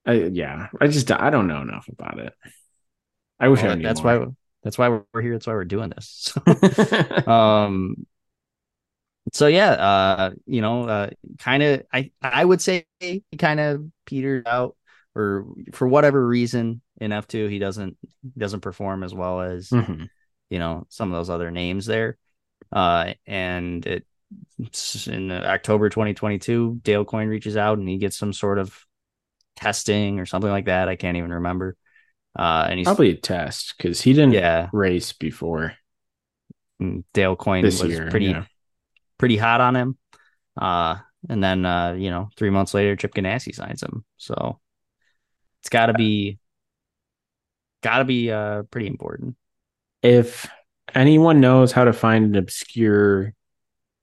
I 0.04 0.12
yeah, 0.32 0.68
I 0.80 0.88
just 0.88 1.10
I 1.10 1.30
don't 1.30 1.46
know 1.46 1.60
enough 1.60 1.88
about 1.88 2.18
it. 2.18 2.32
I 3.38 3.48
wish 3.48 3.62
I 3.62 3.74
knew 3.74 3.82
that's 3.82 4.02
more. 4.02 4.18
why 4.18 4.26
that's 4.68 4.76
why 4.76 5.00
we're 5.14 5.22
here. 5.22 5.32
That's 5.32 5.46
why 5.46 5.54
we're 5.54 5.64
doing 5.64 5.88
this. 5.88 6.30
why 7.24 7.26
um 7.26 8.06
so 9.32 9.46
yeah 9.46 9.70
uh 9.70 10.30
you 10.44 10.60
know 10.60 10.84
uh 10.84 11.08
kind 11.38 11.62
of 11.62 11.82
i 11.90 12.10
i 12.20 12.44
would 12.44 12.60
say 12.60 12.84
he 13.00 13.22
kind 13.38 13.60
of 13.60 13.82
petered 14.04 14.46
out 14.46 14.76
or 15.14 15.46
for 15.72 15.88
whatever 15.88 16.26
reason 16.26 16.82
in 17.00 17.12
f2 17.12 17.48
he 17.48 17.58
doesn't 17.58 17.96
doesn't 18.36 18.60
perform 18.60 19.02
as 19.02 19.14
well 19.14 19.40
as 19.40 19.70
Mhm. 19.70 20.10
you 20.50 20.58
know 20.58 20.86
some 20.90 21.10
of 21.10 21.16
those 21.18 21.30
other 21.30 21.50
names 21.50 21.86
there 21.86 22.18
uh 22.70 23.14
and 23.26 23.86
it 23.86 24.06
in 25.06 25.32
october 25.32 25.88
2022 25.88 26.80
dale 26.82 27.06
coyne 27.06 27.28
reaches 27.28 27.56
out 27.56 27.78
and 27.78 27.88
he 27.88 27.96
gets 27.96 28.18
some 28.18 28.34
sort 28.34 28.58
of 28.58 28.76
testing 29.56 30.20
or 30.20 30.26
something 30.26 30.50
like 30.50 30.66
that 30.66 30.88
i 30.90 30.96
can't 30.96 31.16
even 31.16 31.32
remember 31.32 31.74
uh 32.36 32.66
and 32.68 32.78
he's 32.78 32.86
Probably 32.86 33.10
a 33.10 33.16
test 33.16 33.74
because 33.76 34.00
he 34.00 34.12
didn't 34.12 34.32
yeah 34.32 34.68
race 34.72 35.12
before 35.12 35.74
dale 37.12 37.36
coyne 37.36 37.62
this 37.64 37.82
was 37.82 37.90
year. 37.90 38.08
pretty 38.10 38.26
yeah. 38.26 38.44
pretty 39.18 39.36
hot 39.36 39.60
on 39.60 39.76
him. 39.76 39.98
Uh, 40.60 40.96
and 41.28 41.42
then 41.42 41.64
uh, 41.66 41.92
you 41.92 42.10
know, 42.10 42.28
three 42.36 42.50
months 42.50 42.74
later, 42.74 42.96
Chip 42.96 43.14
Ganassi 43.14 43.54
signs 43.54 43.82
him. 43.82 44.04
So 44.16 44.60
it's 45.60 45.68
got 45.68 45.86
to 45.86 45.94
be, 45.94 46.38
got 47.82 47.98
to 47.98 48.04
be 48.04 48.30
uh 48.30 48.62
pretty 48.64 48.86
important. 48.86 49.36
if 50.02 50.48
anyone 50.94 51.40
knows 51.40 51.72
how 51.72 51.84
to 51.84 51.92
find 51.92 52.24
an 52.24 52.36
obscure 52.36 53.34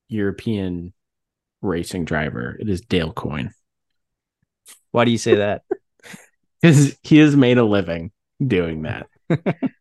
European 0.10 0.94
racing 1.62 2.06
driver, 2.06 2.58
it 2.60 2.70
is 2.70 2.82
Dale 2.82 3.14
Coyne. 3.14 3.54
Why 4.92 5.06
do 5.06 5.12
you 5.12 5.18
say 5.18 5.36
that? 5.36 5.64
Because 6.62 6.98
he 7.04 7.20
has 7.20 7.36
made 7.36 7.60
a 7.60 7.64
living 7.64 8.12
doing 8.46 8.84
that. 8.84 9.08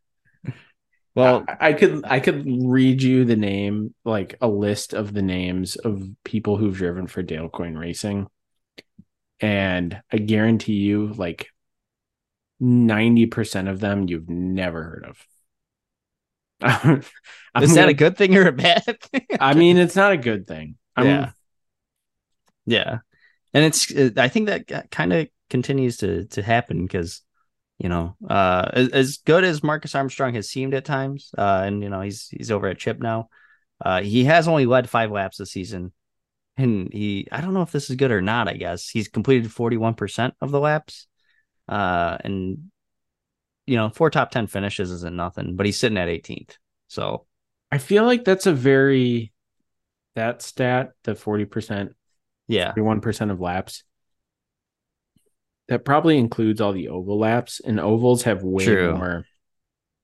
Well, 1.14 1.44
I, 1.46 1.68
I 1.68 1.72
could 1.74 2.04
I 2.04 2.20
could 2.20 2.44
read 2.46 3.02
you 3.02 3.24
the 3.24 3.36
name, 3.36 3.94
like 4.04 4.36
a 4.40 4.48
list 4.48 4.94
of 4.94 5.12
the 5.12 5.22
names 5.22 5.76
of 5.76 6.02
people 6.24 6.56
who've 6.56 6.76
driven 6.76 7.06
for 7.06 7.22
Dale 7.22 7.48
Coyne 7.48 7.76
Racing. 7.76 8.26
And 9.40 10.00
I 10.12 10.16
guarantee 10.18 10.74
you, 10.74 11.12
like 11.12 11.48
90% 12.60 13.68
of 13.68 13.80
them 13.80 14.08
you've 14.08 14.28
never 14.28 14.82
heard 14.82 15.04
of. 15.04 15.26
Is 17.62 17.74
that 17.74 17.88
a 17.88 17.94
good 17.94 18.16
thing 18.16 18.36
or 18.36 18.48
a 18.48 18.52
bad 18.52 19.00
thing? 19.00 19.26
I 19.38 19.54
mean, 19.54 19.76
it's 19.76 19.96
not 19.96 20.12
a 20.12 20.16
good 20.16 20.46
thing. 20.46 20.76
I'm, 20.96 21.06
yeah, 21.06 21.30
yeah, 22.66 22.98
and 23.52 23.64
it's 23.64 23.92
I 24.16 24.28
think 24.28 24.48
that 24.48 24.90
kind 24.90 25.12
of 25.12 25.28
continues 25.50 25.98
to 25.98 26.24
to 26.26 26.42
happen 26.42 26.82
because 26.82 27.22
you 27.78 27.88
know 27.88 28.16
uh 28.28 28.68
as, 28.72 28.88
as 28.90 29.16
good 29.18 29.44
as 29.44 29.62
Marcus 29.62 29.94
Armstrong 29.94 30.34
has 30.34 30.48
seemed 30.48 30.74
at 30.74 30.84
times 30.84 31.30
uh 31.36 31.62
and 31.66 31.82
you 31.82 31.88
know 31.88 32.00
he's 32.00 32.28
he's 32.28 32.50
over 32.50 32.68
at 32.68 32.78
Chip 32.78 33.00
now 33.00 33.28
Uh, 33.84 34.00
he 34.02 34.24
has 34.24 34.46
only 34.46 34.66
led 34.66 34.88
five 34.88 35.10
laps 35.10 35.36
this 35.38 35.50
season, 35.50 35.92
and 36.56 36.88
he 36.92 37.26
I 37.32 37.40
don't 37.40 37.52
know 37.52 37.62
if 37.66 37.72
this 37.72 37.90
is 37.90 37.96
good 37.96 38.12
or 38.12 38.22
not. 38.22 38.48
I 38.48 38.54
guess 38.54 38.88
he's 38.88 39.08
completed 39.08 39.50
forty 39.50 39.76
one 39.76 39.94
percent 39.94 40.34
of 40.40 40.52
the 40.52 40.60
laps, 40.60 41.08
uh, 41.68 42.16
and 42.24 42.70
you 43.66 43.76
know 43.76 43.90
four 43.90 44.10
top 44.10 44.30
ten 44.30 44.46
finishes 44.46 44.90
isn't 44.90 45.16
nothing, 45.16 45.56
but 45.56 45.66
he's 45.66 45.78
sitting 45.78 45.98
at 45.98 46.08
18th. 46.08 46.56
So 46.86 47.26
I 47.72 47.78
feel 47.78 48.04
like 48.06 48.24
that's 48.24 48.46
a 48.46 48.54
very 48.54 49.32
that 50.14 50.40
stat, 50.42 50.92
the 51.02 51.14
40%, 51.14 51.90
yeah, 52.46 52.72
41% 52.72 53.32
of 53.32 53.40
laps. 53.40 53.82
That 55.68 55.84
probably 55.84 56.18
includes 56.18 56.60
all 56.60 56.72
the 56.72 56.88
overlaps, 56.88 57.60
and 57.60 57.80
ovals 57.80 58.24
have 58.24 58.42
way 58.42 58.64
True. 58.64 58.96
more. 58.96 59.24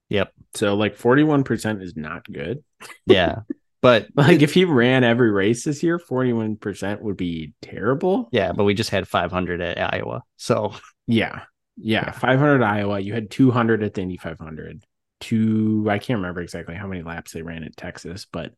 Yep. 0.08 0.32
So 0.54 0.74
like 0.74 0.96
41% 0.96 1.82
is 1.82 1.96
not 1.96 2.24
good. 2.30 2.64
yeah, 3.06 3.40
but 3.80 4.08
Like 4.16 4.42
if 4.42 4.54
he 4.54 4.64
ran 4.64 5.04
every 5.04 5.30
race 5.30 5.64
this 5.64 5.82
year, 5.82 5.98
41% 5.98 7.00
would 7.02 7.16
be 7.16 7.52
terrible. 7.62 8.28
yeah, 8.32 8.52
but 8.52 8.64
we 8.64 8.74
just 8.74 8.90
had 8.90 9.06
500 9.06 9.60
at 9.60 9.94
Iowa, 9.94 10.22
so 10.36 10.72
Yeah. 11.06 11.42
Yeah. 11.76 12.10
500 12.10 12.62
Iowa. 12.62 12.98
You 13.00 13.14
had 13.14 13.30
200 13.30 13.82
at 13.82 13.94
the 13.94 14.02
Indy 14.02 14.16
500. 14.16 14.84
Two, 15.20 15.86
I 15.88 15.98
can't 15.98 16.18
remember 16.18 16.40
exactly 16.40 16.74
how 16.74 16.86
many 16.86 17.02
laps 17.02 17.32
they 17.32 17.42
ran 17.42 17.64
at 17.64 17.76
Texas, 17.76 18.26
but 18.30 18.52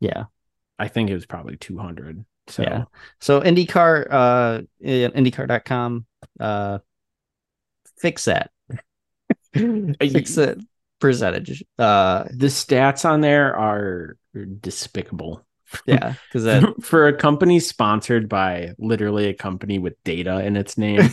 yeah. 0.00 0.24
I 0.78 0.88
think 0.88 1.10
it 1.10 1.14
was 1.14 1.26
probably 1.26 1.56
200. 1.56 2.24
So 2.48 2.62
Yeah. 2.62 2.84
So 3.20 3.40
IndyCar, 3.40 4.06
uh, 4.10 4.60
IndyCar.com, 4.84 6.06
uh, 6.40 6.78
fix 7.98 8.24
that. 8.26 8.50
fix 9.54 10.36
it 10.38 10.58
percentage. 11.00 11.62
Uh, 11.78 12.24
the 12.30 12.46
stats 12.46 13.04
on 13.08 13.20
there 13.20 13.56
are 13.56 14.16
despicable. 14.60 15.44
yeah, 15.86 16.14
because 16.28 16.44
that 16.44 16.64
For 16.82 17.08
a 17.08 17.12
company 17.16 17.60
sponsored 17.60 18.28
by 18.28 18.72
literally 18.78 19.28
a 19.28 19.34
company 19.34 19.78
with 19.78 19.94
data 20.04 20.44
in 20.44 20.56
its 20.56 20.76
name, 20.78 21.10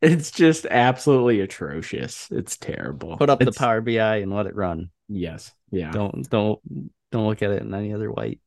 it's 0.00 0.30
just 0.30 0.66
absolutely 0.66 1.40
atrocious. 1.40 2.28
It's 2.30 2.56
terrible. 2.56 3.16
put 3.16 3.30
up 3.30 3.40
It's- 3.42 3.54
the 3.54 3.58
Power 3.58 3.80
BI 3.80 4.16
and 4.16 4.32
let 4.34 4.46
it 4.46 4.54
run. 4.54 4.90
Yes. 5.08 5.52
Yeah. 5.70 5.90
Don't 5.92 6.28
don't 6.30 6.60
don't 7.12 7.26
look 7.26 7.42
at 7.42 7.50
it 7.50 7.62
in 7.62 7.72
any 7.74 7.92
other 7.94 8.10
light. 8.12 8.40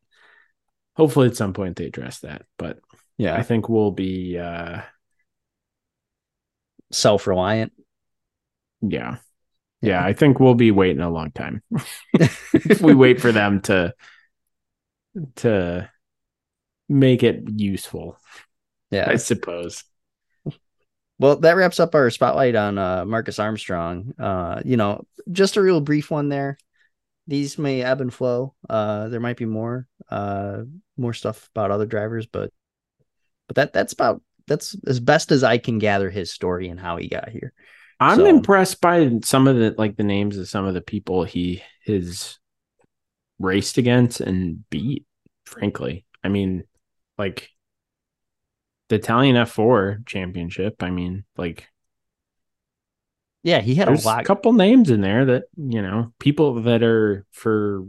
Hopefully 1.00 1.28
at 1.28 1.36
some 1.36 1.54
point 1.54 1.78
they 1.78 1.86
address 1.86 2.20
that. 2.20 2.44
But 2.58 2.80
yeah, 3.18 3.36
I 3.36 3.44
think 3.44 3.70
we'll 3.70 3.92
be 3.92 4.38
uh 4.38 4.82
self 6.92 7.28
reliant. 7.28 7.72
yeah. 8.82 9.18
Yeah, 9.82 10.04
I 10.04 10.12
think 10.12 10.42
we'll 10.42 10.56
be 10.56 10.72
waiting 10.72 11.02
a 11.02 11.10
long 11.10 11.32
time. 11.32 11.64
if 12.14 12.82
we 12.82 12.94
wait 12.94 13.22
for 13.22 13.32
them 13.32 13.62
to 13.62 13.94
to 15.38 15.90
make 16.90 17.24
it 17.24 17.44
useful, 17.56 18.18
Yeah. 18.92 19.10
I 19.10 19.16
suppose. 19.16 19.84
Well, 21.18 21.38
that 21.38 21.56
wraps 21.56 21.80
up 21.80 21.96
our 21.96 22.10
spotlight 22.10 22.56
on 22.56 22.78
uh, 22.78 23.06
Marcus 23.06 23.40
Armstrong. 23.40 24.14
Uh, 24.20 24.62
you 24.66 24.78
know, 24.78 25.06
just 25.32 25.58
a 25.58 25.62
real 25.62 25.82
brief 25.82 26.10
one 26.12 26.30
there. 26.30 26.58
These 27.30 27.60
may 27.60 27.84
ebb 27.84 28.02
and 28.02 28.12
flow. 28.14 28.56
Uh, 28.68 29.08
there 29.10 29.20
might 29.20 29.38
be 29.38 29.46
more, 29.46 29.88
uh, 30.10 30.64
more 30.98 31.14
stuff 31.14 31.48
about 31.56 31.70
other 31.70 31.86
drivers, 31.86 32.26
but, 32.26 32.52
but 33.48 33.56
that 33.56 33.72
that's 33.72 33.94
about 33.94 34.22
that's 34.48 34.76
as 34.88 35.00
best 35.00 35.32
as 35.32 35.44
I 35.44 35.60
can 35.60 35.78
gather 35.78 36.10
his 36.10 36.32
story 36.32 36.70
and 36.70 36.80
how 36.80 36.98
he 36.98 37.08
got 37.08 37.30
here. 37.30 37.54
I'm 38.00 38.18
So- 38.18 38.26
impressed 38.26 38.82
by 38.82 39.20
some 39.24 39.48
of 39.48 39.58
the 39.58 39.76
like 39.78 39.96
the 39.96 40.04
names 40.04 40.38
of 40.38 40.50
some 40.50 40.66
of 40.66 40.74
the 40.74 40.82
people 40.82 41.24
he 41.24 41.62
has 41.86 42.40
raced 43.38 43.78
against 43.78 44.22
and 44.22 44.68
beat. 44.72 45.06
Frankly, 45.46 46.06
I 46.24 46.30
mean, 46.30 46.64
like 47.18 47.50
the 48.90 48.96
Italian 48.96 49.36
F4 49.36 50.04
championship. 50.08 50.82
I 50.82 50.90
mean, 50.90 51.26
like 51.38 51.68
Yeah, 53.44 53.62
he 53.62 53.76
had 53.76 53.88
a 53.90 53.92
there's 53.92 54.06
a 54.06 54.08
lot. 54.08 54.26
couple 54.26 54.54
names 54.54 54.90
in 54.90 55.02
there 55.02 55.26
that 55.26 55.44
you 55.56 55.82
know 55.82 56.14
people 56.20 56.62
that 56.64 56.84
are 56.84 57.26
for 57.32 57.86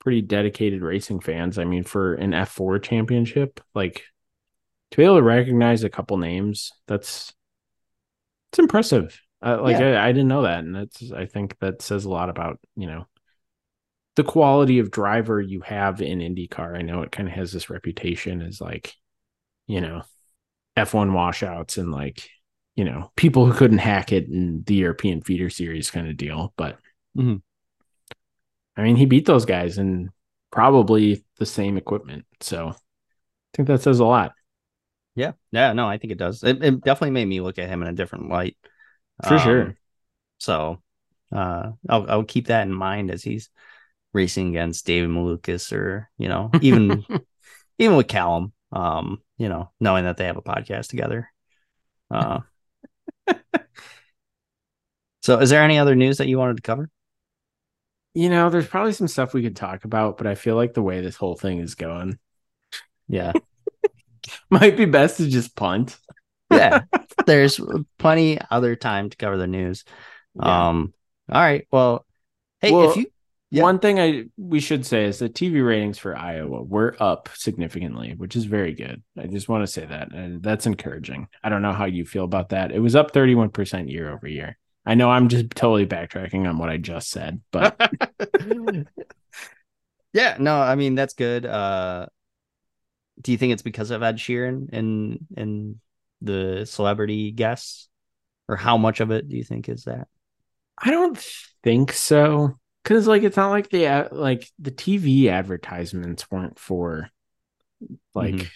pretty 0.00 0.22
dedicated 0.22 0.82
racing 0.82 1.20
fans. 1.20 1.58
I 1.58 1.64
mean, 1.64 1.84
for 1.84 2.14
an 2.14 2.32
F4 2.32 2.78
championship, 2.78 3.60
like 3.74 4.04
to 4.90 4.96
be 4.96 5.04
able 5.04 5.16
to 5.16 5.22
recognize 5.22 5.84
a 5.84 5.90
couple 5.90 6.18
names, 6.18 6.72
that's 6.86 7.32
it's 8.50 8.58
impressive. 8.58 9.20
Uh, 9.42 9.58
like 9.62 9.76
I, 9.76 10.08
I 10.08 10.12
didn't 10.12 10.28
know 10.28 10.42
that, 10.42 10.60
and 10.60 10.74
that's 10.74 11.10
I 11.12 11.26
think 11.26 11.58
that 11.60 11.80
says 11.80 12.04
a 12.04 12.10
lot 12.10 12.28
about 12.28 12.58
you 12.76 12.86
know 12.86 13.06
the 14.16 14.24
quality 14.24 14.80
of 14.80 14.90
driver 14.90 15.40
you 15.40 15.60
have 15.62 16.02
in 16.02 16.18
IndyCar. 16.18 16.76
I 16.76 16.82
know 16.82 17.02
it 17.02 17.12
kind 17.12 17.28
of 17.28 17.34
has 17.34 17.52
this 17.52 17.70
reputation 17.70 18.42
as 18.42 18.60
like 18.60 18.94
you 19.66 19.80
know 19.80 20.02
F1 20.76 21.12
washouts 21.12 21.78
and 21.78 21.90
like 21.90 22.28
you 22.80 22.84
know 22.86 23.12
people 23.16 23.46
who 23.46 23.52
couldn't 23.52 23.78
hack 23.78 24.12
it 24.12 24.26
in 24.28 24.62
the 24.66 24.74
European 24.76 25.20
feeder 25.22 25.50
series 25.50 25.90
kind 25.90 26.08
of 26.08 26.16
deal, 26.16 26.54
but 26.56 26.78
Mhm. 27.14 27.40
I 28.76 28.82
mean 28.82 28.96
he 28.96 29.04
beat 29.06 29.26
those 29.26 29.44
guys 29.44 29.78
in 29.78 30.10
probably 30.50 31.24
the 31.38 31.46
same 31.46 31.76
equipment, 31.76 32.24
so 32.40 32.68
I 32.70 32.74
think 33.54 33.68
that 33.68 33.82
says 33.82 34.00
a 34.00 34.04
lot 34.04 34.32
Yeah, 35.14 35.32
yeah, 35.50 35.72
no, 35.72 35.88
I 35.88 35.98
think 35.98 36.12
it 36.12 36.18
does. 36.18 36.42
It, 36.44 36.62
it 36.62 36.80
definitely 36.82 37.10
made 37.10 37.26
me 37.26 37.40
look 37.40 37.58
at 37.58 37.68
him 37.68 37.82
in 37.82 37.88
a 37.88 37.92
different 37.92 38.28
light. 38.28 38.56
for 39.22 39.38
Um, 39.38 39.38
sure. 39.38 39.76
So 40.38 40.82
uh 41.32 41.72
I'll 41.88 42.10
I'll 42.10 42.24
keep 42.24 42.48
that 42.48 42.62
in 42.66 42.72
mind 42.74 43.10
as 43.10 43.22
he's 43.22 43.50
racing 44.14 44.50
against 44.50 44.86
David 44.86 45.10
Malukas 45.10 45.72
or, 45.72 46.10
you 46.18 46.28
know, 46.28 46.56
even 46.60 47.06
even 47.78 47.96
with 47.96 48.08
Callum, 48.08 48.52
um, 48.72 49.22
you 49.38 49.48
know, 49.48 49.70
knowing 49.80 50.04
that 50.04 50.16
they 50.18 50.26
have 50.26 50.38
a 50.38 50.42
podcast 50.42 50.88
together. 50.88 51.30
Uh 52.10 52.40
so 55.22 55.38
is 55.38 55.50
there 55.50 55.62
any 55.62 55.78
other 55.78 55.94
news 55.94 56.18
that 56.18 56.28
you 56.28 56.38
wanted 56.38 56.56
to 56.56 56.62
cover? 56.62 56.90
You 58.14 58.28
know, 58.28 58.50
there's 58.50 58.66
probably 58.66 58.92
some 58.92 59.08
stuff 59.08 59.34
we 59.34 59.42
could 59.42 59.54
talk 59.56 59.84
about, 59.84 60.18
but 60.18 60.26
I 60.26 60.34
feel 60.34 60.56
like 60.56 60.74
the 60.74 60.82
way 60.82 61.00
this 61.00 61.16
whole 61.16 61.36
thing 61.36 61.58
is 61.60 61.74
going 61.74 62.18
Yeah. 63.08 63.32
might 64.50 64.76
be 64.76 64.84
best 64.84 65.18
to 65.18 65.28
just 65.28 65.54
punt. 65.56 65.98
Yeah. 66.50 66.82
There's 67.26 67.60
plenty 67.98 68.38
other 68.50 68.76
time 68.76 69.10
to 69.10 69.16
cover 69.16 69.36
the 69.36 69.46
news. 69.46 69.84
Yeah. 70.34 70.68
Um 70.68 70.94
all 71.30 71.40
right. 71.40 71.66
Well, 71.70 72.04
hey, 72.60 72.72
Well, 72.72 72.90
if 72.90 72.96
you 72.96 73.06
Yeah. 73.50 73.64
One 73.64 73.80
thing 73.80 73.98
I 73.98 74.24
we 74.36 74.60
should 74.60 74.86
say 74.86 75.06
is 75.06 75.18
that 75.18 75.34
TV 75.34 75.66
ratings 75.66 75.98
for 75.98 76.16
Iowa 76.16 76.62
were 76.62 76.96
up 77.00 77.28
significantly, 77.34 78.14
which 78.16 78.36
is 78.36 78.44
very 78.44 78.72
good. 78.74 79.02
I 79.18 79.26
just 79.26 79.48
want 79.48 79.64
to 79.64 79.66
say 79.66 79.84
that, 79.84 80.12
and 80.12 80.40
that's 80.40 80.66
encouraging. 80.66 81.26
I 81.42 81.48
don't 81.48 81.62
know 81.62 81.72
how 81.72 81.86
you 81.86 82.04
feel 82.04 82.24
about 82.24 82.50
that. 82.50 82.70
It 82.70 82.78
was 82.78 82.94
up 82.94 83.12
31% 83.12 83.90
year 83.90 84.12
over 84.12 84.28
year. 84.28 84.56
I 84.86 84.94
know 84.94 85.10
I'm 85.10 85.28
just 85.28 85.50
totally 85.50 85.86
backtracking 85.86 86.48
on 86.48 86.58
what 86.58 86.70
I 86.70 86.76
just 86.76 87.10
said, 87.10 87.40
but 87.50 87.76
Yeah, 90.12 90.36
no, 90.38 90.60
I 90.60 90.74
mean 90.76 90.94
that's 90.94 91.14
good. 91.14 91.44
Uh 91.44 92.06
do 93.20 93.32
you 93.32 93.38
think 93.38 93.52
it's 93.52 93.62
because 93.62 93.90
of 93.90 94.02
Ed 94.02 94.16
Sheeran 94.16 94.68
and 94.72 95.26
and 95.36 95.76
the 96.22 96.66
celebrity 96.66 97.32
guests? 97.32 97.88
Or 98.48 98.56
how 98.56 98.76
much 98.76 99.00
of 99.00 99.10
it 99.10 99.28
do 99.28 99.36
you 99.36 99.44
think 99.44 99.68
is 99.68 99.84
that? 99.84 100.08
I 100.76 100.90
don't 100.90 101.18
think 101.62 101.92
so. 101.92 102.59
Cause 102.84 103.06
like 103.06 103.22
it's 103.22 103.36
not 103.36 103.50
like 103.50 103.68
the 103.70 104.08
like 104.10 104.50
the 104.58 104.70
TV 104.70 105.28
advertisements 105.28 106.30
weren't 106.30 106.58
for 106.58 107.10
like 108.14 108.40
Mhm. 108.40 108.50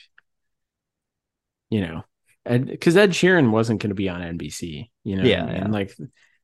you 1.71 1.81
know, 1.81 2.05
and 2.45 2.67
because 2.67 2.97
Ed 2.97 3.11
Sheeran 3.11 3.51
wasn't 3.51 3.81
going 3.81 3.91
to 3.91 3.95
be 3.95 4.09
on 4.09 4.23
NBC, 4.23 4.91
you 5.03 5.17
know, 5.17 5.29
what 5.29 5.39
I 5.39 5.41
Yeah, 5.41 5.45
mean? 5.45 5.71
yeah. 5.71 5.71
like 5.71 5.95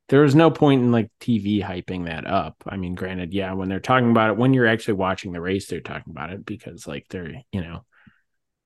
there 0.08 0.22
was 0.22 0.34
no 0.34 0.50
point 0.50 0.82
in 0.82 0.92
like 0.92 1.10
TV 1.20 1.60
hyping 1.62 2.06
that 2.06 2.26
up. 2.26 2.56
I 2.66 2.76
mean, 2.76 2.94
granted, 2.94 3.32
yeah, 3.32 3.52
when 3.52 3.68
they're 3.68 3.80
talking 3.80 4.10
about 4.10 4.30
it, 4.30 4.36
when 4.36 4.54
you're 4.54 4.66
actually 4.66 4.94
watching 4.94 5.32
the 5.32 5.40
race, 5.40 5.66
they're 5.68 5.80
talking 5.80 6.10
about 6.10 6.32
it 6.32 6.44
because 6.44 6.86
like 6.86 7.06
they're 7.10 7.34
you 7.52 7.60
know 7.60 7.84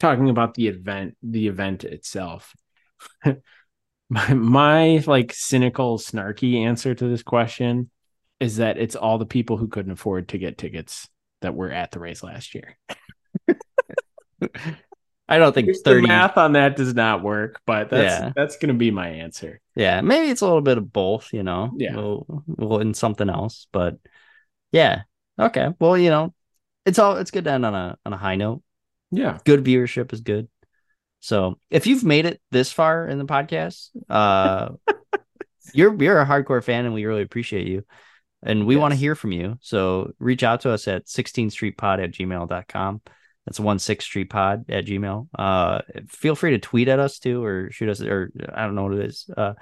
talking 0.00 0.30
about 0.30 0.54
the 0.54 0.68
event, 0.68 1.16
the 1.22 1.48
event 1.48 1.84
itself. 1.84 2.54
my 4.10 4.34
my 4.34 5.04
like 5.06 5.32
cynical, 5.34 5.98
snarky 5.98 6.64
answer 6.64 6.94
to 6.94 7.08
this 7.08 7.22
question 7.22 7.90
is 8.40 8.56
that 8.56 8.78
it's 8.78 8.96
all 8.96 9.18
the 9.18 9.26
people 9.26 9.56
who 9.56 9.68
couldn't 9.68 9.92
afford 9.92 10.28
to 10.28 10.38
get 10.38 10.58
tickets 10.58 11.08
that 11.40 11.54
were 11.54 11.70
at 11.70 11.90
the 11.90 12.00
race 12.00 12.22
last 12.22 12.54
year. 12.54 12.76
I 15.26 15.38
don't 15.38 15.54
think 15.54 15.68
The 15.68 15.74
30 15.84 16.06
math 16.06 16.36
on 16.36 16.52
that 16.52 16.76
does 16.76 16.94
not 16.94 17.22
work, 17.22 17.60
but 17.66 17.88
that's 17.88 18.20
Yeah. 18.20 18.32
that's 18.36 18.58
gonna 18.58 18.74
be 18.74 18.90
my 18.90 19.08
answer. 19.08 19.60
Yeah, 19.74 20.02
maybe 20.02 20.28
it's 20.28 20.42
a 20.42 20.46
little 20.46 20.60
bit 20.60 20.76
of 20.76 20.92
both, 20.92 21.32
you 21.32 21.42
know. 21.42 21.72
Yeah. 21.76 21.96
Well, 21.96 22.44
well 22.46 22.80
in 22.80 22.92
something 22.92 23.30
else, 23.30 23.66
but 23.72 23.96
yeah. 24.70 25.02
Okay. 25.38 25.68
Well, 25.80 25.96
you 25.96 26.10
know, 26.10 26.34
it's 26.84 26.98
all 26.98 27.16
it's 27.16 27.30
good 27.30 27.44
to 27.44 27.52
end 27.52 27.64
on 27.64 27.74
a 27.74 27.96
on 28.04 28.12
a 28.12 28.18
high 28.18 28.36
note. 28.36 28.62
Yeah. 29.10 29.38
Good 29.44 29.64
viewership 29.64 30.12
is 30.12 30.20
good. 30.20 30.48
So 31.20 31.58
if 31.70 31.86
you've 31.86 32.04
made 32.04 32.26
it 32.26 32.40
this 32.50 32.70
far 32.70 33.08
in 33.08 33.16
the 33.18 33.24
podcast, 33.24 33.88
uh 34.10 34.70
you're 35.72 35.94
you're 36.02 36.20
a 36.20 36.26
hardcore 36.26 36.62
fan 36.62 36.84
and 36.84 36.92
we 36.92 37.06
really 37.06 37.22
appreciate 37.22 37.66
you. 37.66 37.84
And 38.44 38.66
we 38.66 38.76
want 38.76 38.92
to 38.92 38.98
hear 38.98 39.14
from 39.14 39.32
you. 39.32 39.56
So 39.60 40.12
reach 40.18 40.42
out 40.42 40.60
to 40.62 40.70
us 40.70 40.86
at 40.86 41.06
16th 41.06 41.52
Street 41.52 41.76
Pod 41.76 41.98
at 42.00 42.12
gmail.com. 42.12 43.00
That's 43.46 43.60
one 43.60 43.78
six 43.78 44.06
street 44.06 44.30
pod 44.30 44.64
at 44.70 44.86
gmail. 44.86 45.28
Uh, 45.38 45.82
feel 46.08 46.34
free 46.34 46.52
to 46.52 46.58
tweet 46.58 46.88
at 46.88 46.98
us 46.98 47.18
too, 47.18 47.44
or 47.44 47.70
shoot 47.70 47.90
us, 47.90 48.00
or 48.00 48.30
I 48.54 48.64
don't 48.64 48.74
know 48.74 48.84
what 48.84 48.94
it 48.94 49.04
is. 49.04 49.28
Uh, 49.36 49.52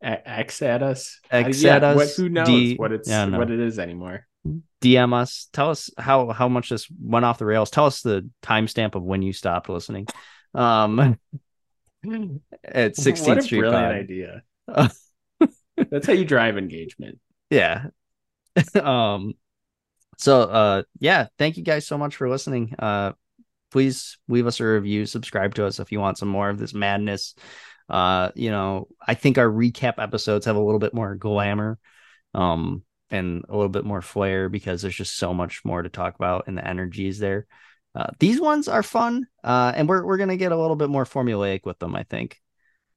X 0.00 0.62
at 0.62 0.82
us. 0.82 1.20
X 1.30 1.62
Uh, 1.62 1.68
at 1.68 1.84
us, 1.84 1.96
What, 1.96 2.08
who 2.16 2.30
knows 2.30 2.46
D- 2.46 2.76
what 2.76 2.90
it's 2.92 3.06
yeah, 3.06 3.26
know. 3.26 3.36
what 3.38 3.50
it 3.50 3.60
is 3.60 3.78
anymore? 3.78 4.26
DM 4.80 5.12
us. 5.12 5.48
Tell 5.52 5.68
us 5.68 5.90
how 5.98 6.30
how 6.30 6.48
much 6.48 6.70
this 6.70 6.88
went 6.98 7.26
off 7.26 7.38
the 7.38 7.44
rails. 7.44 7.68
Tell 7.68 7.84
us 7.84 8.00
the 8.00 8.30
timestamp 8.42 8.94
of 8.94 9.02
when 9.02 9.20
you 9.20 9.34
stopped 9.34 9.68
listening. 9.68 10.06
Um, 10.54 11.18
at 12.64 12.94
16th 12.96 13.26
what 13.28 13.38
a 13.38 13.42
Street 13.42 13.58
brilliant 13.60 13.84
Pod. 13.84 13.94
idea. 13.94 14.42
That's 15.90 16.06
how 16.06 16.12
you 16.14 16.24
drive 16.24 16.56
engagement. 16.56 17.18
yeah 17.50 17.86
um 18.82 19.34
so 20.16 20.42
uh 20.42 20.82
yeah 21.00 21.26
thank 21.38 21.56
you 21.56 21.62
guys 21.62 21.86
so 21.86 21.96
much 21.98 22.16
for 22.16 22.28
listening 22.28 22.74
uh 22.78 23.12
please 23.70 24.18
leave 24.28 24.46
us 24.46 24.60
a 24.60 24.64
review 24.64 25.06
subscribe 25.06 25.54
to 25.54 25.64
us 25.66 25.78
if 25.78 25.92
you 25.92 26.00
want 26.00 26.18
some 26.18 26.28
more 26.28 26.48
of 26.48 26.58
this 26.58 26.74
madness 26.74 27.34
uh 27.88 28.30
you 28.34 28.50
know 28.50 28.88
i 29.06 29.14
think 29.14 29.38
our 29.38 29.48
recap 29.48 29.94
episodes 29.98 30.46
have 30.46 30.56
a 30.56 30.60
little 30.60 30.78
bit 30.80 30.94
more 30.94 31.14
glamour 31.14 31.78
um 32.34 32.82
and 33.10 33.44
a 33.48 33.52
little 33.52 33.68
bit 33.70 33.84
more 33.84 34.02
flair 34.02 34.48
because 34.48 34.82
there's 34.82 34.94
just 34.96 35.16
so 35.16 35.32
much 35.32 35.64
more 35.64 35.82
to 35.82 35.88
talk 35.88 36.14
about 36.14 36.44
and 36.46 36.58
the 36.58 36.66
energy 36.66 37.06
is 37.06 37.18
there 37.18 37.46
uh, 37.94 38.10
these 38.18 38.40
ones 38.40 38.68
are 38.68 38.82
fun 38.82 39.26
uh 39.44 39.72
and 39.74 39.88
we're, 39.88 40.04
we're 40.04 40.18
gonna 40.18 40.36
get 40.36 40.52
a 40.52 40.56
little 40.56 40.76
bit 40.76 40.90
more 40.90 41.04
formulaic 41.04 41.60
with 41.64 41.78
them 41.78 41.94
i 41.96 42.02
think 42.02 42.40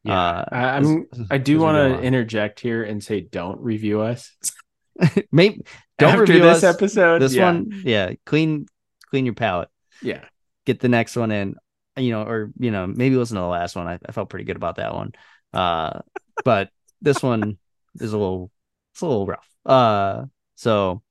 Yeah, 0.03 0.19
Uh, 0.19 0.45
I, 0.51 0.77
I'm. 0.77 1.05
I 1.29 1.37
do 1.37 1.59
want 1.59 1.77
to 1.77 2.01
interject 2.01 2.59
here 2.59 2.83
and 2.83 3.03
say, 3.03 3.21
don't 3.21 3.59
review 3.61 4.01
us. 4.01 4.31
maybe 5.31 5.61
don't 5.99 6.11
After 6.11 6.21
review 6.21 6.41
this 6.41 6.63
us. 6.63 6.75
episode. 6.75 7.21
this 7.21 7.33
yeah. 7.35 7.45
one 7.45 7.81
yeah 7.83 8.11
clean 8.25 8.65
clean 9.09 9.25
your 9.25 9.35
palate 9.35 9.69
yeah, 10.01 10.23
get 10.65 10.79
the 10.79 10.89
next 10.89 11.15
one 11.15 11.31
in 11.31 11.55
you 11.97 12.11
know 12.11 12.23
or 12.23 12.51
you 12.57 12.71
know 12.71 12.87
maybe 12.87 13.15
listen 13.15 13.35
to 13.35 13.41
the 13.41 13.47
last 13.47 13.75
one 13.75 13.87
i, 13.87 13.99
I 14.05 14.11
felt 14.11 14.29
pretty 14.29 14.45
good 14.45 14.55
about 14.55 14.77
that 14.77 14.93
one 14.93 15.11
uh 15.53 15.99
but 16.43 16.69
this 17.01 17.21
one 17.23 17.57
is 17.99 18.13
a 18.13 18.17
little 18.17 18.51
it's 18.93 19.01
a 19.01 19.05
little 19.05 19.25
rough 19.27 19.47
uh 19.65 20.25
so 20.55 21.01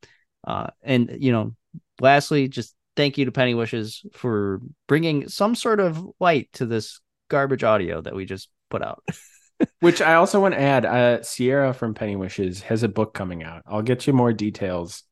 uh 0.47 0.69
and 0.83 1.17
you 1.21 1.33
know 1.33 1.55
lastly 2.01 2.49
just 2.49 2.75
thank 2.97 3.19
you 3.19 3.27
to 3.27 3.33
penny 3.33 3.55
wishes 3.55 4.05
for 4.13 4.61
bringing 4.89 5.29
some 5.29 5.55
sort 5.55 5.81
of 5.81 6.03
light 6.19 6.49
to 6.55 6.67
this 6.67 7.01
garbage 7.29 7.63
audio 7.63 8.01
that 8.01 8.15
we 8.15 8.25
just 8.25 8.49
put 8.71 8.83
out 8.83 9.05
Which 9.81 10.01
I 10.01 10.15
also 10.15 10.41
want 10.41 10.55
to 10.55 10.61
add. 10.61 10.85
Uh, 10.87 11.23
Sierra 11.23 11.73
from 11.75 11.95
Penny 11.95 12.17
Wishes 12.17 12.63
has 12.63 12.83
a 12.83 12.89
book 12.89 13.15
coming 13.15 13.43
out. 13.43 13.63
I'll 13.67 13.83
get 13.83 14.07
you 14.07 14.13
more 14.13 14.33
details. 14.33 15.03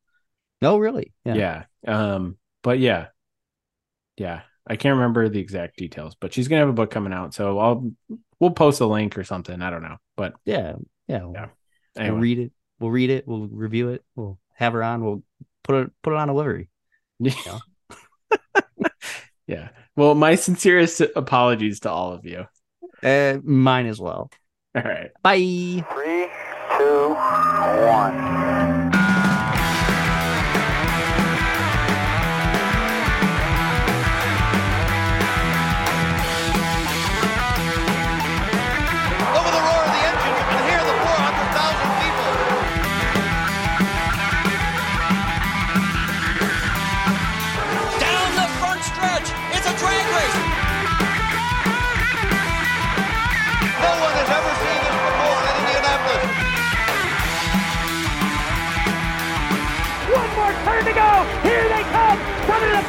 no 0.63 0.79
really 0.79 1.13
Yeah. 1.25 1.65
Um. 1.87 2.37
But 2.63 2.79
yeah, 2.79 3.07
yeah. 4.17 4.43
I 4.67 4.77
can't 4.77 4.97
remember 4.97 5.29
the 5.29 5.41
exact 5.41 5.77
details, 5.79 6.15
but 6.21 6.33
she's 6.35 6.49
gonna 6.49 6.61
have 6.61 6.69
a 6.69 6.73
book 6.75 6.91
coming 6.91 7.13
out. 7.13 7.33
So 7.35 7.59
I'll 7.59 7.91
we'll 8.39 8.51
post 8.51 8.81
a 8.81 8.87
link 8.87 9.17
or 9.17 9.25
something. 9.25 9.63
I 9.63 9.71
don't 9.71 9.83
know, 9.83 9.97
but 10.17 10.35
yeah 10.45 10.75
yeah, 11.07 11.23
we'll- 11.23 11.33
we'll 12.11 12.19
read 12.21 12.39
it 12.39 12.53
we'll 12.81 12.91
read 12.91 13.11
it 13.11 13.27
we'll 13.27 13.49
review 13.49 13.89
it 13.89 14.05
we'll 14.15 14.39
have 14.55 14.73
her 14.75 14.83
on 14.85 15.03
we'll 15.03 15.23
put 15.65 15.75
it 15.87 15.91
put 16.03 16.13
it 16.13 16.17
on 16.19 16.29
a 16.29 16.35
livery 16.35 16.69
Yeah. 17.19 17.59
yeah. 19.47 19.69
Well, 19.97 20.15
my 20.15 20.35
sincerest 20.37 21.01
apologies 21.01 21.81
to 21.81 21.91
all 21.91 22.13
of 22.13 22.25
you. 22.25 22.47
Uh 23.03 23.39
mine 23.43 23.87
as 23.87 24.01
well 24.01 24.31
All 24.75 24.83
right. 24.83 25.11
bye 25.23 25.37
Three, 25.93 26.29
two, 26.79 27.15
one. 27.87 28.38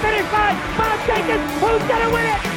Finish 0.01 0.31
line. 0.31 0.57
Bob 0.77 0.99
Jenkins. 1.07 1.51
Who's 1.61 1.83
going 1.87 2.03
to 2.07 2.13
win 2.13 2.25
it? 2.25 2.48